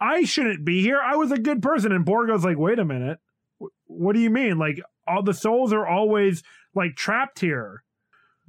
I 0.03 0.25
shouldn't 0.25 0.65
be 0.65 0.81
here. 0.81 0.99
I 0.99 1.15
was 1.15 1.31
a 1.31 1.37
good 1.37 1.61
person. 1.61 1.93
And 1.93 2.03
Borgo's 2.03 2.43
like, 2.43 2.57
wait 2.57 2.77
a 2.77 2.83
minute. 2.83 3.19
What 3.87 4.13
do 4.13 4.19
you 4.19 4.29
mean? 4.29 4.57
Like 4.57 4.81
all 5.07 5.23
the 5.23 5.33
souls 5.33 5.71
are 5.71 5.87
always 5.87 6.43
like 6.75 6.95
trapped 6.95 7.39
here. 7.39 7.83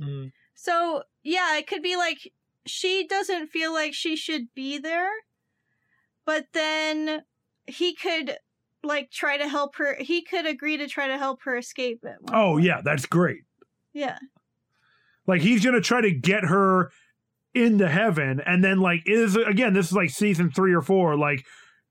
Mm. 0.01 0.33
So, 0.55 1.05
yeah, 1.23 1.57
it 1.57 1.69
could 1.69 1.83
be 1.83 1.95
like 1.97 2.33
she 2.67 3.07
doesn't 3.07 3.49
feel 3.49 3.73
like 3.73 3.95
she 3.95 4.17
should 4.17 4.53
be 4.53 4.79
there, 4.79 5.11
but 6.25 6.47
then 6.55 7.23
he 7.67 7.95
could 7.95 8.39
like 8.83 9.13
try 9.13 9.37
to 9.37 9.49
help 9.49 9.77
her. 9.77 9.97
He 10.01 10.23
could 10.23 10.47
agree 10.47 10.77
to 10.77 10.89
try 10.89 11.07
to 11.07 11.19
help 11.19 11.43
her 11.43 11.57
escape 11.57 12.05
it. 12.05 12.17
Oh 12.33 12.57
yeah, 12.57 12.81
that's 12.83 13.07
great. 13.07 13.43
Yeah. 13.93 14.19
Like 15.27 15.43
he's 15.43 15.65
gonna 15.65 15.81
try 15.81 16.01
to 16.01 16.11
get 16.11 16.45
her 16.45 16.91
into 17.55 17.89
heaven, 17.89 18.41
and 18.45 18.63
then 18.65 18.79
like 18.81 19.03
is 19.07 19.37
again, 19.37 19.73
this 19.75 19.87
is 19.87 19.93
like 19.93 20.11
season 20.11 20.51
three 20.51 20.75
or 20.75 20.83
four. 20.83 21.17
Like 21.17 21.43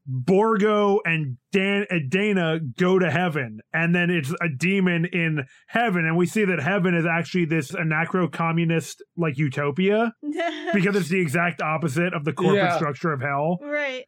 Borgo 0.06 1.00
and 1.06 1.38
Dan 1.54 1.86
and 1.90 2.10
Dana 2.10 2.60
go 2.78 3.00
to 3.00 3.10
heaven, 3.10 3.60
and 3.74 3.96
then 3.96 4.10
it's 4.10 4.32
a 4.42 4.50
demon 4.58 5.06
in 5.06 5.46
heaven, 5.68 6.06
and 6.06 6.18
we 6.18 6.26
see 6.26 6.44
that 6.46 6.60
heaven 6.62 6.94
is 6.94 7.06
actually 7.06 7.46
this 7.46 7.72
anarcho 7.72 8.32
communist 8.32 9.02
like 9.16 9.38
utopia 9.38 10.14
because 10.74 10.96
it's 10.96 11.10
the 11.10 11.22
exact 11.22 11.62
opposite 11.62 12.14
of 12.14 12.26
the 12.26 12.34
corporate 12.34 12.58
Yeah. 12.64 12.76
structure 12.76 13.14
of 13.14 13.22
hell. 13.22 13.60
right. 13.62 14.04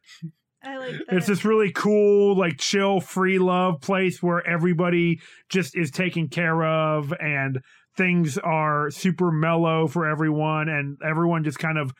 I 0.63 0.77
like 0.77 0.91
that. 0.93 1.15
It's 1.17 1.27
this 1.27 1.45
really 1.45 1.71
cool, 1.71 2.35
like 2.35 2.57
chill, 2.57 2.99
free 2.99 3.37
love 3.37 3.81
place 3.81 4.21
where 4.23 4.45
everybody 4.47 5.19
just 5.47 5.77
is 5.77 5.91
taken 5.91 6.27
care 6.27 6.63
of 6.65 7.13
and 7.19 7.59
things 7.95 8.37
are 8.37 8.89
super 8.91 9.31
mellow 9.31 9.87
for 9.87 10.07
everyone 10.07 10.69
and 10.69 10.97
everyone 11.07 11.43
just 11.43 11.59
kind 11.59 11.77
of 11.77 11.93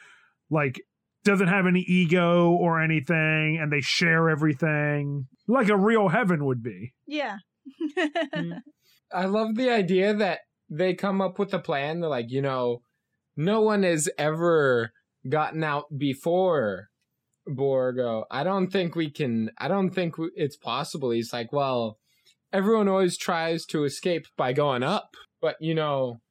like 0.50 0.82
doesn't 1.24 1.48
have 1.48 1.66
any 1.66 1.82
ego 1.82 2.52
or 2.52 2.82
anything 2.82 3.58
and 3.60 3.72
they 3.72 3.82
share 3.82 4.30
everything 4.30 5.28
like 5.48 5.70
a 5.70 5.78
real 5.78 6.10
heaven 6.10 6.46
would 6.46 6.64
be. 6.64 6.94
yeah. 7.08 7.38
Mm. 8.34 8.60
I 9.14 9.26
love 9.26 9.56
the 9.56 9.70
idea 9.70 10.14
that 10.14 10.40
they 10.70 10.94
come 10.94 11.22
up 11.22 11.40
with 11.40 11.54
a 11.54 11.60
plan. 11.60 12.00
They're 12.00 12.10
like, 12.10 12.30
you 12.30 12.42
know, 12.42 12.82
no 13.38 13.62
one 13.62 13.84
has 13.84 14.10
ever 14.18 14.92
gotten 15.30 15.64
out 15.64 15.86
before 15.98 16.90
Borgo. 17.48 18.26
I 18.32 18.44
don't 18.44 18.72
think 18.72 18.96
we 18.96 19.10
can, 19.10 19.52
I 19.58 19.68
don't 19.68 19.92
think 19.92 20.16
it's 20.36 20.58
possible. 20.58 21.12
He's 21.12 21.32
like, 21.32 21.54
well, 21.54 22.00
everyone 22.52 22.88
always 22.88 23.18
tries 23.18 23.66
to 23.68 23.84
escape 23.84 24.26
by 24.38 24.54
going 24.54 24.84
up, 24.84 25.16
but 25.46 25.58
you 25.60 25.76
know, 25.76 26.22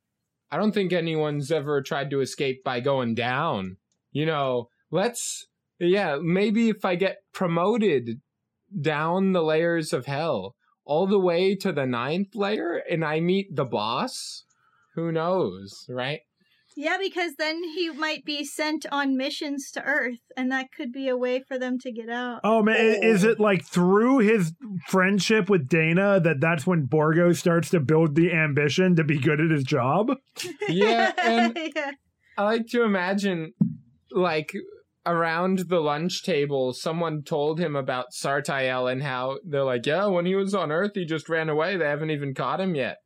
I 0.50 0.56
don't 0.56 0.72
think 0.72 0.92
anyone's 0.92 1.52
ever 1.52 1.80
tried 1.82 2.10
to 2.10 2.20
escape 2.20 2.64
by 2.64 2.80
going 2.80 3.14
down. 3.14 3.76
You 4.10 4.26
know, 4.26 4.70
let's, 4.90 5.46
yeah, 5.78 6.18
maybe 6.20 6.68
if 6.68 6.84
I 6.84 6.96
get 6.96 7.18
promoted 7.32 8.20
down 8.80 9.30
the 9.30 9.44
layers 9.44 9.92
of 9.92 10.06
hell, 10.06 10.56
all 10.84 11.06
the 11.06 11.20
way 11.20 11.54
to 11.54 11.70
the 11.70 11.86
ninth 11.86 12.34
layer 12.34 12.82
and 12.90 13.04
I 13.04 13.20
meet 13.20 13.54
the 13.54 13.64
boss, 13.64 14.42
who 14.96 15.12
knows, 15.12 15.86
right? 15.88 16.22
Yeah, 16.76 16.96
because 17.00 17.34
then 17.38 17.62
he 17.62 17.90
might 17.90 18.24
be 18.24 18.44
sent 18.44 18.84
on 18.90 19.16
missions 19.16 19.70
to 19.72 19.82
Earth, 19.82 20.18
and 20.36 20.50
that 20.50 20.72
could 20.76 20.90
be 20.92 21.08
a 21.08 21.16
way 21.16 21.40
for 21.46 21.58
them 21.58 21.78
to 21.80 21.92
get 21.92 22.08
out. 22.08 22.40
Oh 22.42 22.62
man, 22.62 22.76
i- 22.76 23.04
is 23.06 23.22
it 23.22 23.38
like 23.38 23.64
through 23.64 24.18
his 24.18 24.52
friendship 24.88 25.48
with 25.48 25.68
Dana 25.68 26.18
that 26.20 26.40
that's 26.40 26.66
when 26.66 26.86
Borgo 26.86 27.32
starts 27.32 27.70
to 27.70 27.80
build 27.80 28.16
the 28.16 28.32
ambition 28.32 28.96
to 28.96 29.04
be 29.04 29.18
good 29.18 29.40
at 29.40 29.50
his 29.50 29.62
job? 29.64 30.16
Yeah, 30.68 31.12
and 31.22 31.56
yeah. 31.76 31.92
I 32.36 32.42
like 32.42 32.66
to 32.70 32.82
imagine, 32.82 33.52
like, 34.10 34.52
around 35.06 35.60
the 35.68 35.78
lunch 35.80 36.24
table, 36.24 36.72
someone 36.72 37.22
told 37.22 37.60
him 37.60 37.76
about 37.76 38.06
Sartael 38.12 38.90
and 38.90 39.02
how 39.02 39.38
they're 39.44 39.62
like, 39.62 39.86
yeah, 39.86 40.06
when 40.06 40.26
he 40.26 40.34
was 40.34 40.54
on 40.54 40.72
Earth, 40.72 40.92
he 40.94 41.04
just 41.04 41.28
ran 41.28 41.48
away. 41.48 41.76
They 41.76 41.84
haven't 41.84 42.10
even 42.10 42.34
caught 42.34 42.60
him 42.60 42.74
yet. 42.74 42.96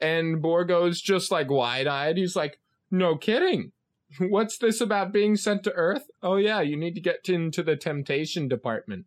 And 0.00 0.40
Borgo's 0.40 1.00
just 1.00 1.30
like 1.32 1.50
wide 1.50 1.86
eyed. 1.88 2.16
He's 2.16 2.36
like, 2.36 2.58
no 2.90 3.16
kidding. 3.16 3.72
What's 4.18 4.58
this 4.58 4.80
about 4.80 5.12
being 5.12 5.36
sent 5.36 5.62
to 5.64 5.72
Earth? 5.72 6.10
Oh, 6.22 6.36
yeah, 6.36 6.60
you 6.60 6.76
need 6.76 6.94
to 6.94 7.00
get 7.00 7.28
into 7.28 7.62
the 7.62 7.76
temptation 7.76 8.48
department. 8.48 9.06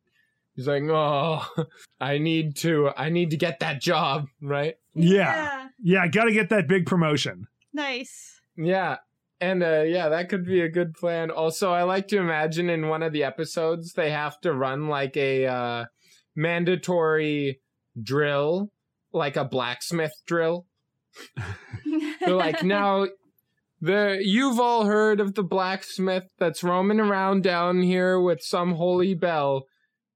He's 0.56 0.68
like, 0.68 0.84
oh, 0.84 1.46
I 2.02 2.18
need 2.18 2.56
to, 2.58 2.92
I 2.96 3.10
need 3.10 3.32
to 3.32 3.38
get 3.38 3.60
that 3.60 3.82
job, 3.82 4.28
right? 4.42 4.76
Yeah. 4.94 5.68
Yeah, 5.82 6.08
got 6.08 6.26
to 6.26 6.32
get 6.32 6.50
that 6.50 6.68
big 6.68 6.86
promotion. 6.86 7.48
Nice. 7.74 8.40
Yeah. 8.56 8.98
And 9.42 9.64
uh, 9.64 9.82
yeah, 9.82 10.10
that 10.10 10.30
could 10.30 10.46
be 10.46 10.62
a 10.62 10.70
good 10.70 10.94
plan. 10.94 11.32
Also, 11.32 11.74
I 11.74 11.84
like 11.84 12.08
to 12.10 12.18
imagine 12.18 12.70
in 12.70 12.88
one 12.88 13.04
of 13.04 13.12
the 13.12 13.24
episodes 13.24 13.94
they 13.94 14.12
have 14.12 14.40
to 14.42 14.54
run 14.54 14.88
like 14.88 15.18
a 15.18 15.48
uh, 15.48 15.86
mandatory 16.36 17.60
drill, 18.02 18.72
like 19.12 19.36
a 19.36 19.44
blacksmith 19.44 20.14
drill. 20.26 20.66
They're 22.22 22.36
like, 22.36 22.64
now, 22.64 23.08
the 23.84 24.20
you've 24.22 24.62
all 24.62 24.86
heard 24.86 25.20
of 25.20 25.36
the 25.36 25.44
blacksmith 25.44 26.30
that's 26.40 26.64
roaming 26.64 27.02
around 27.02 27.44
down 27.44 27.82
here 27.82 28.18
with 28.20 28.42
some 28.42 28.76
holy 28.76 29.14
bell, 29.14 29.66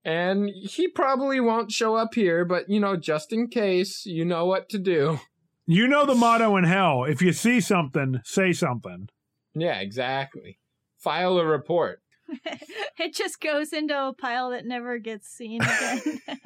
and 0.06 0.50
he 0.50 0.88
probably 0.88 1.42
won't 1.42 1.72
show 1.72 1.96
up 1.96 2.16
here, 2.16 2.46
but 2.46 2.70
you 2.70 2.80
know, 2.80 2.96
just 2.96 3.34
in 3.34 3.50
case, 3.50 4.06
you 4.06 4.24
know 4.24 4.46
what 4.46 4.70
to 4.70 4.80
do. 4.80 5.20
You 5.66 5.86
know 5.86 6.06
the 6.06 6.16
motto 6.16 6.56
in 6.56 6.64
hell 6.64 7.04
if 7.04 7.22
you 7.22 7.34
see 7.34 7.60
something, 7.60 8.22
say 8.24 8.54
something. 8.54 9.10
Yeah, 9.54 9.80
exactly. 9.80 10.60
File 10.98 11.38
a 11.38 11.46
report. 11.46 12.00
it 12.98 13.14
just 13.14 13.42
goes 13.42 13.74
into 13.74 13.94
a 13.94 14.14
pile 14.14 14.52
that 14.52 14.66
never 14.66 14.98
gets 14.98 15.28
seen 15.28 15.62
again. 15.62 16.22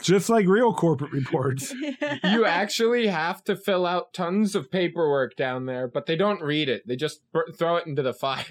Just 0.00 0.28
like 0.28 0.46
real 0.46 0.72
corporate 0.72 1.12
reports. 1.12 1.72
you 2.24 2.44
actually 2.44 3.06
have 3.08 3.42
to 3.44 3.56
fill 3.56 3.86
out 3.86 4.12
tons 4.12 4.54
of 4.54 4.70
paperwork 4.70 5.36
down 5.36 5.66
there, 5.66 5.88
but 5.88 6.06
they 6.06 6.16
don't 6.16 6.40
read 6.42 6.68
it. 6.68 6.86
They 6.86 6.96
just 6.96 7.20
br- 7.32 7.50
throw 7.56 7.76
it 7.76 7.86
into 7.86 8.02
the 8.02 8.12
fire. 8.14 8.44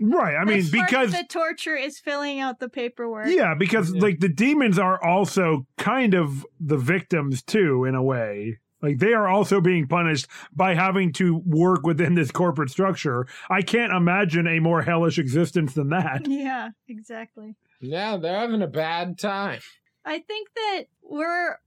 Right. 0.00 0.34
I 0.34 0.44
mean, 0.44 0.60
That's 0.60 0.70
part 0.70 0.88
because 0.88 1.08
of 1.14 1.18
the 1.20 1.26
torture 1.28 1.76
is 1.76 1.98
filling 2.00 2.40
out 2.40 2.58
the 2.58 2.68
paperwork. 2.68 3.28
Yeah, 3.28 3.54
because 3.56 3.94
Yeah. 3.94 4.00
like 4.02 4.18
the 4.20 4.28
demons 4.28 4.78
are 4.78 5.02
also 5.04 5.66
kind 5.78 6.14
of 6.14 6.44
the 6.58 6.78
victims 6.78 7.42
too, 7.42 7.84
in 7.84 7.94
a 7.94 8.02
way. 8.02 8.58
Like 8.80 8.98
they 8.98 9.12
are 9.12 9.28
also 9.28 9.60
being 9.60 9.86
punished 9.86 10.26
by 10.52 10.74
having 10.74 11.12
to 11.12 11.36
work 11.46 11.86
within 11.86 12.16
this 12.16 12.32
corporate 12.32 12.70
structure. 12.70 13.26
I 13.48 13.62
can't 13.62 13.92
imagine 13.92 14.48
a 14.48 14.58
more 14.58 14.82
hellish 14.82 15.18
existence 15.18 15.74
than 15.74 15.90
that. 15.90 16.26
Yeah, 16.26 16.70
exactly. 16.88 17.54
Yeah, 17.80 18.16
they're 18.16 18.40
having 18.40 18.62
a 18.62 18.66
bad 18.66 19.18
time. 19.18 19.60
I 20.04 20.18
think 20.18 20.48
that 20.54 20.84
we're 21.02 21.58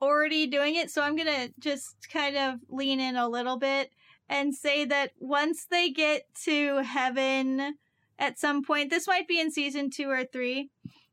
already 0.00 0.46
doing 0.46 0.76
it, 0.76 0.90
so 0.90 1.02
I'm 1.02 1.16
gonna 1.16 1.48
just 1.58 2.08
kind 2.10 2.36
of 2.36 2.60
lean 2.68 3.00
in 3.00 3.16
a 3.16 3.28
little 3.28 3.58
bit 3.58 3.90
and 4.28 4.54
say 4.54 4.84
that 4.86 5.12
once 5.18 5.66
they 5.70 5.90
get 5.90 6.22
to 6.44 6.78
heaven 6.78 7.74
at 8.18 8.38
some 8.38 8.62
point, 8.62 8.90
this 8.90 9.06
might 9.06 9.28
be 9.28 9.40
in 9.40 9.50
season 9.50 9.90
two 9.90 10.08
or 10.08 10.24
three, 10.24 10.70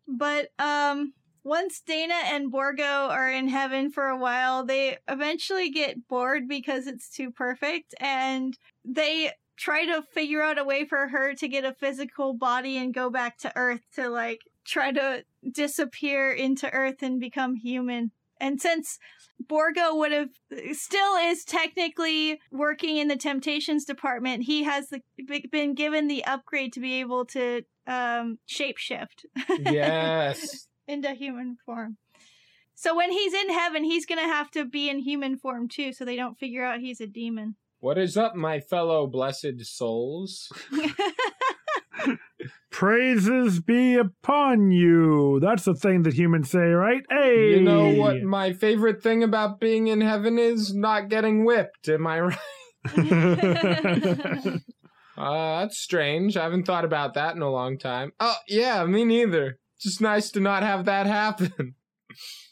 but 0.08 0.50
um 0.60 1.14
once 1.44 1.82
Dana 1.82 2.16
and 2.26 2.52
Borgo 2.52 2.84
are 2.84 3.32
in 3.32 3.48
heaven 3.48 3.90
for 3.92 4.08
a 4.08 4.18
while, 4.18 4.66
they 4.66 4.98
eventually 5.08 5.70
get 5.70 6.08
bored 6.08 6.48
because 6.48 6.86
it's 6.86 7.10
too 7.10 7.32
perfect 7.32 7.96
and 8.00 8.58
they 8.84 9.32
try 9.58 9.86
to 9.86 10.02
figure 10.02 10.42
out 10.42 10.60
a 10.60 10.64
way 10.64 10.86
for 10.86 11.08
her 11.08 11.34
to 11.36 11.48
get 11.48 11.66
a 11.66 11.74
physical 11.74 12.34
body 12.34 12.78
and 12.78 12.94
go 12.94 13.10
back 13.10 13.38
to 13.38 13.52
Earth 13.56 13.82
to 13.96 14.10
like 14.10 14.42
try 14.66 14.92
to 14.92 15.24
disappear 15.52 16.32
into 16.32 16.70
Earth 16.72 17.02
and 17.02 17.20
become 17.20 17.56
human. 17.56 18.12
And 18.42 18.62
since 18.62 18.98
Borgo 19.48 19.96
would 19.96 20.12
have 20.12 20.30
still 20.72 21.16
is 21.16 21.44
technically 21.44 22.40
working 22.52 22.98
in 22.98 23.08
the 23.10 23.18
Temptations 23.18 23.84
department, 23.86 24.44
he 24.44 24.64
has 24.64 24.88
the, 24.90 25.02
been 25.52 25.74
given 25.76 26.08
the 26.08 26.24
upgrade 26.26 26.72
to 26.74 26.80
be 26.80 27.00
able 27.02 27.26
to 27.26 27.64
um, 27.88 28.38
shapeshift 28.50 29.26
Yes. 29.60 30.68
into 30.88 31.14
human 31.14 31.58
form. 31.66 31.98
So 32.76 32.96
when 32.96 33.12
he's 33.12 33.34
in 33.34 33.50
heaven, 33.50 33.84
he's 33.84 34.06
gonna 34.06 34.22
have 34.22 34.50
to 34.52 34.64
be 34.64 34.90
in 34.90 35.00
human 35.00 35.38
form 35.38 35.68
too, 35.68 35.92
so 35.92 36.06
they 36.06 36.16
don't 36.16 36.40
figure 36.40 36.64
out 36.64 36.80
he's 36.80 37.02
a 37.02 37.08
demon. 37.08 37.56
what 37.82 37.98
is 37.98 38.16
up, 38.16 38.36
my 38.36 38.62
fellow 38.62 39.06
blessed 39.06 39.60
souls? 39.64 40.50
Praises 42.72 43.60
be 43.62 43.96
upon 43.96 44.72
you. 44.72 45.40
That's 45.42 45.66
the 45.66 45.74
thing 45.74 46.04
that 46.04 46.14
humans 46.14 46.52
say, 46.52 46.60
right? 46.60 47.02
Hey, 47.10 47.56
You 47.56 47.62
know 47.62 47.90
what 47.96 48.22
my 48.22 48.54
favorite 48.54 49.02
thing 49.02 49.24
about 49.24 49.60
being 49.60 49.88
in 49.88 50.02
heaven 50.02 50.38
is? 50.38 50.74
Not 50.74 51.10
getting 51.10 51.46
whipped. 51.46 51.90
Am 51.90 52.06
I 52.08 52.20
right? 52.22 52.38
Uh, 55.18 55.60
that's 55.60 55.78
strange. 55.78 56.38
I 56.38 56.44
haven't 56.44 56.64
thought 56.64 56.86
about 56.86 57.16
that 57.16 57.36
in 57.36 57.42
a 57.42 57.52
long 57.52 57.78
time. 57.78 58.14
Oh, 58.22 58.38
yeah, 58.48 58.86
me 58.86 59.04
neither. 59.04 59.60
Just 59.78 60.00
nice 60.00 60.32
to 60.32 60.40
not 60.40 60.64
have 60.64 60.86
that 60.86 61.08
happen. 61.08 61.76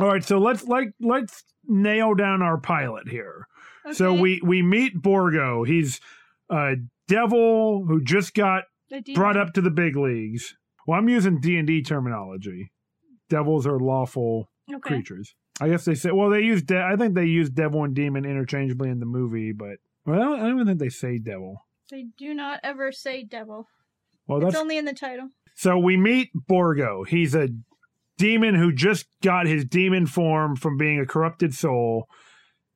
All 0.00 0.08
right, 0.08 0.24
so 0.24 0.38
let's 0.38 0.64
like 0.64 0.88
let's 1.00 1.44
nail 1.66 2.14
down 2.14 2.42
our 2.42 2.58
pilot 2.58 3.08
here. 3.08 3.46
So 3.92 4.14
we 4.14 4.40
we 4.44 4.62
meet 4.62 5.00
Borgo. 5.00 5.64
He's 5.64 6.00
a 6.50 6.76
devil 7.08 7.84
who 7.86 8.02
just 8.02 8.34
got 8.34 8.64
brought 9.14 9.36
up 9.36 9.52
to 9.54 9.60
the 9.60 9.70
big 9.70 9.96
leagues. 9.96 10.54
Well, 10.86 10.98
I'm 10.98 11.08
using 11.08 11.40
D 11.40 11.56
and 11.56 11.66
D 11.66 11.82
terminology. 11.82 12.72
Devils 13.28 13.66
are 13.66 13.78
lawful 13.78 14.48
Okay. 14.72 14.88
creatures. 14.96 15.34
I 15.60 15.68
guess 15.68 15.84
they 15.84 15.94
say. 15.94 16.10
Well, 16.12 16.30
they 16.30 16.40
use. 16.40 16.62
De- 16.62 16.82
I 16.82 16.96
think 16.96 17.14
they 17.14 17.26
use 17.26 17.50
devil 17.50 17.84
and 17.84 17.94
demon 17.94 18.24
interchangeably 18.24 18.88
in 18.88 19.00
the 19.00 19.06
movie, 19.06 19.52
but 19.52 19.76
well, 20.06 20.34
I 20.34 20.38
don't 20.38 20.54
even 20.54 20.66
think 20.66 20.78
they 20.78 20.88
say 20.88 21.18
devil. 21.18 21.66
They 21.90 22.06
do 22.16 22.32
not 22.34 22.60
ever 22.62 22.92
say 22.92 23.24
devil. 23.24 23.68
Well, 24.26 24.38
It's 24.38 24.52
that's 24.54 24.56
only 24.60 24.78
in 24.78 24.84
the 24.84 24.94
title. 24.94 25.28
so 25.54 25.76
we 25.78 25.96
meet 25.96 26.30
Borgo. 26.34 27.04
He's 27.04 27.34
a 27.34 27.48
demon 28.20 28.54
who 28.54 28.70
just 28.70 29.06
got 29.22 29.46
his 29.46 29.64
demon 29.64 30.06
form 30.06 30.54
from 30.54 30.76
being 30.76 31.00
a 31.00 31.06
corrupted 31.06 31.54
soul. 31.54 32.06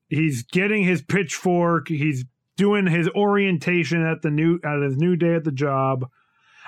He's 0.09 0.43
getting 0.43 0.83
his 0.83 1.01
pitchfork. 1.01 1.87
He's 1.87 2.25
doing 2.57 2.87
his 2.87 3.07
orientation 3.09 4.03
at 4.03 4.21
the 4.23 4.31
new 4.31 4.59
at 4.63 4.81
his 4.81 4.97
new 4.97 5.15
day 5.15 5.35
at 5.35 5.43
the 5.43 5.51
job. 5.51 6.09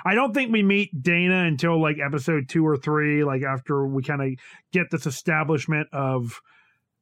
I 0.05 0.13
don't 0.13 0.33
think 0.33 0.51
we 0.51 0.61
meet 0.61 1.01
Dana 1.01 1.45
until 1.45 1.81
like 1.81 1.97
episode 1.99 2.49
two 2.49 2.65
or 2.65 2.77
three, 2.77 3.23
like 3.23 3.41
after 3.41 3.85
we 3.87 4.03
kind 4.03 4.21
of 4.21 4.29
get 4.71 4.91
this 4.91 5.05
establishment 5.07 5.87
of 5.91 6.39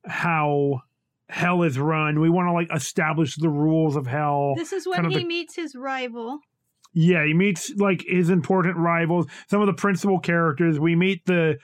how 0.06 0.82
hell 1.28 1.64
is 1.64 1.78
run. 1.78 2.22
We 2.22 2.30
want 2.30 2.48
to 2.48 2.54
like 2.54 2.70
establish 2.74 3.36
the 3.36 3.50
rules 3.50 3.96
of 3.96 4.08
hell. 4.08 4.54
This 4.56 4.72
is 4.72 4.88
when 4.88 5.10
he 5.10 5.18
the- 5.18 5.26
meets 5.26 5.56
his 5.56 5.76
rival. 5.76 6.40
Yeah, 6.98 7.26
he 7.26 7.34
meets 7.34 7.74
like 7.76 8.04
his 8.08 8.30
important 8.30 8.78
rivals, 8.78 9.28
some 9.48 9.60
of 9.60 9.68
the 9.68 9.74
principal 9.74 10.18
characters. 10.18 10.80
We 10.80 10.96
meet 10.96 11.26
the 11.26 11.58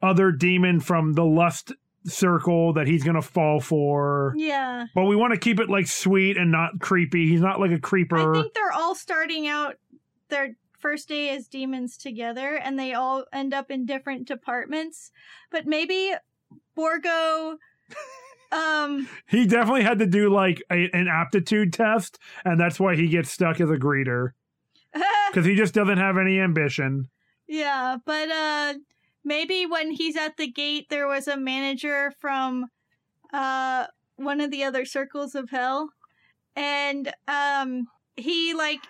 other 0.00 0.32
demon 0.32 0.80
from 0.80 1.12
the 1.12 1.24
lust 1.24 1.72
circle 2.04 2.72
that 2.72 2.86
he's 2.86 3.04
gonna 3.04 3.22
fall 3.22 3.60
for. 3.60 4.32
Yeah. 4.36 4.86
But 4.94 5.04
we 5.04 5.14
want 5.14 5.34
to 5.34 5.38
keep 5.38 5.60
it 5.60 5.68
like 5.68 5.86
sweet 5.86 6.38
and 6.38 6.50
not 6.50 6.80
creepy. 6.80 7.28
He's 7.28 7.42
not 7.42 7.60
like 7.60 7.70
a 7.70 7.78
creeper. 7.78 8.30
I 8.30 8.40
think 8.40 8.54
they're 8.54 8.72
all 8.72 8.94
starting 8.94 9.46
out 9.46 9.76
their 10.30 10.56
first 10.78 11.08
day 11.08 11.28
as 11.28 11.46
demons 11.46 11.98
together 11.98 12.56
and 12.56 12.78
they 12.78 12.94
all 12.94 13.26
end 13.30 13.52
up 13.52 13.70
in 13.70 13.84
different 13.84 14.26
departments. 14.26 15.12
But 15.50 15.66
maybe 15.66 16.14
Borgo 16.74 17.58
um 18.52 19.08
he 19.28 19.46
definitely 19.46 19.82
had 19.82 19.98
to 19.98 20.06
do 20.06 20.32
like 20.32 20.62
a, 20.70 20.88
an 20.92 21.08
aptitude 21.08 21.72
test, 21.72 22.18
and 22.44 22.60
that's 22.60 22.78
why 22.78 22.94
he 22.94 23.08
gets 23.08 23.30
stuck 23.30 23.60
as 23.60 23.70
a 23.70 23.76
greeter 23.76 24.30
because 25.30 25.46
he 25.46 25.54
just 25.54 25.74
doesn't 25.74 25.98
have 25.98 26.18
any 26.18 26.38
ambition. 26.38 27.08
Yeah, 27.48 27.96
but 28.04 28.30
uh 28.30 28.74
maybe 29.24 29.66
when 29.66 29.92
he's 29.92 30.16
at 30.16 30.36
the 30.36 30.46
gate, 30.46 30.88
there 30.88 31.06
was 31.06 31.28
a 31.28 31.36
manager 31.36 32.12
from 32.20 32.66
uh, 33.32 33.86
one 34.16 34.40
of 34.40 34.50
the 34.50 34.64
other 34.64 34.84
circles 34.84 35.34
of 35.34 35.50
hell, 35.50 35.90
and 36.54 37.12
um, 37.28 37.86
he 38.16 38.54
like 38.54 38.80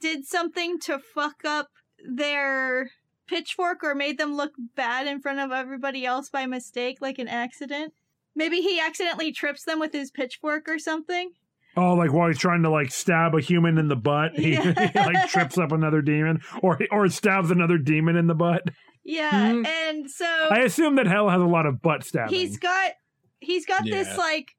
did 0.00 0.24
something 0.24 0.78
to 0.80 0.98
fuck 0.98 1.44
up 1.44 1.68
their 2.04 2.90
pitchfork 3.26 3.82
or 3.82 3.94
made 3.94 4.18
them 4.18 4.36
look 4.36 4.52
bad 4.74 5.06
in 5.06 5.20
front 5.20 5.40
of 5.40 5.52
everybody 5.52 6.04
else 6.04 6.30
by 6.30 6.46
mistake, 6.46 6.98
like 7.00 7.18
an 7.18 7.28
accident. 7.28 7.92
Maybe 8.36 8.60
he 8.60 8.80
accidentally 8.80 9.32
trips 9.32 9.64
them 9.64 9.80
with 9.80 9.92
his 9.92 10.10
pitchfork 10.10 10.68
or 10.68 10.78
something. 10.78 11.30
Oh, 11.76 11.94
like 11.94 12.12
while 12.12 12.28
he's 12.28 12.38
trying 12.38 12.62
to 12.64 12.70
like 12.70 12.90
stab 12.90 13.34
a 13.34 13.40
human 13.40 13.78
in 13.78 13.88
the 13.88 13.96
butt, 13.96 14.32
he, 14.38 14.52
Yeah. 14.54 14.88
he 14.92 14.98
like 14.98 15.28
trips 15.28 15.56
up 15.58 15.72
another 15.72 16.02
demon, 16.02 16.40
or 16.62 16.78
or 16.90 17.08
stabs 17.08 17.50
another 17.50 17.78
demon 17.78 18.16
in 18.16 18.26
the 18.26 18.34
butt. 18.34 18.62
Yeah, 19.04 19.30
Mhm. 19.52 19.66
and 19.66 20.10
so 20.10 20.26
I 20.50 20.60
assume 20.60 20.96
that 20.96 21.06
hell 21.06 21.28
has 21.28 21.40
a 21.40 21.44
lot 21.46 21.66
of 21.66 21.80
butt 21.80 22.04
stabbing. 22.04 22.34
he's 22.34 22.58
got 22.58 22.92
he's 23.40 23.64
got 23.66 23.86
Yeah. 23.86 23.96
this 24.02 24.18
like 24.18 24.54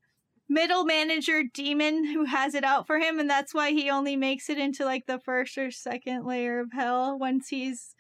middle 0.50 0.84
manager 0.84 1.44
demon 1.54 2.04
who 2.06 2.26
has 2.26 2.56
it 2.56 2.64
out 2.64 2.86
for 2.88 2.98
him 3.00 3.20
and 3.20 3.30
that's 3.30 3.54
why 3.54 3.72
he 3.72 3.90
only 3.90 4.16
makes 4.18 4.50
it 4.50 4.58
into 4.58 4.84
like 4.84 5.06
the 5.06 5.20
first 5.20 5.58
or 5.58 5.70
second 5.72 6.26
layer 6.26 6.60
of 6.60 6.72
hell 6.74 7.18
once 7.18 7.48
he's 7.50 7.96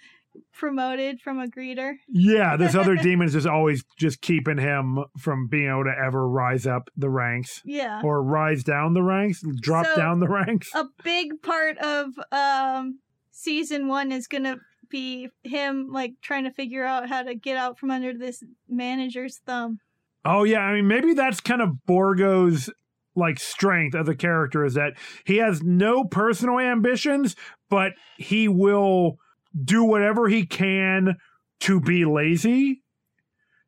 promoted 0.54 1.20
from 1.22 1.40
a 1.40 1.48
greeter. 1.48 1.94
yeah, 2.08 2.56
this 2.58 2.76
other 2.76 2.96
demon 3.02 3.28
is 3.28 3.34
just 3.34 3.48
always 3.48 3.84
just 3.98 4.22
keeping 4.22 4.58
him 4.58 5.00
from 5.18 5.48
being 5.48 5.70
able 5.70 5.84
to 5.86 5.94
ever 6.06 6.28
rise 6.28 6.66
up 6.66 6.90
the 6.96 7.10
ranks 7.10 7.62
Yeah. 7.66 8.02
or 8.04 8.24
rise 8.24 8.64
down 8.64 8.94
the 8.94 9.04
ranks, 9.04 9.44
drop 9.62 9.86
So- 9.86 9.96
down 9.96 10.20
the 10.20 10.30
ranks. 10.30 10.70
a 10.76 10.86
big 11.04 11.42
part 11.42 11.78
of 11.80 12.08
um 12.32 13.00
season 13.32 13.88
1 13.88 14.12
is 14.12 14.28
going 14.28 14.44
to 14.44 14.58
be 14.90 15.30
him 15.44 15.88
like 15.92 16.14
trying 16.22 16.44
to 16.44 16.52
figure 16.52 16.84
out 16.84 17.08
how 17.10 17.24
to 17.24 17.34
get 17.34 17.56
out 17.58 17.80
from 17.80 17.90
under 17.92 18.14
this 18.14 18.44
manager's 18.70 19.40
thumb. 19.46 19.80
Oh 20.26 20.44
yeah, 20.44 20.60
I 20.60 20.74
mean 20.74 20.88
maybe 20.88 21.14
that's 21.14 21.40
kind 21.40 21.62
of 21.62 21.86
Borgo's 21.88 22.70
like 23.16 23.40
strength 23.40 23.96
as 23.96 24.08
a 24.08 24.16
character 24.16 24.64
is 24.64 24.74
that 24.76 24.94
he 25.26 25.38
has 25.38 25.62
no 25.64 26.04
personal 26.04 26.60
ambitions, 26.60 27.36
but 27.70 27.94
he 28.18 28.48
will 28.48 29.16
do 29.64 29.84
whatever 29.84 30.28
he 30.28 30.46
can 30.46 31.16
to 31.62 31.80
be 31.80 32.06
lazy. 32.06 32.82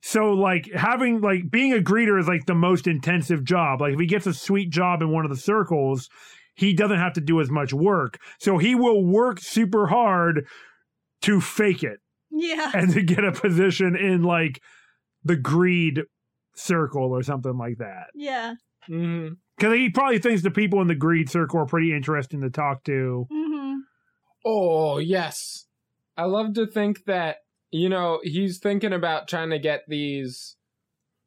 So 0.02 0.32
like 0.34 0.70
having 0.74 1.22
like 1.22 1.50
being 1.50 1.74
a 1.74 1.78
greeter 1.78 2.20
is 2.20 2.28
like 2.28 2.46
the 2.46 2.56
most 2.56 2.88
intensive 2.88 3.44
job. 3.44 3.82
Like 3.82 3.94
if 3.94 4.00
he 4.00 4.06
gets 4.06 4.28
a 4.28 4.34
sweet 4.34 4.70
job 4.70 5.02
in 5.02 5.12
one 5.12 5.24
of 5.26 5.32
the 5.32 5.38
circles, 5.38 6.10
he 6.56 6.74
doesn't 6.74 6.98
have 7.00 7.14
to 7.14 7.22
do 7.22 7.40
as 7.40 7.50
much 7.50 7.74
work. 7.74 8.18
So 8.40 8.58
he 8.58 8.76
will 8.76 9.04
work 9.06 9.40
super 9.40 9.88
hard 9.88 10.46
to 11.22 11.40
fake 11.40 11.84
it 11.84 12.00
Yeah. 12.32 12.72
and 12.74 12.92
to 12.94 13.02
get 13.02 13.24
a 13.24 13.32
position 13.32 13.96
in 13.96 14.24
like 14.24 14.62
the 15.24 15.38
greed 15.38 16.02
circle 16.56 17.12
or 17.16 17.24
something 17.24 17.58
like 17.58 17.78
that. 17.78 18.08
Yeah. 18.14 18.56
hmm 18.88 19.30
Because 19.58 19.74
he 19.76 19.90
probably 19.90 20.20
thinks 20.20 20.42
the 20.44 20.52
people 20.52 20.82
in 20.82 20.88
the 20.88 20.96
greed 20.96 21.30
circle 21.30 21.60
are 21.62 21.66
pretty 21.66 21.94
interesting 21.96 22.42
to 22.42 22.50
talk 22.50 22.84
to. 22.84 23.26
Mhm. 23.32 23.78
Oh, 24.46 24.98
yes. 24.98 25.66
I 26.18 26.26
love 26.26 26.54
to 26.56 26.68
think 26.68 27.06
that, 27.06 27.38
you 27.72 27.90
know, 27.90 28.20
he's 28.24 28.60
thinking 28.60 28.94
about 28.94 29.28
trying 29.28 29.50
to 29.50 29.60
get 29.60 29.84
these, 29.88 30.56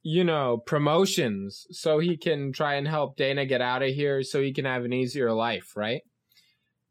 you 0.02 0.24
know, 0.24 0.58
promotions 0.58 1.66
so 1.70 1.98
he 1.98 2.16
can 2.16 2.52
try 2.52 2.74
and 2.74 2.86
help 2.86 3.16
Dana 3.16 3.46
get 3.46 3.60
out 3.60 3.82
of 3.82 3.90
here 3.90 4.22
so 4.22 4.40
he 4.40 4.52
can 4.52 4.64
have 4.64 4.84
an 4.84 4.92
easier 4.92 5.32
life, 5.32 5.72
right? 5.76 6.02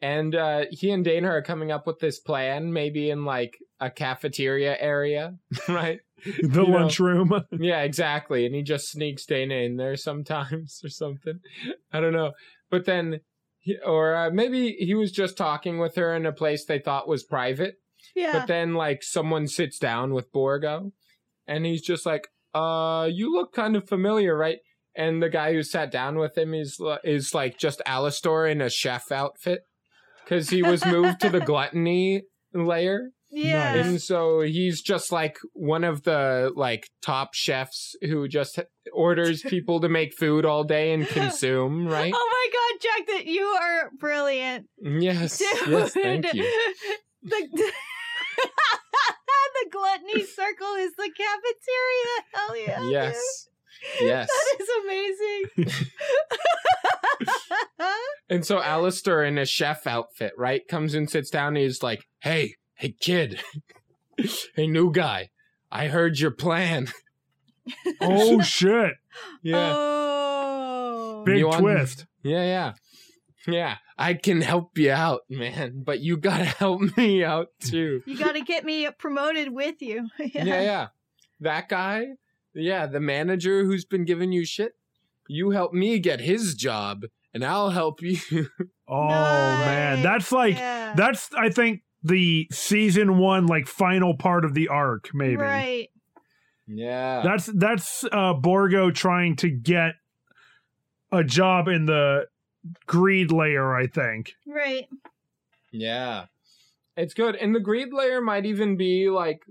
And 0.01 0.35
uh, 0.35 0.65
he 0.71 0.91
and 0.91 1.03
Dana 1.03 1.29
are 1.29 1.41
coming 1.41 1.71
up 1.71 1.87
with 1.87 1.99
this 1.99 2.19
plan, 2.19 2.73
maybe 2.73 3.09
in 3.09 3.23
like 3.23 3.57
a 3.79 3.89
cafeteria 3.89 4.75
area, 4.79 5.35
right? 5.69 5.99
The 6.41 6.63
You 6.63 6.73
lunchroom. 6.73 7.31
Yeah, 7.51 7.81
exactly. 7.81 8.45
And 8.45 8.55
he 8.55 8.63
just 8.63 8.89
sneaks 8.89 9.25
Dana 9.25 9.55
in 9.55 9.77
there 9.77 9.95
sometimes 9.95 10.81
or 10.83 10.89
something. 10.89 11.39
I 11.91 11.99
don't 11.99 12.13
know. 12.13 12.31
But 12.71 12.85
then, 12.85 13.19
he, 13.59 13.77
or 13.85 14.15
uh, 14.15 14.29
maybe 14.31 14.71
he 14.79 14.95
was 14.95 15.11
just 15.11 15.37
talking 15.37 15.77
with 15.77 15.95
her 15.95 16.15
in 16.15 16.25
a 16.25 16.31
place 16.31 16.65
they 16.65 16.79
thought 16.79 17.07
was 17.07 17.23
private. 17.23 17.75
Yeah. 18.15 18.39
But 18.39 18.47
then, 18.47 18.73
like, 18.73 19.03
someone 19.03 19.47
sits 19.47 19.79
down 19.79 20.13
with 20.13 20.31
Borgo 20.31 20.91
and 21.47 21.65
he's 21.65 21.81
just 21.81 22.05
like, 22.05 22.27
uh, 22.53 23.09
you 23.11 23.33
look 23.33 23.53
kind 23.53 23.75
of 23.75 23.87
familiar, 23.87 24.37
right? 24.37 24.59
And 24.95 25.21
the 25.21 25.29
guy 25.29 25.53
who 25.53 25.61
sat 25.63 25.91
down 25.91 26.17
with 26.17 26.37
him 26.37 26.53
is, 26.53 26.79
is 27.03 27.33
like 27.33 27.57
just 27.57 27.81
Alastor 27.85 28.49
in 28.49 28.61
a 28.61 28.69
chef 28.69 29.11
outfit 29.11 29.61
because 30.23 30.49
he 30.49 30.63
was 30.63 30.85
moved 30.85 31.19
to 31.21 31.29
the 31.29 31.39
gluttony 31.45 32.23
layer. 32.53 33.09
yeah. 33.29 33.73
Nice. 33.75 33.85
And 33.85 34.01
so 34.01 34.39
he's 34.39 34.81
just 34.81 35.11
like 35.11 35.37
one 35.51 35.83
of 35.83 36.03
the 36.03 36.51
like 36.55 36.89
top 37.01 37.33
chefs 37.33 37.95
who 38.01 38.29
just 38.29 38.57
orders 38.93 39.41
people 39.47 39.81
to 39.81 39.89
make 39.89 40.13
food 40.17 40.45
all 40.45 40.63
day 40.63 40.93
and 40.93 41.05
consume, 41.05 41.85
right? 41.89 42.13
Oh 42.15 42.29
my 42.31 42.47
god, 42.53 42.81
Jack, 42.81 43.07
that 43.17 43.25
you 43.25 43.43
are 43.43 43.91
brilliant. 43.99 44.67
Yes. 44.81 45.39
Dude. 45.39 45.67
Yes, 45.67 45.93
thank 45.93 46.33
you. 46.33 46.49
The 47.23 47.71
gluttony 49.75 50.23
circle 50.25 50.75
is 50.75 50.93
the 50.95 51.09
cafeteria. 51.09 52.23
Hell 52.33 52.57
yeah. 52.57 52.79
dude. 52.81 52.91
Yes. 52.91 53.49
Yes. 54.01 54.29
That 54.29 54.63
is 54.63 54.69
amazing. 55.65 55.85
And 58.29 58.45
so 58.45 58.59
Alastor 58.59 59.27
in 59.27 59.37
a 59.37 59.45
chef 59.45 59.85
outfit, 59.85 60.33
right, 60.37 60.67
comes 60.67 60.95
and 60.95 61.09
sits 61.09 61.29
down 61.29 61.49
and 61.49 61.57
he's 61.57 61.83
like, 61.83 62.07
Hey, 62.19 62.55
hey 62.73 62.95
kid. 62.99 63.39
hey 64.55 64.65
new 64.65 64.91
guy. 64.91 65.29
I 65.71 65.87
heard 65.87 66.17
your 66.17 66.31
plan. 66.31 66.87
oh 68.01 68.41
shit. 68.41 68.93
Yeah. 69.43 69.73
Oh. 69.75 71.23
Big 71.25 71.39
You 71.39 71.47
want- 71.47 71.61
twist. 71.61 72.05
Yeah, 72.23 72.43
yeah. 72.43 72.73
Yeah. 73.47 73.77
I 73.97 74.13
can 74.15 74.41
help 74.41 74.77
you 74.77 74.91
out, 74.91 75.21
man, 75.29 75.83
but 75.85 75.99
you 76.01 76.17
gotta 76.17 76.45
help 76.59 76.81
me 76.97 77.23
out 77.23 77.47
too. 77.59 78.01
You 78.05 78.17
got 78.17 78.33
to 78.33 78.41
get 78.41 78.65
me 78.65 78.89
promoted 78.97 79.53
with 79.53 79.81
you. 79.81 80.09
yeah, 80.19 80.43
yeah. 80.61 80.87
That 81.39 81.69
guy, 81.69 82.07
yeah, 82.53 82.85
the 82.87 82.99
manager 82.99 83.63
who's 83.63 83.85
been 83.85 84.05
giving 84.05 84.31
you 84.31 84.45
shit, 84.45 84.73
you 85.27 85.51
help 85.51 85.73
me 85.73 85.99
get 85.99 86.19
his 86.21 86.55
job, 86.55 87.03
and 87.33 87.43
I'll 87.45 87.69
help 87.71 88.01
you. 88.01 88.19
Oh 88.87 89.07
man. 89.07 90.03
That's 90.03 90.31
like 90.31 90.53
Yeah. 90.57 90.93
that's 90.95 91.31
I 91.35 91.49
think 91.49 91.81
the 92.03 92.47
season 92.51 93.17
one 93.17 93.47
like 93.47 93.65
final 93.67 94.15
part 94.15 94.45
of 94.45 94.53
the 94.53 94.67
arc, 94.67 95.09
maybe. 95.11 95.37
Right. 95.37 95.89
yeah. 96.67 97.23
That's 97.23 97.47
that's 97.47 98.05
uh 98.11 98.33
Borgo 98.33 98.91
trying 98.91 99.37
to 99.37 99.49
get 99.49 99.93
a 101.11 101.23
job 101.23 101.67
in 101.67 101.85
the 101.87 102.27
greed 102.87 103.31
layer, 103.31 103.75
I 103.75 103.87
think. 103.87 104.33
Right. 104.47 104.87
yeah. 105.71 106.25
It's 106.97 107.13
good. 107.13 107.35
And 107.35 107.53
the 107.53 107.59
greed 107.59 107.91
layer 107.91 108.21
might 108.21 108.45
even 108.45 108.77
be 108.77 109.09
like, 109.09 109.43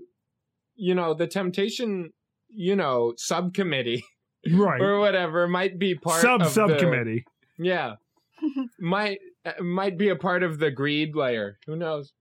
you 0.75 0.95
know, 0.95 1.13
the 1.13 1.27
temptation, 1.27 2.11
you 2.49 2.75
know, 2.75 3.13
subcommittee 3.17 4.03
Right. 4.51 4.81
or 4.81 4.99
whatever 4.99 5.47
might 5.47 5.77
be 5.77 5.93
part 5.95 6.21
Sub 6.21 6.41
of 6.41 6.47
the- 6.47 6.53
subcommittee. 6.53 7.25
yeah. 7.57 7.95
might 8.79 9.19
uh, 9.45 9.61
might 9.63 9.97
be 9.97 10.09
a 10.09 10.15
part 10.15 10.43
of 10.43 10.59
the 10.59 10.69
greed 10.71 11.15
layer. 11.15 11.57
Who 11.67 11.75
knows? 11.75 12.13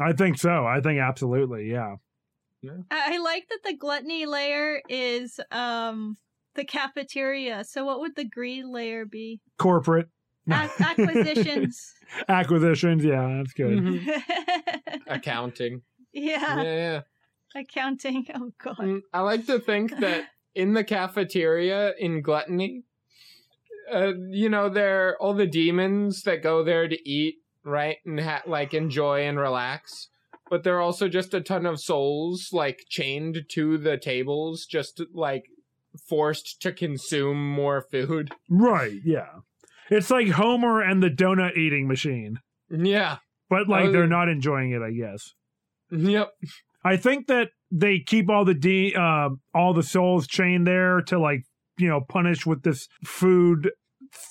I 0.00 0.12
think 0.12 0.38
so. 0.38 0.66
I 0.66 0.80
think 0.80 0.98
absolutely, 1.00 1.70
yeah. 1.70 1.96
I 2.90 3.14
I 3.14 3.18
like 3.18 3.48
that 3.48 3.60
the 3.64 3.74
gluttony 3.76 4.26
layer 4.26 4.82
is 4.88 5.38
um 5.52 6.16
the 6.54 6.64
cafeteria. 6.64 7.64
So 7.64 7.84
what 7.84 8.00
would 8.00 8.16
the 8.16 8.24
greed 8.24 8.64
layer 8.64 9.04
be? 9.04 9.40
Corporate 9.58 10.08
Ac- 10.50 10.82
acquisitions. 10.82 11.94
acquisitions, 12.28 13.04
yeah, 13.04 13.36
that's 13.38 13.52
good. 13.52 13.78
Mhm. 13.78 14.22
Accounting. 15.06 15.82
yeah. 16.12 16.62
Yeah, 16.62 16.62
yeah. 16.62 17.00
Accounting. 17.60 18.26
Oh 18.34 18.52
god. 18.62 18.78
Mm, 18.78 19.00
I 19.12 19.20
like 19.20 19.46
to 19.46 19.58
think 19.58 19.98
that 20.00 20.24
in 20.54 20.74
the 20.74 20.84
cafeteria 20.84 21.92
in 21.98 22.22
Gluttony, 22.22 22.84
uh, 23.92 24.12
you 24.30 24.48
know, 24.48 24.68
there 24.68 25.08
are 25.08 25.22
all 25.22 25.34
the 25.34 25.46
demons 25.46 26.22
that 26.22 26.42
go 26.42 26.62
there 26.62 26.88
to 26.88 27.08
eat, 27.08 27.36
right, 27.64 27.96
and 28.04 28.20
ha- 28.20 28.42
like 28.46 28.74
enjoy 28.74 29.22
and 29.22 29.38
relax. 29.38 30.08
But 30.50 30.62
there 30.64 30.76
are 30.76 30.80
also 30.82 31.08
just 31.08 31.34
a 31.34 31.40
ton 31.42 31.66
of 31.66 31.78
souls 31.80 32.50
like 32.52 32.84
chained 32.88 33.44
to 33.50 33.76
the 33.78 33.96
tables, 33.98 34.64
just 34.66 35.02
like 35.12 35.44
forced 36.08 36.60
to 36.62 36.72
consume 36.72 37.52
more 37.52 37.82
food. 37.90 38.32
Right, 38.50 38.98
yeah. 39.04 39.40
It's 39.90 40.10
like 40.10 40.28
Homer 40.28 40.82
and 40.82 41.02
the 41.02 41.10
donut 41.10 41.56
eating 41.56 41.88
machine. 41.88 42.38
Yeah. 42.70 43.18
But 43.48 43.68
like 43.68 43.86
Oh, 43.86 43.92
they're 43.92 44.06
not 44.06 44.28
enjoying 44.28 44.72
it, 44.72 44.82
I 44.82 44.90
guess. 44.90 45.32
Yep. 45.90 46.30
I 46.84 46.96
think 46.96 47.26
that 47.28 47.48
they 47.70 48.00
keep 48.00 48.28
all 48.28 48.44
the 48.44 48.54
de- 48.54 48.94
uh, 48.94 49.30
all 49.54 49.72
the 49.72 49.82
souls 49.82 50.26
chained 50.26 50.66
there 50.66 51.00
to 51.02 51.18
like 51.18 51.42
you 51.78 51.88
know 51.88 52.00
punish 52.08 52.44
with 52.46 52.62
this 52.62 52.88
food 53.04 53.70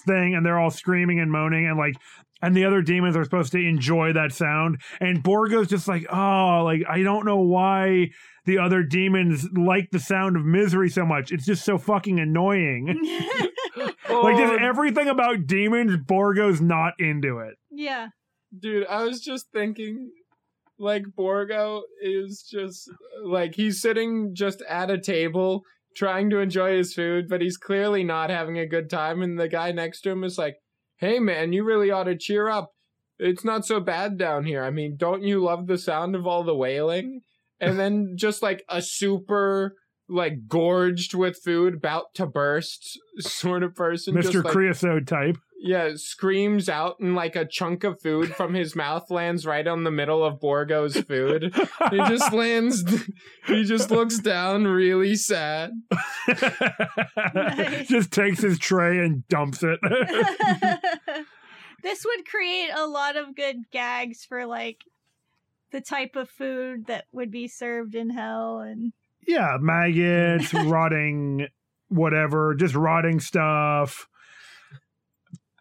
thing, 0.06 0.36
and 0.36 0.46
they're 0.46 0.60
all 0.60 0.70
screaming 0.70 1.20
and 1.20 1.32
moaning, 1.32 1.68
and 1.68 1.78
like 1.78 1.96
and 2.42 2.56
the 2.56 2.66
other 2.66 2.82
demons 2.82 3.16
are 3.16 3.24
supposed 3.24 3.52
to 3.52 3.58
enjoy 3.58 4.14
that 4.14 4.32
sound 4.32 4.80
and 5.00 5.24
borgo's 5.24 5.68
just 5.68 5.88
like 5.88 6.06
oh 6.12 6.62
like 6.64 6.82
i 6.88 7.02
don't 7.02 7.26
know 7.26 7.40
why 7.40 8.08
the 8.48 8.58
other 8.58 8.82
demons 8.82 9.48
like 9.56 9.90
the 9.92 10.00
sound 10.00 10.36
of 10.36 10.44
misery 10.44 10.90
so 10.90 11.06
much 11.06 11.32
it's 11.32 11.46
just 11.46 11.64
so 11.64 11.78
fucking 11.78 12.20
annoying 12.20 12.88
like 13.78 14.38
just 14.38 14.54
Oh, 14.54 14.58
everything 14.60 15.08
about 15.08 15.46
demons 15.46 15.98
borgo's 16.08 16.60
not 16.60 16.94
into 16.98 17.38
it 17.40 17.58
yeah. 17.78 18.08
Dude, 18.58 18.88
I 18.88 19.04
was 19.04 19.22
just 19.22 19.52
thinking, 19.54 20.12
like, 20.80 21.04
Borgo 21.16 21.84
is 22.02 22.42
just, 22.42 22.90
like, 23.24 23.54
he's 23.56 23.80
sitting 23.80 24.34
just 24.34 24.64
at 24.68 24.90
a 24.90 25.00
table 25.00 25.62
trying 25.96 26.30
to 26.32 26.40
enjoy 26.40 26.76
his 26.76 26.94
food, 26.94 27.28
but 27.30 27.42
he's 27.42 27.58
clearly 27.58 28.04
not 28.04 28.32
having 28.32 28.58
a 28.58 28.66
good 28.66 28.90
time. 28.90 29.22
And 29.22 29.40
the 29.40 29.48
guy 29.48 29.72
next 29.72 30.02
to 30.02 30.12
him 30.12 30.24
is 30.24 30.38
like, 30.38 30.58
hey, 30.98 31.20
man, 31.20 31.54
you 31.54 31.64
really 31.64 31.92
ought 31.92 32.06
to 32.06 32.18
cheer 32.18 32.50
up. 32.50 32.72
It's 33.20 33.44
not 33.44 33.66
so 33.66 33.80
bad 33.80 34.18
down 34.18 34.46
here. 34.46 34.64
I 34.64 34.72
mean, 34.72 34.96
don't 34.98 35.24
you 35.24 35.44
love 35.44 35.68
the 35.68 35.78
sound 35.78 36.16
of 36.16 36.26
all 36.26 36.44
the 36.44 36.56
wailing? 36.56 37.22
And 37.60 37.80
then 37.80 38.14
just 38.16 38.42
like 38.42 38.64
a 38.70 38.82
super, 38.82 39.76
like, 40.08 40.48
gorged 40.48 41.14
with 41.14 41.40
food, 41.44 41.76
about 41.76 42.14
to 42.16 42.26
burst 42.26 43.00
sort 43.20 43.64
of 43.64 43.76
person. 43.76 44.16
mr 44.16 44.32
just 44.32 44.46
like, 44.46 44.54
creosote 44.54 45.08
type 45.08 45.38
yeah, 45.60 45.92
screams 45.96 46.70
out 46.70 47.00
and 47.00 47.16
like 47.16 47.36
a 47.36 47.46
chunk 47.46 47.84
of 47.84 48.00
food 48.02 48.36
from 48.36 48.54
his 48.54 48.76
mouth 48.76 49.10
lands 49.10 49.46
right 49.46 49.66
on 49.68 49.84
the 49.84 49.92
middle 49.92 50.24
of 50.24 50.40
Borgo's 50.40 50.98
food. 51.02 51.54
He 51.92 51.98
just 51.98 52.34
lands 52.34 52.84
he 53.48 53.64
just 53.64 53.92
looks 53.92 54.20
down 54.20 54.66
really 54.66 55.16
sad. 55.16 55.72
Nice. 57.34 57.88
just 57.88 58.12
takes 58.12 58.42
his 58.42 58.60
tray 58.60 59.00
and 59.00 59.26
dumps 59.30 59.64
it 59.64 59.80
this 61.84 62.04
would 62.04 62.26
create 62.26 62.72
a 62.76 62.86
lot 62.86 63.16
of 63.16 63.36
good 63.36 63.56
gags 63.72 64.26
for 64.26 64.46
like 64.46 64.82
the 65.72 65.82
type 65.82 66.16
of 66.16 66.30
food 66.30 66.88
that 66.88 67.06
would 67.12 67.32
be 67.32 67.48
served 67.48 67.96
in 67.96 68.10
hell 68.10 68.60
and 68.60 68.94
yeah 69.28 69.58
maggots 69.60 70.54
rotting 70.54 71.48
whatever 71.90 72.56
just 72.56 72.76
rotting 72.76 73.20
stuff. 73.20 74.08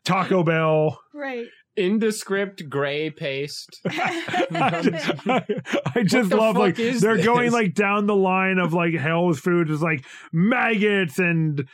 Taco 0.04 0.44
bell. 0.44 1.00
Right. 1.12 1.46
Indescript 1.76 2.68
gray 2.70 3.10
paste. 3.10 3.80
I, 3.84 5.44
I 5.94 6.02
just 6.04 6.30
love 6.30 6.56
like 6.56 6.76
they're 6.76 7.22
going 7.22 7.52
like 7.52 7.74
down 7.74 8.06
the 8.06 8.16
line 8.16 8.58
of 8.58 8.72
like 8.72 8.94
hell's 8.94 9.40
food 9.40 9.68
is 9.68 9.82
like 9.82 10.06
maggots 10.32 11.18
and 11.18 11.68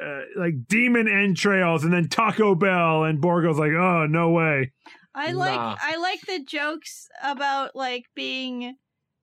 uh, 0.00 0.20
like 0.36 0.68
demon 0.68 1.08
entrails 1.08 1.82
and 1.84 1.92
then 1.92 2.08
Taco 2.08 2.54
Bell. 2.54 3.04
And 3.04 3.20
Borgo's 3.20 3.58
like 3.58 3.72
oh 3.72 4.06
no 4.06 4.30
way 4.30 4.72
I 5.18 5.32
like 5.32 5.60
I 5.82 5.96
like 5.96 6.20
the 6.26 6.44
jokes 6.44 7.08
about 7.22 7.74
like 7.74 8.04
being 8.14 8.76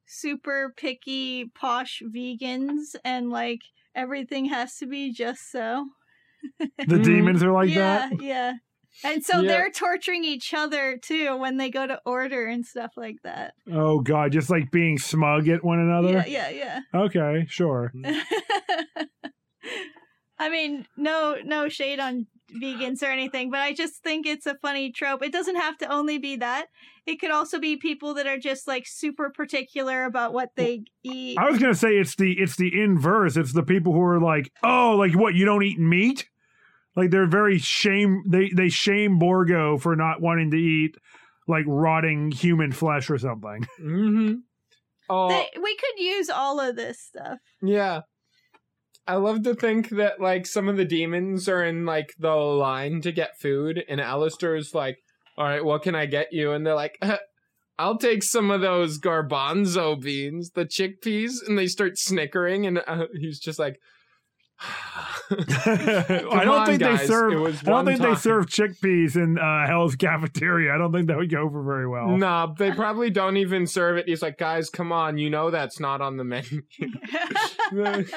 super 0.05 0.73
picky 0.75 1.45
posh 1.55 2.01
vegans 2.13 2.95
and 3.03 3.29
like 3.29 3.61
everything 3.95 4.45
has 4.45 4.75
to 4.77 4.85
be 4.87 5.11
just 5.13 5.49
so. 5.51 5.87
the 6.59 6.67
Mhm. 6.85 7.03
demons 7.03 7.43
are 7.43 7.51
like 7.51 7.69
yeah, 7.69 8.09
that 8.09 8.21
yeah. 8.21 8.53
And 9.03 9.23
so 9.23 9.41
Yeah. 9.41 9.47
they're 9.47 9.71
torturing 9.71 10.23
each 10.23 10.53
other 10.53 10.97
too 10.97 11.37
when 11.37 11.57
they 11.57 11.69
go 11.69 11.85
to 11.87 11.99
order 12.05 12.45
and 12.45 12.65
stuff 12.65 12.91
like 12.97 13.17
that. 13.23 13.53
oh 13.71 13.99
god 14.01 14.31
just 14.31 14.49
like 14.49 14.71
being 14.71 14.97
smug 14.97 15.47
at 15.47 15.63
one 15.63 15.79
another 15.79 16.09
Yeah, 16.09 16.25
yeah, 16.25 16.49
yeah. 16.49 16.79
okay 16.93 17.45
sure. 17.49 17.93
I 20.37 20.49
mean, 20.49 20.85
no 20.97 21.37
no 21.43 21.69
shade 21.69 21.99
on 21.99 22.27
vegans 22.61 23.03
or 23.03 23.07
anything, 23.07 23.49
but 23.49 23.59
I 23.59 23.73
just 23.73 24.03
think 24.03 24.25
it's 24.25 24.45
a 24.45 24.55
funny 24.55 24.91
trope. 24.91 25.23
It 25.23 25.31
doesn't 25.31 25.55
have 25.55 25.77
to 25.79 25.91
only 25.91 26.17
be 26.17 26.37
that. 26.37 26.67
It 27.05 27.19
could 27.19 27.31
also 27.31 27.59
be 27.59 27.77
people 27.77 28.15
that 28.15 28.27
are 28.27 28.37
just 28.37 28.67
like 28.67 28.85
super 28.87 29.29
particular 29.29 30.05
about 30.05 30.33
what 30.33 30.49
they 30.55 30.83
eat. 31.03 31.37
I 31.37 31.49
was 31.49 31.59
gonna 31.59 31.75
say 31.75 31.97
it's 31.97 32.15
the 32.15 32.33
it's 32.33 32.55
the 32.55 32.81
inverse. 32.81 33.37
It's 33.37 33.53
the 33.53 33.63
people 33.63 33.93
who 33.93 34.01
are 34.01 34.19
like, 34.19 34.51
oh, 34.63 34.95
like 34.97 35.13
what? 35.15 35.35
You 35.35 35.45
don't 35.45 35.63
eat 35.63 35.79
meat? 35.79 36.27
Like 36.95 37.11
they're 37.11 37.27
very 37.27 37.59
shame. 37.59 38.23
They 38.27 38.49
they 38.49 38.69
shame 38.69 39.19
Borgo 39.19 39.77
for 39.77 39.95
not 39.95 40.21
wanting 40.21 40.51
to 40.51 40.57
eat 40.57 40.95
like 41.47 41.65
rotting 41.67 42.31
human 42.31 42.71
flesh 42.71 43.09
or 43.09 43.17
something. 43.17 43.67
Mm-hmm. 43.79 44.33
Oh 45.09 45.29
They, 45.29 45.47
we 45.61 45.75
could 45.75 45.99
use 45.99 46.29
all 46.29 46.59
of 46.59 46.75
this 46.75 46.99
stuff. 46.99 47.39
yeah. 47.61 48.01
I 49.07 49.15
love 49.15 49.43
to 49.43 49.53
think 49.53 49.89
that 49.89 50.19
like 50.19 50.45
some 50.45 50.67
of 50.67 50.77
the 50.77 50.85
demons 50.85 51.47
are 51.47 51.63
in 51.63 51.85
like 51.85 52.13
the 52.17 52.33
line 52.33 53.01
to 53.01 53.11
get 53.11 53.39
food, 53.39 53.83
and 53.87 53.99
Alastor's 53.99 54.73
like, 54.73 54.97
"All 55.37 55.45
right, 55.45 55.63
what 55.63 55.83
can 55.83 55.95
I 55.95 56.05
get 56.05 56.27
you?" 56.31 56.51
And 56.51 56.65
they're 56.65 56.75
like, 56.75 56.97
"Uh, 57.01 57.17
"I'll 57.77 57.97
take 57.97 58.23
some 58.23 58.49
of 58.49 58.61
those 58.61 58.99
garbanzo 58.99 60.01
beans, 60.01 60.51
the 60.51 60.65
chickpeas," 60.65 61.45
and 61.45 61.57
they 61.57 61.67
start 61.67 61.97
snickering, 61.97 62.65
and 62.65 62.81
uh, 62.87 63.05
he's 63.19 63.39
just 63.39 63.59
like, 63.59 63.77
I 65.29 66.41
don't 66.43 66.47
on, 66.49 66.65
think 66.65 66.79
guys, 66.79 67.01
they 67.01 67.07
serve. 67.07 67.33
I 67.33 67.69
don't 67.69 67.85
think 67.85 67.99
time. 67.99 68.13
they 68.13 68.19
serve 68.19 68.45
chickpeas 68.45 69.15
in 69.15 69.37
uh, 69.37 69.67
Hell's 69.67 69.95
cafeteria. 69.95 70.73
I 70.73 70.77
don't 70.77 70.93
think 70.93 71.07
that 71.07 71.17
would 71.17 71.29
go 71.29 71.41
over 71.41 71.61
very 71.63 71.87
well. 71.87 72.15
Nah, 72.15 72.53
they 72.53 72.71
probably 72.71 73.09
don't 73.09 73.37
even 73.37 73.67
serve 73.67 73.97
it. 73.97 74.07
He's 74.07 74.21
like, 74.21 74.37
guys, 74.37 74.69
come 74.69 74.91
on, 74.91 75.17
you 75.17 75.29
know 75.29 75.51
that's 75.51 75.79
not 75.79 76.01
on 76.01 76.17
the 76.17 76.23
menu. 76.23 76.61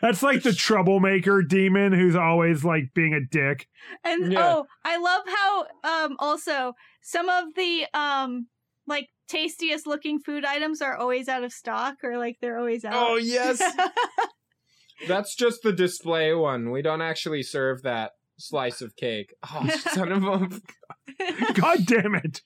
That's 0.00 0.22
like 0.22 0.42
the 0.42 0.52
troublemaker 0.52 1.42
demon 1.42 1.92
who's 1.92 2.14
always 2.16 2.64
like 2.64 2.94
being 2.94 3.14
a 3.14 3.20
dick. 3.20 3.68
and 4.04 4.32
Yeah. 4.32 4.54
oh, 4.54 4.66
I 4.84 4.96
love 4.98 5.22
how 5.26 5.66
um 6.04 6.16
also 6.18 6.74
some 7.02 7.28
of 7.28 7.54
the 7.56 7.86
um 7.94 8.46
like 8.86 9.08
tastiest 9.28 9.86
looking 9.86 10.18
food 10.20 10.44
items 10.44 10.82
are 10.82 10.96
always 10.96 11.28
out 11.28 11.42
of 11.44 11.52
stock 11.52 11.96
or 12.04 12.18
like 12.18 12.36
they're 12.40 12.58
always 12.58 12.84
out. 12.84 12.92
oh 12.94 13.16
yes, 13.16 13.62
that's 15.08 15.34
just 15.34 15.62
the 15.62 15.72
display 15.72 16.32
one. 16.34 16.70
We 16.70 16.82
don't 16.82 17.02
actually 17.02 17.42
serve 17.42 17.82
that 17.82 18.12
slice 18.38 18.80
of 18.80 18.96
cake. 18.96 19.34
Oh, 19.52 19.68
son 19.92 20.12
of 20.12 20.24
a. 20.24 21.52
God 21.54 21.86
damn 21.86 22.14
it! 22.14 22.42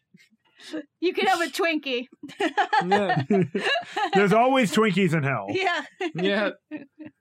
You 1.00 1.12
can 1.12 1.26
have 1.26 1.40
a 1.40 1.46
Twinkie. 1.46 2.06
Yeah, 2.86 3.22
There's 4.14 4.32
always 4.32 4.74
Twinkies 4.74 5.14
in 5.14 5.22
hell. 5.22 5.46
yeah. 5.50 5.82
yeah. 6.14 6.50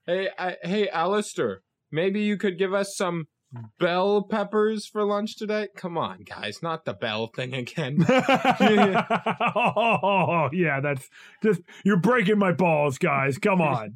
Hey, 0.06 0.30
I, 0.38 0.56
hey, 0.64 0.90
Alastor, 0.94 1.58
maybe 1.92 2.22
you 2.22 2.38
could 2.38 2.58
give 2.58 2.74
us 2.74 2.96
some 2.96 3.26
bell 3.80 4.24
peppers 4.24 4.88
for 4.88 5.04
lunch 5.04 5.38
today. 5.38 5.68
Come 5.76 5.98
on, 5.98 6.24
guys, 6.24 6.60
not 6.62 6.86
the 6.86 6.94
bell 6.94 7.28
thing 7.28 7.54
again. 7.54 8.06
oh, 8.10 8.20
yeah, 10.52 10.80
that's 10.82 11.08
just 11.44 11.62
you're 11.86 11.98
breaking 11.98 12.38
my 12.38 12.52
balls, 12.52 12.98
guys. 12.98 13.38
Come 13.38 13.62
on. 13.62 13.96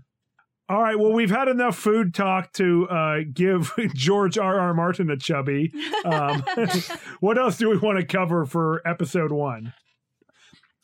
All 0.71 0.81
right, 0.81 0.97
well, 0.97 1.11
we've 1.11 1.29
had 1.29 1.49
enough 1.49 1.77
food 1.77 2.13
talk 2.13 2.53
to 2.53 2.87
uh, 2.87 3.17
give 3.33 3.73
George 3.93 4.37
R. 4.37 4.57
R. 4.57 4.73
Martin 4.73 5.09
a 5.09 5.17
chubby. 5.17 5.73
Um, 6.05 6.45
what 7.19 7.37
else 7.37 7.57
do 7.57 7.69
we 7.69 7.77
want 7.77 7.99
to 7.99 8.05
cover 8.05 8.45
for 8.45 8.81
episode 8.87 9.33
one? 9.33 9.73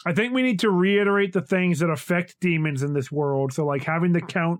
I 0.05 0.11
think 0.11 0.33
we 0.33 0.41
need 0.41 0.59
to 0.59 0.69
reiterate 0.71 1.31
the 1.31 1.41
things 1.41 1.79
that 1.79 1.89
affect 1.89 2.35
demons 2.41 2.83
in 2.83 2.91
this 2.91 3.09
world. 3.13 3.53
So, 3.53 3.65
like 3.65 3.85
having 3.85 4.11
to 4.15 4.19
count 4.19 4.59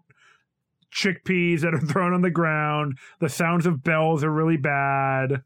chickpeas 0.95 1.59
that 1.59 1.73
are 1.73 1.80
thrown 1.86 2.13
on 2.13 2.21
the 2.21 2.32
ground, 2.32 2.97
the 3.19 3.28
sounds 3.28 3.65
of 3.65 3.84
bells 3.84 4.23
are 4.23 4.32
really 4.32 4.55
bad. 4.55 5.43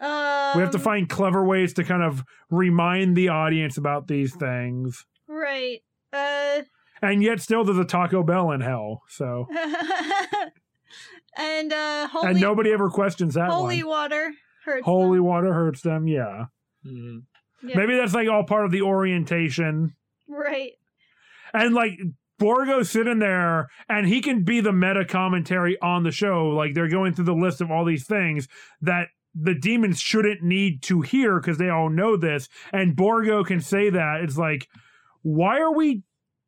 um, 0.00 0.52
We 0.56 0.62
have 0.62 0.70
to 0.72 0.78
find 0.78 1.06
clever 1.06 1.44
ways 1.44 1.74
to 1.74 1.84
kind 1.84 2.02
of 2.02 2.24
remind 2.48 3.14
the 3.14 3.28
audience 3.28 3.76
about 3.76 4.08
these 4.08 4.34
things. 4.34 5.04
right. 5.28 5.82
Uh 6.14 6.62
And 7.02 7.22
yet, 7.22 7.40
still, 7.40 7.64
there's 7.64 7.78
a 7.78 7.84
Taco 7.84 8.22
Bell 8.22 8.52
in 8.52 8.60
hell. 8.60 9.02
So, 9.08 9.48
and 11.36 11.72
uh 11.72 12.08
holy 12.08 12.30
and 12.30 12.40
nobody 12.40 12.72
ever 12.72 12.90
questions 12.90 13.34
that 13.34 13.50
holy 13.50 13.82
one. 13.82 13.90
water 13.90 14.32
hurts. 14.64 14.84
Holy 14.84 15.18
them. 15.18 15.24
water 15.24 15.52
hurts 15.52 15.82
them. 15.82 16.06
Yeah. 16.06 16.44
Mhm. 16.86 17.22
Yeah. 17.62 17.76
Maybe 17.78 17.96
that's 17.96 18.14
like 18.14 18.28
all 18.28 18.44
part 18.44 18.64
of 18.64 18.70
the 18.70 18.82
orientation. 18.82 19.94
Right. 20.28 20.72
And 21.54 21.74
like 21.74 21.98
Borgo's 22.38 22.90
sitting 22.90 23.18
there 23.20 23.68
and 23.88 24.06
he 24.06 24.20
can 24.20 24.42
be 24.44 24.60
the 24.60 24.72
meta 24.72 25.04
commentary 25.04 25.78
on 25.80 26.02
the 26.02 26.10
show. 26.10 26.48
Like 26.48 26.74
they're 26.74 26.88
going 26.88 27.14
through 27.14 27.26
the 27.26 27.34
list 27.34 27.60
of 27.60 27.70
all 27.70 27.84
these 27.84 28.06
things 28.06 28.48
that 28.80 29.08
the 29.34 29.54
demons 29.54 30.00
shouldn't 30.00 30.42
need 30.42 30.82
to 30.82 31.02
hear 31.02 31.38
because 31.40 31.58
they 31.58 31.68
all 31.70 31.88
know 31.88 32.16
this. 32.16 32.48
And 32.72 32.96
Borgo 32.96 33.44
can 33.44 33.60
say 33.60 33.90
that. 33.90 34.20
It's 34.22 34.36
like, 34.36 34.66
why 35.22 35.60
are 35.60 35.72
we 35.72 36.02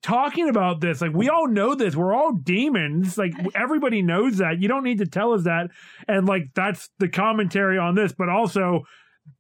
talking 0.05 0.49
about 0.49 0.81
this? 0.81 1.01
Like, 1.01 1.15
we 1.15 1.29
all 1.29 1.49
know 1.49 1.75
this. 1.75 1.97
We're 1.97 2.15
all 2.15 2.33
demons. 2.33 3.19
Like, 3.19 3.33
everybody 3.55 4.03
knows 4.03 4.37
that. 4.39 4.61
You 4.61 4.69
don't 4.69 4.85
need 4.85 4.99
to 4.99 5.07
tell 5.07 5.33
us 5.33 5.45
that. 5.45 5.71
And 6.07 6.27
like, 6.27 6.51
that's 6.55 6.91
the 6.99 7.09
commentary 7.09 7.79
on 7.79 7.95
this. 7.97 8.13
But 8.13 8.29
also, 8.29 8.83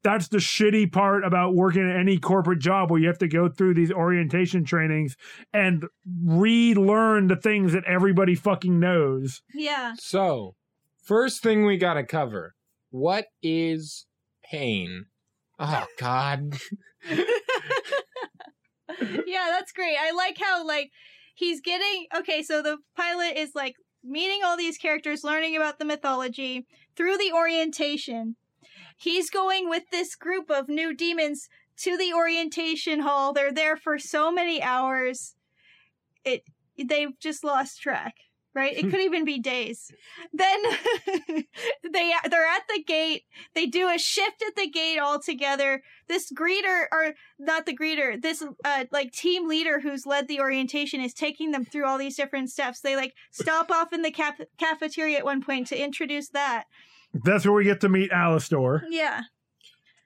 that's 0.02 0.28
the 0.28 0.38
shitty 0.38 0.90
part 0.90 1.24
about 1.24 1.54
working 1.54 1.88
at 1.88 1.96
any 1.96 2.18
corporate 2.18 2.58
job 2.58 2.90
where 2.90 3.00
you 3.00 3.06
have 3.06 3.18
to 3.18 3.28
go 3.28 3.48
through 3.48 3.74
these 3.74 3.92
orientation 3.92 4.64
trainings 4.64 5.16
and 5.52 5.84
relearn 6.24 7.26
the 7.28 7.36
things 7.36 7.74
that 7.74 7.84
everybody 7.84 8.34
fucking 8.34 8.80
knows. 8.80 9.42
Yeah. 9.52 9.92
So, 9.98 10.54
first 11.02 11.42
thing 11.42 11.66
we 11.66 11.76
gotta 11.76 12.04
cover 12.04 12.54
what 12.90 13.26
is 13.42 14.06
pain. 14.50 15.06
Oh 15.58 15.84
God. 15.98 16.56
yeah, 19.26 19.46
that's 19.50 19.72
great. 19.72 19.96
I 20.00 20.12
like 20.12 20.38
how 20.40 20.66
like 20.66 20.90
he's 21.34 21.60
getting 21.60 22.06
okay, 22.16 22.42
so 22.42 22.62
the 22.62 22.78
pilot 22.96 23.36
is 23.36 23.50
like 23.54 23.74
meeting 24.02 24.40
all 24.44 24.56
these 24.56 24.78
characters, 24.78 25.24
learning 25.24 25.56
about 25.56 25.78
the 25.78 25.84
mythology 25.84 26.66
through 26.96 27.16
the 27.16 27.32
orientation. 27.32 28.36
He's 28.96 29.30
going 29.30 29.68
with 29.68 29.84
this 29.90 30.14
group 30.14 30.50
of 30.50 30.68
new 30.68 30.94
demons 30.94 31.48
to 31.78 31.96
the 31.96 32.12
orientation 32.12 33.00
hall. 33.00 33.32
They're 33.32 33.52
there 33.52 33.76
for 33.76 33.98
so 33.98 34.30
many 34.30 34.62
hours. 34.62 35.34
It 36.24 36.42
they've 36.76 37.18
just 37.20 37.44
lost 37.44 37.80
track 37.80 38.14
right? 38.54 38.76
It 38.76 38.82
could 38.90 39.00
even 39.00 39.24
be 39.24 39.38
days. 39.38 39.90
Then 40.32 40.62
they 41.06 42.12
they're 42.30 42.46
at 42.46 42.68
the 42.68 42.82
gate. 42.86 43.24
They 43.54 43.66
do 43.66 43.88
a 43.88 43.98
shift 43.98 44.42
at 44.46 44.56
the 44.56 44.68
gate 44.68 44.98
altogether. 44.98 45.82
This 46.08 46.32
greeter 46.32 46.86
or 46.92 47.14
not 47.38 47.66
the 47.66 47.76
greeter, 47.76 48.20
this 48.20 48.44
uh 48.64 48.84
like 48.90 49.12
team 49.12 49.48
leader 49.48 49.80
who's 49.80 50.06
led 50.06 50.28
the 50.28 50.40
orientation 50.40 51.00
is 51.00 51.14
taking 51.14 51.50
them 51.50 51.64
through 51.64 51.86
all 51.86 51.98
these 51.98 52.16
different 52.16 52.50
steps. 52.50 52.80
They 52.80 52.96
like 52.96 53.14
stop 53.30 53.70
off 53.70 53.92
in 53.92 54.02
the 54.02 54.10
cap- 54.10 54.40
cafeteria 54.58 55.18
at 55.18 55.24
one 55.24 55.42
point 55.42 55.66
to 55.68 55.82
introduce 55.82 56.28
that. 56.30 56.64
That's 57.22 57.44
where 57.44 57.54
we 57.54 57.64
get 57.64 57.80
to 57.82 57.88
meet 57.88 58.10
Alastor. 58.10 58.82
Yeah. 58.88 59.22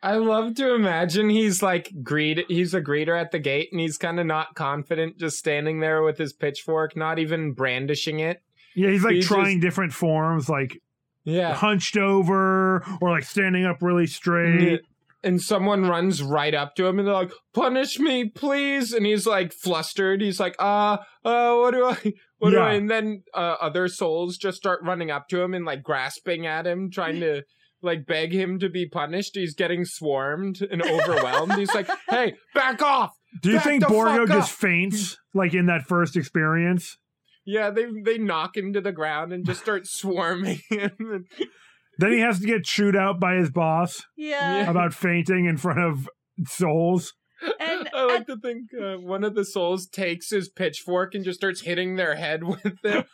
I 0.02 0.14
love 0.16 0.54
to 0.56 0.74
imagine 0.74 1.28
he's 1.28 1.62
like 1.62 1.90
greet 2.02 2.44
he's 2.48 2.72
a 2.72 2.80
greeter 2.80 3.20
at 3.20 3.32
the 3.32 3.38
gate 3.40 3.68
and 3.72 3.80
he's 3.80 3.98
kind 3.98 4.20
of 4.20 4.26
not 4.26 4.54
confident 4.54 5.18
just 5.18 5.38
standing 5.38 5.80
there 5.80 6.02
with 6.02 6.18
his 6.18 6.32
pitchfork, 6.32 6.96
not 6.96 7.18
even 7.18 7.52
brandishing 7.52 8.20
it. 8.20 8.40
Yeah, 8.76 8.90
he's 8.90 9.02
like 9.02 9.14
He's 9.16 9.26
trying 9.26 9.58
different 9.60 9.92
forms, 9.92 10.48
like 10.48 10.80
Yeah. 11.24 11.54
hunched 11.54 11.96
over 11.96 12.84
or 13.00 13.10
like 13.10 13.24
standing 13.24 13.64
up 13.64 13.82
really 13.82 14.06
straight. 14.06 14.82
And 15.24 15.42
someone 15.42 15.82
runs 15.84 16.22
right 16.22 16.54
up 16.54 16.76
to 16.76 16.86
him 16.86 17.00
and 17.00 17.08
they're 17.08 17.12
like, 17.14 17.32
"Punish 17.52 17.98
me, 17.98 18.28
please!" 18.28 18.92
And 18.92 19.04
he's 19.04 19.26
like 19.26 19.52
flustered. 19.52 20.20
He's 20.20 20.38
like, 20.38 20.54
"Uh, 20.60 20.98
uh, 21.24 21.56
what 21.56 21.72
do 21.72 21.86
I, 21.86 22.12
what 22.38 22.50
do 22.50 22.60
I?" 22.60 22.74
And 22.74 22.88
then 22.88 23.24
uh, 23.34 23.56
other 23.60 23.88
souls 23.88 24.36
just 24.36 24.58
start 24.58 24.78
running 24.84 25.10
up 25.10 25.26
to 25.30 25.40
him 25.42 25.54
and 25.54 25.64
like 25.64 25.82
grasping 25.82 26.46
at 26.46 26.68
him, 26.68 26.88
trying 26.88 27.18
to 27.18 27.42
like 27.82 28.06
beg 28.06 28.32
him 28.32 28.58
to 28.58 28.68
be 28.68 28.86
punished. 28.88 29.34
He's 29.36 29.54
getting 29.54 29.84
swarmed 29.84 30.60
and 30.70 30.82
overwhelmed. 30.82 31.54
he's 31.54 31.74
like, 31.74 31.88
"Hey, 32.10 32.34
back 32.54 32.82
off!" 32.82 33.12
Do 33.42 33.50
you 33.50 33.56
Back 33.56 33.64
think 33.64 33.86
Borgo 33.86 34.26
just 34.26 34.52
faints 34.52 35.16
like 35.34 35.54
in 35.54 35.66
that 35.66 35.82
first 35.82 36.16
experience? 36.16 36.96
Yeah, 37.44 37.70
they 37.70 37.86
they 38.04 38.18
knock 38.18 38.56
him 38.56 38.72
to 38.74 38.80
the 38.80 38.92
ground 38.92 39.32
and 39.32 39.44
just 39.46 39.60
start 39.60 39.86
swarming 39.86 40.60
him. 40.70 41.26
Then 41.98 42.12
he 42.12 42.20
has 42.20 42.40
to 42.40 42.46
get 42.46 42.64
chewed 42.64 42.94
out 42.96 43.18
by 43.18 43.34
his 43.36 43.50
boss 43.50 44.02
Yeah. 44.16 44.62
Yeah. 44.62 44.70
about 44.70 44.94
fainting 44.94 45.46
in 45.46 45.56
front 45.56 45.80
of 45.80 46.08
souls. 46.46 47.14
And 47.60 47.88
I 47.94 48.04
like 48.06 48.26
to 48.26 48.36
think 48.36 48.70
uh, 48.74 48.96
one 48.96 49.24
of 49.24 49.34
the 49.34 49.44
souls 49.44 49.86
takes 49.86 50.30
his 50.30 50.48
pitchfork 50.48 51.14
and 51.14 51.24
just 51.24 51.38
starts 51.38 51.60
hitting 51.60 51.96
their 51.96 52.16
head 52.16 52.44
with 52.44 52.78
it. 52.84 53.06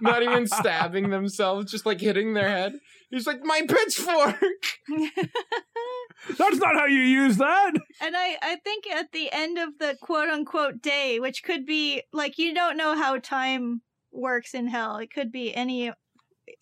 Not 0.00 0.22
even 0.22 0.46
stabbing 0.46 1.10
themselves, 1.10 1.70
just 1.70 1.86
like 1.86 2.00
hitting 2.00 2.34
their 2.34 2.48
head. 2.48 2.74
He's 3.10 3.26
like, 3.26 3.42
my 3.42 3.62
pitchfork! 3.68 4.42
That's 6.38 6.56
not 6.56 6.74
how 6.74 6.86
you 6.86 7.00
use 7.00 7.36
that. 7.36 7.72
And 8.00 8.16
I, 8.16 8.36
I 8.40 8.56
think 8.64 8.86
at 8.86 9.12
the 9.12 9.30
end 9.32 9.58
of 9.58 9.78
the 9.78 9.96
quote 10.00 10.28
unquote 10.28 10.80
day, 10.80 11.20
which 11.20 11.42
could 11.42 11.66
be 11.66 12.02
like 12.12 12.38
you 12.38 12.54
don't 12.54 12.76
know 12.76 12.96
how 12.96 13.18
time 13.18 13.82
works 14.12 14.54
in 14.54 14.68
hell. 14.68 14.96
It 14.96 15.12
could 15.12 15.32
be 15.32 15.54
any 15.54 15.92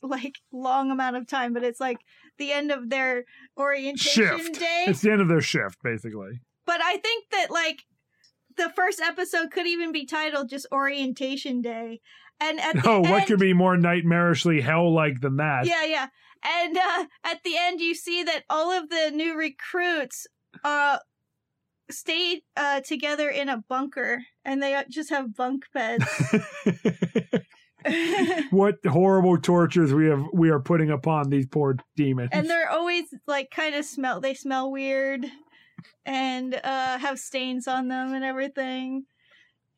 like 0.02 0.38
long 0.52 0.90
amount 0.90 1.16
of 1.16 1.26
time, 1.26 1.52
but 1.52 1.62
it's 1.62 1.80
like 1.80 1.98
the 2.38 2.52
end 2.52 2.70
of 2.70 2.90
their 2.90 3.24
orientation 3.56 4.38
Shift. 4.38 4.58
day. 4.58 4.84
It's 4.88 5.02
the 5.02 5.12
end 5.12 5.20
of 5.20 5.28
their 5.28 5.40
shift, 5.40 5.78
basically. 5.82 6.40
I 6.90 6.96
think 6.96 7.26
that 7.30 7.50
like 7.50 7.84
the 8.56 8.70
first 8.74 9.00
episode 9.00 9.52
could 9.52 9.66
even 9.66 9.92
be 9.92 10.04
titled 10.04 10.50
just 10.50 10.66
orientation 10.72 11.62
day. 11.62 12.00
And 12.40 12.58
at 12.58 12.74
the 12.74 12.82
Oh, 12.88 13.00
what 13.00 13.22
end, 13.22 13.26
could 13.26 13.38
be 13.38 13.52
more 13.52 13.76
nightmarishly 13.76 14.62
hell 14.62 14.92
like 14.92 15.20
than 15.20 15.36
that? 15.36 15.66
Yeah, 15.66 15.84
yeah. 15.84 16.06
And 16.44 16.76
uh, 16.76 17.04
at 17.22 17.42
the 17.44 17.56
end, 17.56 17.80
you 17.80 17.94
see 17.94 18.24
that 18.24 18.42
all 18.50 18.72
of 18.72 18.88
the 18.88 19.12
new 19.14 19.36
recruits 19.36 20.26
uh, 20.64 20.98
stay 21.90 22.42
uh, 22.56 22.80
together 22.80 23.28
in 23.28 23.48
a 23.48 23.62
bunker, 23.68 24.22
and 24.44 24.60
they 24.62 24.74
uh, 24.74 24.84
just 24.90 25.10
have 25.10 25.36
bunk 25.36 25.66
beds. 25.72 26.04
what 28.50 28.76
horrible 28.86 29.38
tortures 29.38 29.94
we 29.94 30.06
have 30.06 30.22
we 30.34 30.50
are 30.50 30.60
putting 30.60 30.90
upon 30.90 31.30
these 31.30 31.46
poor 31.46 31.76
demons. 31.96 32.28
and 32.32 32.48
they're 32.48 32.68
always 32.68 33.04
like 33.26 33.50
kind 33.50 33.74
of 33.74 33.84
smell. 33.84 34.20
They 34.20 34.34
smell 34.34 34.70
weird, 34.70 35.26
and 36.04 36.54
uh, 36.62 36.98
have 36.98 37.18
stains 37.18 37.66
on 37.68 37.88
them 37.88 38.14
and 38.14 38.24
everything. 38.24 39.04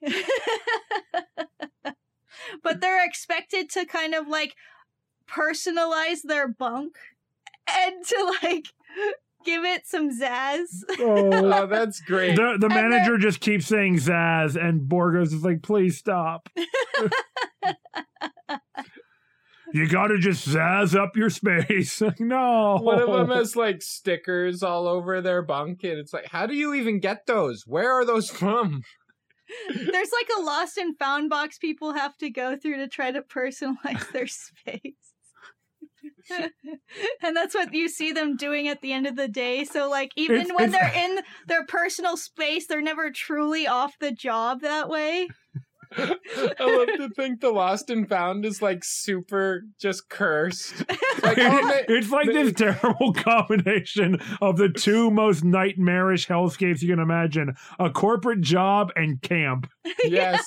but 2.63 2.81
they're 2.81 3.05
expected 3.05 3.71
to 3.71 3.85
kind 3.85 4.15
of 4.15 4.27
like 4.29 4.55
personalize 5.29 6.23
their 6.25 6.49
bunk 6.49 6.97
and 7.71 8.05
to 8.05 8.37
like 8.43 8.67
give 9.45 9.65
it 9.65 9.87
some 9.87 10.11
zazz. 10.11 10.67
oh, 10.99 11.31
Oh, 11.33 11.67
that's 11.71 12.01
great. 12.01 12.37
the 12.37 12.57
the 12.59 12.69
manager 12.69 13.19
just 13.19 13.41
keeps 13.41 13.67
saying 13.67 13.97
zazz, 13.99 14.57
and 14.57 14.83
Borgos 14.89 15.27
is 15.33 15.45
like, 15.45 15.63
"Please 15.63 15.99
stop." 15.99 16.49
you 19.73 19.89
got 19.89 20.09
to 20.09 20.19
just 20.19 20.49
zazz 20.49 20.95
up 20.99 21.17
your 21.17 21.31
space. 21.31 22.03
no, 22.19 22.79
One 22.83 23.01
of 23.01 23.09
them 23.11 23.31
has 23.31 23.57
like 23.57 23.83
stickers 23.83 24.63
all 24.63 24.87
over 24.87 25.21
their 25.21 25.43
bunk, 25.43 25.83
and 25.85 25.99
it's 25.99 26.13
like, 26.13 26.27
how 26.27 26.47
do 26.47 26.55
you 26.55 26.75
even 26.75 27.01
get 27.01 27.27
those? 27.27 27.67
Where 27.67 27.93
are 27.93 28.05
those 28.05 28.31
from? 28.31 28.83
There's 29.75 30.11
like 30.13 30.29
a 30.39 30.43
lost 30.43 30.79
and 30.79 30.97
found 30.99 31.29
box 31.29 31.59
people 31.59 31.93
have 31.93 32.17
to 32.19 32.31
go 32.31 32.57
through 32.57 32.77
to 32.77 32.89
try 32.89 33.11
to 33.11 33.23
personalize 33.23 34.11
their 34.13 34.27
space. 34.29 34.95
and 37.23 37.37
that's 37.37 37.55
what 37.55 37.75
you 37.75 37.89
see 37.89 38.13
them 38.13 38.37
doing 38.37 38.69
at 38.69 38.81
the 38.81 38.93
end 38.93 39.07
of 39.07 39.17
the 39.17 39.29
day. 39.29 39.65
So 39.65 39.91
like 39.91 40.13
even 40.17 40.37
It's- 40.43 40.55
when 40.57 40.69
it's- 40.71 40.93
they're 40.93 41.05
in 41.05 41.19
their 41.49 41.67
personal 41.67 42.17
space, 42.17 42.67
they're 42.67 42.81
never 42.83 43.11
truly 43.11 43.67
off 43.67 43.99
the 43.99 44.13
job 44.13 44.61
that 44.63 44.89
way. 44.89 45.29
I 45.97 46.55
love 46.61 46.89
to 46.99 47.09
think 47.15 47.41
the 47.41 47.51
lost 47.51 47.91
and 47.91 48.09
found 48.09 48.45
is 48.45 48.63
like 48.63 48.83
super 48.85 49.63
just 49.81 50.09
cursed. 50.09 50.85
Like, 51.23 51.39
oh, 51.39 51.69
they- 51.69 51.95
it's 51.95 52.11
like 52.11 52.27
they- 52.27 52.33
this 52.45 52.53
terrible 52.55 53.13
combination 53.17 54.19
of 54.41 54.57
the 54.57 54.69
two 54.71 55.09
most 55.11 55.45
nightmarish 55.45 56.27
hellscapes 56.27 56.83
you 56.83 56.89
can 56.89 56.99
imagine: 56.99 57.55
a 57.79 57.91
corporate 57.91 58.41
job 58.41 58.91
and 58.97 59.23
camp. 59.23 59.69
yes. 60.05 60.45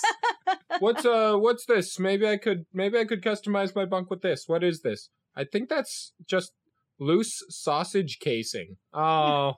What's 0.79 1.05
uh 1.05 1.35
what's 1.37 1.65
this? 1.65 1.97
Maybe 1.99 2.27
I 2.27 2.35
could 2.37 2.65
maybe 2.73 2.97
I 2.97 3.05
could 3.05 3.21
customize 3.23 3.73
my 3.75 3.85
bunk 3.85 4.09
with 4.09 4.21
this. 4.21 4.45
What 4.47 4.63
is 4.65 4.81
this? 4.81 5.09
I 5.35 5.45
think 5.45 5.69
that's 5.69 6.11
just 6.27 6.51
loose 6.99 7.41
sausage 7.49 8.17
casing. 8.19 8.75
Oh. 8.93 9.53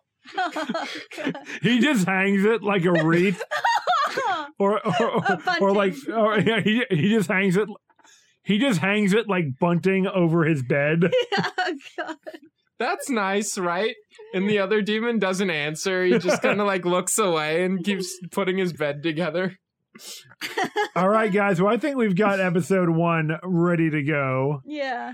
He 1.62 1.80
just 1.80 2.06
hangs 2.06 2.44
it 2.46 2.62
like 2.62 2.86
a 2.86 2.92
wreath, 2.92 3.42
or 4.60 4.86
or, 4.86 5.24
or, 5.62 5.74
like, 5.74 5.96
or 6.10 6.40
yeah, 6.40 6.62
he 6.62 6.84
he 6.90 7.10
just 7.10 7.30
hangs 7.30 7.58
it. 7.58 7.70
He 8.44 8.58
just 8.58 8.80
hangs 8.80 9.14
it 9.14 9.28
like 9.28 9.60
bunting 9.60 10.08
over 10.08 10.46
his 10.46 10.64
bed. 10.64 11.12
oh, 11.38 11.74
God. 11.98 12.16
That's 12.80 13.10
nice, 13.10 13.58
right? 13.58 13.96
And 14.34 14.48
the 14.48 14.60
other 14.60 14.82
demon 14.82 15.20
doesn't 15.20 15.50
answer. 15.50 16.06
He 16.06 16.18
just 16.20 16.42
kind 16.42 16.62
of 16.62 16.68
like 16.68 16.86
looks 16.86 17.18
away 17.18 17.64
and 17.64 17.84
keeps 17.84 18.16
putting 18.32 18.58
his 18.58 18.72
bed 18.72 19.04
together. 19.04 19.58
All 20.96 21.10
right, 21.10 21.32
guys. 21.32 21.62
Well, 21.62 21.74
I 21.74 21.78
think 21.78 21.98
we've 21.98 22.16
got 22.16 22.40
episode 22.40 22.90
one 22.90 23.38
ready 23.44 23.90
to 23.90 24.04
go. 24.04 24.62
Yeah. 24.66 25.14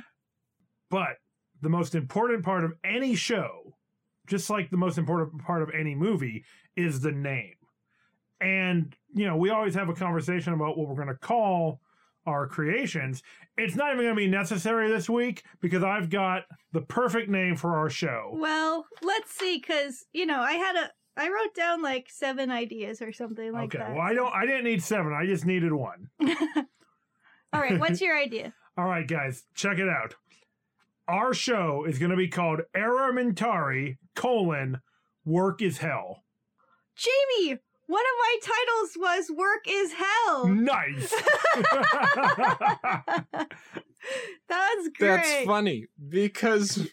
But 0.89 1.16
the 1.62 1.70
most 1.70 1.95
important 1.95 2.43
part 2.43 2.66
of 2.66 2.74
any 2.84 3.16
show, 3.16 3.78
just 4.28 4.49
like 4.49 4.70
the 4.70 4.78
most 4.78 4.97
important 4.97 5.43
part 5.43 5.62
of 5.62 5.70
any 5.78 5.95
movie, 5.95 6.43
is 6.76 6.99
the 6.99 7.12
name. 7.12 7.56
And, 8.42 8.96
you 9.14 9.26
know, 9.26 9.38
we 9.38 9.50
always 9.50 9.76
have 9.76 9.90
a 9.90 9.94
conversation 9.94 10.54
about 10.54 10.78
what 10.78 10.88
we're 10.88 10.96
going 10.96 11.08
to 11.08 11.16
call 11.16 11.80
our 12.26 12.48
creations. 12.48 13.24
It's 13.58 13.76
not 13.76 13.94
even 13.94 14.06
going 14.06 14.16
to 14.16 14.20
be 14.20 14.28
necessary 14.28 14.90
this 14.90 15.10
week 15.10 15.44
because 15.62 15.84
I've 15.84 16.10
got 16.10 16.44
the 16.72 16.82
perfect 16.82 17.30
name 17.30 17.56
for 17.56 17.78
our 17.78 17.90
show. 17.90 18.32
Well, 18.34 18.86
let's 19.02 19.34
see, 19.34 19.58
because 19.58 20.06
you 20.14 20.26
know, 20.26 20.40
I 20.40 20.54
had 20.54 20.76
a, 20.76 20.92
I 21.16 21.28
wrote 21.28 21.54
down 21.56 21.82
like 21.82 22.08
seven 22.10 22.50
ideas 22.50 23.02
or 23.02 23.12
something 23.12 23.52
like 23.52 23.76
okay. 23.76 23.80
that. 23.80 23.92
Well, 23.92 24.02
I 24.02 24.14
don't 24.14 24.34
I 24.34 24.46
didn't 24.46 24.64
need 24.64 24.82
7. 24.82 25.14
I 25.14 25.26
just 25.26 25.46
needed 25.46 25.72
one. 25.72 26.10
All 27.54 27.62
right, 27.62 27.80
what's 27.80 28.02
your 28.02 28.18
idea? 28.18 28.54
All 28.78 28.86
right, 28.86 29.08
guys, 29.08 29.44
check 29.54 29.78
it 29.78 29.88
out. 29.88 30.16
Our 31.08 31.34
show 31.34 31.86
is 31.86 32.00
going 32.00 32.12
to 32.12 32.18
be 32.18 32.30
called 32.30 32.62
Errementari 32.76 33.98
colon 34.16 34.82
Work 35.26 35.62
is 35.62 35.78
Hell. 35.78 36.24
Jamie, 36.96 37.60
one 37.94 38.04
of 38.12 38.18
my 38.20 38.36
titles 38.41 38.98
was 38.98 39.30
"Work 39.32 39.68
is 39.68 39.94
Hell." 39.94 40.48
Nice. 40.48 41.14
That's 44.50 44.89
great. 44.98 45.08
That's 45.08 45.46
funny 45.46 45.86
because 46.10 46.89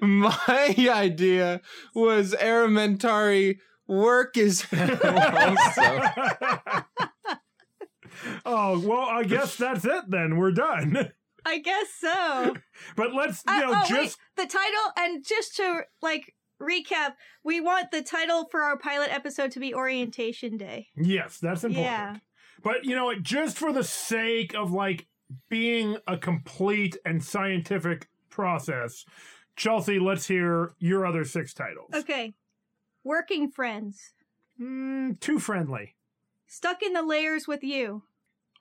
My 0.00 0.74
idea 0.90 1.60
was 1.94 2.34
Errementari 2.34 3.58
work 3.86 4.36
is 4.36 4.66
also. 4.72 4.82
oh 8.44 8.78
well, 8.80 9.08
I 9.08 9.22
guess 9.24 9.56
that's 9.56 9.84
it 9.84 10.04
then. 10.08 10.36
We're 10.36 10.50
done. 10.52 11.10
I 11.46 11.58
guess 11.58 11.86
so. 11.98 12.54
But 12.96 13.14
let's 13.14 13.42
you 13.46 13.52
Uh, 13.54 13.60
know 13.60 13.72
oh, 13.76 13.84
just 13.88 14.18
wait, 14.36 14.36
the 14.36 14.46
title, 14.52 14.92
and 14.96 15.24
just 15.24 15.56
to 15.56 15.82
like 16.02 16.34
recap, 16.60 17.14
we 17.42 17.60
want 17.60 17.90
the 17.90 18.02
title 18.02 18.46
for 18.50 18.62
our 18.62 18.78
pilot 18.78 19.10
episode 19.10 19.50
to 19.52 19.60
be 19.60 19.74
Orientation 19.74 20.56
Day. 20.56 20.88
yes, 20.96 21.38
that's 21.38 21.64
important. 21.64 21.86
Yeah. 21.86 22.16
But 22.62 22.84
you 22.84 22.94
know, 22.94 23.06
what, 23.06 23.22
just 23.22 23.56
for 23.56 23.72
the 23.72 23.84
sake 23.84 24.54
of 24.54 24.72
like 24.72 25.06
being 25.48 25.96
a 26.06 26.16
complete 26.18 26.96
and 27.04 27.22
scientific 27.24 28.08
process, 28.28 29.04
Chelsea, 29.56 29.98
let's 29.98 30.26
hear 30.26 30.74
your 30.78 31.06
other 31.06 31.24
six 31.24 31.54
titles. 31.54 31.90
Okay. 31.94 32.34
Working 33.04 33.50
Friends. 33.50 34.12
Mm, 34.60 35.18
too 35.20 35.38
friendly. 35.38 35.96
Stuck 36.46 36.82
in 36.82 36.92
the 36.92 37.02
Layers 37.02 37.48
with 37.48 37.62
You. 37.62 38.02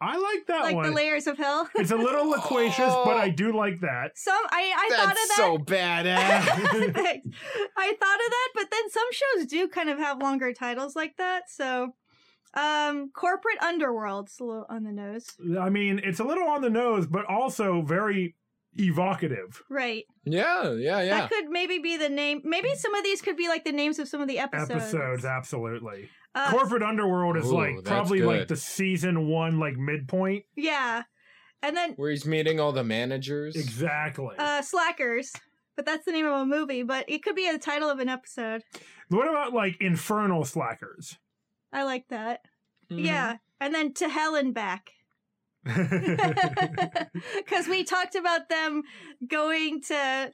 I 0.02 0.18
like 0.18 0.47
that 0.47 0.62
like 0.64 0.76
one. 0.76 0.89
the 0.89 0.95
layers 0.95 1.28
of 1.28 1.38
hell. 1.38 1.70
it's 1.76 1.91
a 1.91 1.95
little 1.97 2.26
loquacious, 2.30 2.93
but 3.04 3.18
I 3.18 3.30
do 3.30 3.52
like 3.56 3.82
that. 3.82 4.18
some 4.18 4.36
I, 4.50 4.74
I 4.76 4.95
thought 4.95 5.12
of 5.12 5.16
That's 5.16 5.28
that. 5.28 5.36
so 5.38 5.58
badass. 5.58 7.32
I 7.78 7.93
thought 7.93 8.20
of 8.20 8.32
that, 8.32 8.50
but 8.56 8.72
then 8.72 8.89
some 8.89 9.08
shows 9.12 9.45
do 9.47 9.68
kind 9.68 9.89
of 9.89 9.97
have 10.00 10.22
longer 10.22 10.54
titles 10.54 10.95
like 10.95 11.18
that. 11.18 11.50
So, 11.50 11.95
um, 12.54 13.12
corporate 13.14 13.62
underworld's 13.62 14.39
a 14.39 14.43
little 14.43 14.66
on 14.70 14.84
the 14.84 14.91
nose, 14.91 15.28
I 15.60 15.70
mean, 15.70 16.00
it's 16.04 16.20
a 16.20 16.24
little 16.24 16.47
on 16.47 16.62
the 16.62 16.70
nose, 16.70 17.06
but 17.06 17.26
also 17.26 17.82
very 17.82 18.36
evocative. 18.80 19.61
right? 19.69 20.05
yeah, 20.25 20.71
yeah, 20.71 21.01
yeah. 21.01 21.19
That 21.21 21.30
could 21.30 21.49
maybe 21.49 21.80
be 21.80 21.97
the 21.97 22.09
name. 22.09 22.41
Maybe 22.43 22.73
some 22.75 22.93
of 22.95 23.03
these 23.03 23.21
could 23.21 23.38
be 23.38 23.47
like 23.47 23.63
the 23.65 23.71
names 23.71 23.99
of 23.99 24.07
some 24.07 24.21
of 24.21 24.27
the 24.27 24.39
episodes. 24.39 24.71
Episodes, 24.71 25.25
absolutely. 25.25 26.09
Uh, 26.36 26.51
Corporate 26.51 26.84
Underworld 26.84 27.38
is 27.38 27.47
Ooh, 27.47 27.55
like 27.55 27.75
that's 27.77 27.88
probably 27.88 28.21
like 28.21 28.47
the 28.47 28.55
season 28.55 29.27
one, 29.27 29.59
like 29.59 29.75
midpoint. 29.77 30.45
yeah, 30.55 31.03
and 31.63 31.75
then 31.75 31.93
Where 31.93 32.11
he's 32.11 32.25
meeting 32.25 32.59
all 32.59 32.71
the 32.71 32.84
managers. 32.84 33.55
Exactly. 33.55 34.36
uh, 34.38 34.61
Slackers. 34.61 35.32
But 35.75 35.86
that's 35.86 36.03
the 36.05 36.11
name 36.11 36.25
of 36.25 36.34
a 36.41 36.45
movie. 36.45 36.84
But 36.84 37.05
it 37.09 37.23
could 37.23 37.36
be 37.36 37.49
the 37.49 37.57
title 37.57 37.89
of 37.89 37.99
an 37.99 38.09
episode. 38.09 38.63
what 39.07 39.30
about 39.30 39.53
like 39.53 39.77
Infernal 39.80 40.43
Slackers? 40.43 41.17
I 41.71 41.84
like 41.84 42.07
that. 42.09 42.41
Mhm. 42.91 43.05
Yeah, 43.05 43.38
and 43.61 43.73
then 43.73 43.93
to 43.95 44.09
hell 44.09 44.36
and 44.36 44.53
back. 44.53 44.91
because 47.36 47.68
we 47.68 47.84
talked 47.84 48.16
about 48.16 48.49
them 48.49 48.84
going 49.28 49.82
to 49.84 50.32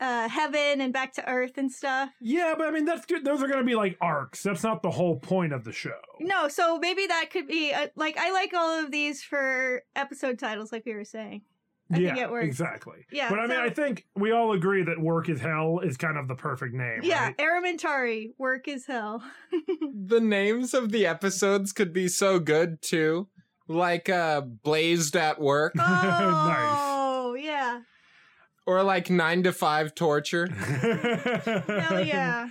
uh, 0.00 0.28
heaven 0.28 0.80
and 0.80 0.92
back 0.92 1.12
to 1.14 1.28
earth 1.28 1.56
and 1.58 1.70
stuff. 1.70 2.10
yeah, 2.20 2.54
but 2.56 2.66
I 2.66 2.70
mean 2.70 2.84
that's 2.84 3.06
good. 3.06 3.24
Those 3.24 3.42
are 3.42 3.46
going 3.46 3.60
to 3.60 3.64
be 3.66 3.74
like 3.76 3.96
arcs. 4.00 4.42
That's 4.42 4.62
not 4.64 4.82
the 4.82 4.90
whole 4.90 5.18
point 5.20 5.52
of 5.52 5.64
the 5.64 5.72
show. 5.72 5.90
No, 6.20 6.48
so 6.48 6.78
maybe 6.78 7.06
that 7.06 7.30
could 7.30 7.46
be 7.46 7.72
uh 7.72 7.88
like 7.96 8.16
I 8.18 8.32
like 8.32 8.52
all 8.54 8.84
of 8.84 8.90
these 8.90 9.22
for 9.22 9.82
episode 9.94 10.38
titles, 10.38 10.72
like 10.72 10.84
we 10.84 10.94
were 10.94 11.04
saying. 11.04 11.42
I 11.92 11.98
yeah, 11.98 12.14
think 12.14 12.18
it 12.20 12.30
works. 12.30 12.46
exactly. 12.46 13.04
Yeah, 13.12 13.28
but 13.28 13.38
I 13.38 13.46
mean, 13.46 13.58
so- 13.58 13.64
I 13.64 13.68
think 13.68 14.06
we 14.16 14.32
all 14.32 14.52
agree 14.52 14.82
that 14.82 14.98
"Work 14.98 15.28
is 15.28 15.40
Hell" 15.40 15.80
is 15.80 15.96
kind 15.98 16.16
of 16.16 16.26
the 16.26 16.34
perfect 16.34 16.74
name. 16.74 17.00
Yeah, 17.02 17.26
right? 17.26 17.36
Errementari, 17.36 18.28
work 18.38 18.66
is 18.66 18.86
hell. 18.86 19.22
The 20.04 20.20
names 20.20 20.74
of 20.74 20.90
the 20.90 21.06
episodes 21.06 21.72
could 21.72 21.92
be 21.92 22.08
so 22.08 22.38
good 22.40 22.82
too. 22.82 23.28
Like 23.72 24.08
uh 24.08 24.40
Blazed 24.42 25.16
at 25.16 25.40
Work 25.40 25.74
Oh, 25.78 27.34
yeah. 27.38 27.80
or 28.66 28.82
like 28.82 29.10
9 29.10 29.42
to 29.44 29.52
5 29.52 29.94
Torture. 29.94 30.46
Hell 30.50 32.04
yeah. 32.04 32.48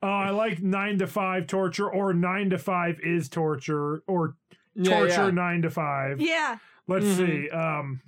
Oh, 0.00 0.06
I 0.06 0.30
like 0.30 0.62
nine 0.62 0.98
to 1.00 1.08
five 1.08 1.48
torture, 1.48 1.90
or 1.90 2.14
nine 2.14 2.50
to 2.50 2.58
five 2.58 3.00
is 3.02 3.28
torture, 3.28 4.00
or 4.06 4.36
torture 4.84 5.08
yeah. 5.24 5.30
nine 5.32 5.62
to 5.62 5.70
five. 5.70 6.20
Yeah. 6.20 6.58
Let's 6.86 7.04
Mhm. 7.04 7.16
see. 7.16 7.50
Um, 7.50 8.00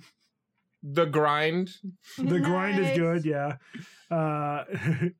The 0.83 1.05
Grind. 1.05 1.69
the 2.17 2.39
grind 2.39 2.79
is 2.79 2.97
good. 2.97 3.25
Yeah. 3.25 3.57
Uh, 4.09 4.63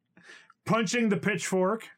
punching 0.65 1.09
the 1.09 1.17
pitchfork. 1.17 1.89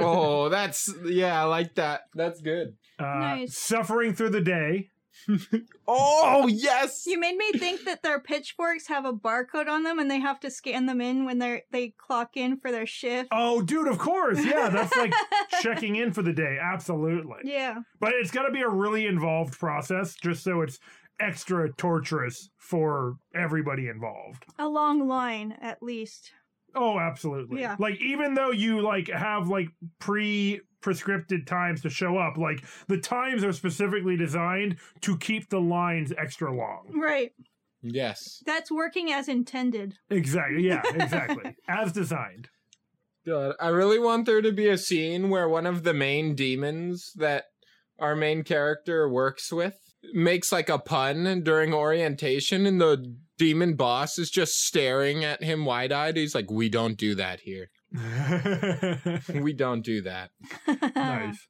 Oh, 0.00 0.48
that's 0.48 0.92
yeah, 1.04 1.40
I 1.40 1.44
like 1.44 1.76
that. 1.76 2.08
That's 2.16 2.40
good. 2.40 2.74
Uh, 2.98 3.04
Nice. 3.04 3.56
Suffering 3.56 4.14
through 4.14 4.30
the 4.30 4.40
day. 4.40 4.88
Oh, 5.86 6.46
yes. 6.46 7.04
You 7.06 7.18
made 7.20 7.36
me 7.36 7.52
think 7.52 7.84
that 7.84 8.02
their 8.02 8.18
pitchforks 8.20 8.86
have 8.88 9.04
a 9.04 9.12
barcode 9.12 9.68
on 9.68 9.82
them 9.82 9.98
and 9.98 10.10
they 10.10 10.20
have 10.20 10.40
to 10.40 10.50
scan 10.50 10.86
them 10.86 11.00
in 11.00 11.24
when 11.24 11.38
they're 11.38 11.62
they 11.70 11.92
clock 11.98 12.30
in 12.36 12.56
for 12.58 12.70
their 12.70 12.86
shift. 12.86 13.28
Oh, 13.32 13.60
dude, 13.60 13.88
of 13.88 13.98
course. 13.98 14.42
Yeah, 14.42 14.68
that's 14.70 14.96
like 14.96 15.12
checking 15.60 15.96
in 15.96 16.12
for 16.12 16.22
the 16.22 16.32
day. 16.32 16.56
Absolutely. 16.60 17.40
Yeah. 17.44 17.80
But 18.00 18.12
it's 18.14 18.30
got 18.30 18.44
to 18.44 18.52
be 18.52 18.62
a 18.62 18.68
really 18.68 19.06
involved 19.06 19.58
process 19.58 20.14
just 20.14 20.44
so 20.44 20.62
it's 20.62 20.78
extra 21.20 21.70
torturous 21.74 22.48
for 22.56 23.16
everybody 23.34 23.88
involved. 23.88 24.44
A 24.58 24.68
long 24.68 25.06
line 25.06 25.56
at 25.60 25.82
least. 25.82 26.32
Oh, 26.74 26.98
absolutely. 26.98 27.60
Yeah. 27.60 27.76
Like 27.78 28.00
even 28.00 28.34
though 28.34 28.50
you 28.50 28.80
like 28.80 29.08
have 29.08 29.48
like 29.48 29.68
pre 29.98 30.60
prescripted 30.82 31.46
times 31.46 31.80
to 31.82 31.90
show 31.90 32.18
up, 32.18 32.36
like 32.36 32.64
the 32.88 32.98
times 32.98 33.44
are 33.44 33.52
specifically 33.52 34.16
designed 34.16 34.76
to 35.02 35.16
keep 35.16 35.48
the 35.48 35.60
lines 35.60 36.12
extra 36.16 36.54
long. 36.54 36.90
Right. 36.94 37.32
Yes. 37.82 38.42
That's 38.46 38.70
working 38.70 39.12
as 39.12 39.28
intended. 39.28 39.98
Exactly. 40.10 40.66
Yeah, 40.66 40.82
exactly. 40.94 41.56
As 41.68 41.92
designed. 41.92 42.48
God, 43.26 43.54
I 43.60 43.68
really 43.68 43.98
want 43.98 44.26
there 44.26 44.42
to 44.42 44.52
be 44.52 44.68
a 44.68 44.78
scene 44.78 45.30
where 45.30 45.48
one 45.48 45.66
of 45.66 45.84
the 45.84 45.94
main 45.94 46.34
demons 46.34 47.12
that 47.16 47.44
our 47.98 48.16
main 48.16 48.42
character 48.42 49.08
works 49.08 49.52
with 49.52 49.78
makes 50.12 50.50
like 50.50 50.68
a 50.68 50.78
pun 50.78 51.42
during 51.44 51.72
orientation 51.72 52.66
and 52.66 52.80
the 52.80 53.16
demon 53.38 53.74
boss 53.74 54.18
is 54.18 54.30
just 54.30 54.64
staring 54.64 55.24
at 55.24 55.42
him 55.42 55.64
wide-eyed. 55.64 56.16
He's 56.16 56.34
like, 56.34 56.50
"We 56.50 56.68
don't 56.68 56.96
do 56.96 57.14
that 57.16 57.40
here. 57.40 57.70
We 59.42 59.52
don't 59.52 59.82
do 59.82 60.02
that." 60.02 60.30
nice. 60.96 61.48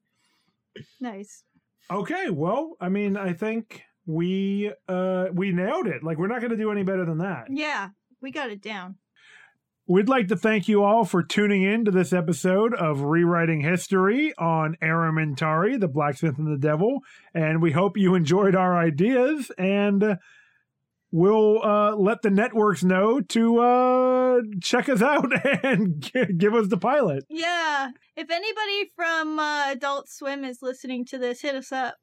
nice. 1.01 1.45
Okay, 1.91 2.30
well, 2.30 2.76
I 2.80 2.89
mean, 2.89 3.16
I 3.16 3.33
think 3.33 3.83
we 4.07 4.72
uh 4.89 5.26
we 5.33 5.53
nailed 5.53 5.87
it. 5.87 6.03
Like 6.03 6.18
we're 6.18 6.28
not 6.28 6.41
going 6.41 6.51
to 6.51 6.57
do 6.57 6.70
any 6.72 6.83
better 6.83 7.05
than 7.05 7.18
that. 7.18 7.47
Yeah, 7.51 7.89
we 8.20 8.30
got 8.30 8.51
it 8.51 8.62
down. 8.62 8.97
We'd 9.89 10.09
like 10.09 10.28
to 10.28 10.37
thank 10.37 10.68
you 10.68 10.85
all 10.85 11.05
for 11.05 11.24
tuning 11.24 11.62
in 11.62 11.85
to 11.85 11.91
this 11.91 12.12
episode 12.12 12.72
of 12.72 13.03
Rewriting 13.03 13.62
History 13.62 14.33
on 14.39 14.76
Errementari, 14.80 15.78
the 15.78 15.89
Blacksmith 15.89 16.39
and 16.39 16.47
the 16.47 16.57
Devil, 16.57 17.01
and 17.35 17.61
we 17.61 17.72
hope 17.72 17.97
you 17.97 18.14
enjoyed 18.14 18.55
our 18.55 18.78
ideas 18.78 19.51
and 19.59 20.18
we'll 21.12 21.62
uh, 21.62 21.94
let 21.94 22.22
the 22.22 22.30
networks 22.30 22.82
know 22.82 23.20
to 23.20 23.58
uh, 23.60 24.40
check 24.60 24.88
us 24.88 25.02
out 25.02 25.30
and 25.62 26.00
g- 26.02 26.32
give 26.36 26.54
us 26.54 26.68
the 26.68 26.78
pilot. 26.78 27.24
Yeah. 27.28 27.90
If 28.16 28.30
anybody 28.30 28.90
from 28.96 29.38
uh, 29.38 29.70
Adult 29.70 30.08
Swim 30.08 30.44
is 30.44 30.62
listening 30.62 31.04
to 31.06 31.18
this, 31.18 31.42
hit 31.42 31.54
us 31.54 31.70
up. 31.70 31.96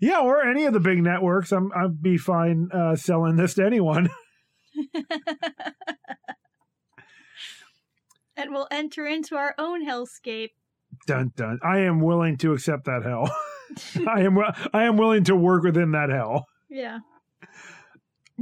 Yeah, 0.00 0.20
or 0.20 0.46
any 0.46 0.64
of 0.64 0.72
the 0.72 0.80
big 0.80 1.02
networks. 1.02 1.50
I'm 1.50 1.72
I'd 1.74 2.00
be 2.02 2.16
fine 2.16 2.68
uh, 2.72 2.94
selling 2.94 3.36
this 3.36 3.54
to 3.54 3.64
anyone. 3.64 4.10
and 8.36 8.52
we'll 8.52 8.68
enter 8.70 9.06
into 9.06 9.36
our 9.36 9.54
own 9.58 9.86
hellscape. 9.86 10.50
Dun 11.06 11.32
dun. 11.36 11.58
I 11.62 11.80
am 11.80 12.00
willing 12.00 12.36
to 12.38 12.52
accept 12.52 12.84
that 12.84 13.02
hell. 13.04 13.34
I 14.06 14.20
am 14.20 14.38
I 14.72 14.84
am 14.84 14.96
willing 14.96 15.24
to 15.24 15.36
work 15.36 15.64
within 15.64 15.92
that 15.92 16.10
hell. 16.10 16.46
Yeah. 16.68 16.98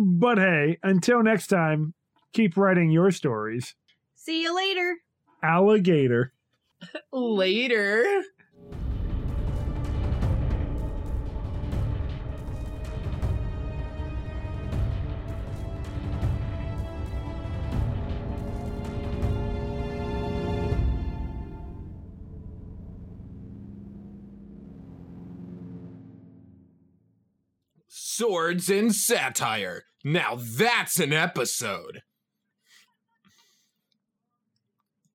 But 0.02 0.38
hey, 0.38 0.78
until 0.82 1.22
next 1.22 1.48
time, 1.48 1.92
keep 2.32 2.56
writing 2.56 2.90
your 2.90 3.10
stories. 3.10 3.74
See 4.14 4.40
you 4.40 4.56
later. 4.56 4.96
Alligator. 5.42 6.32
Later. 7.12 8.22
Swords 27.86 28.70
and 28.70 28.94
satire. 28.94 29.84
Now 30.04 30.38
that's 30.38 30.98
an 30.98 31.12
episode. 31.12 32.02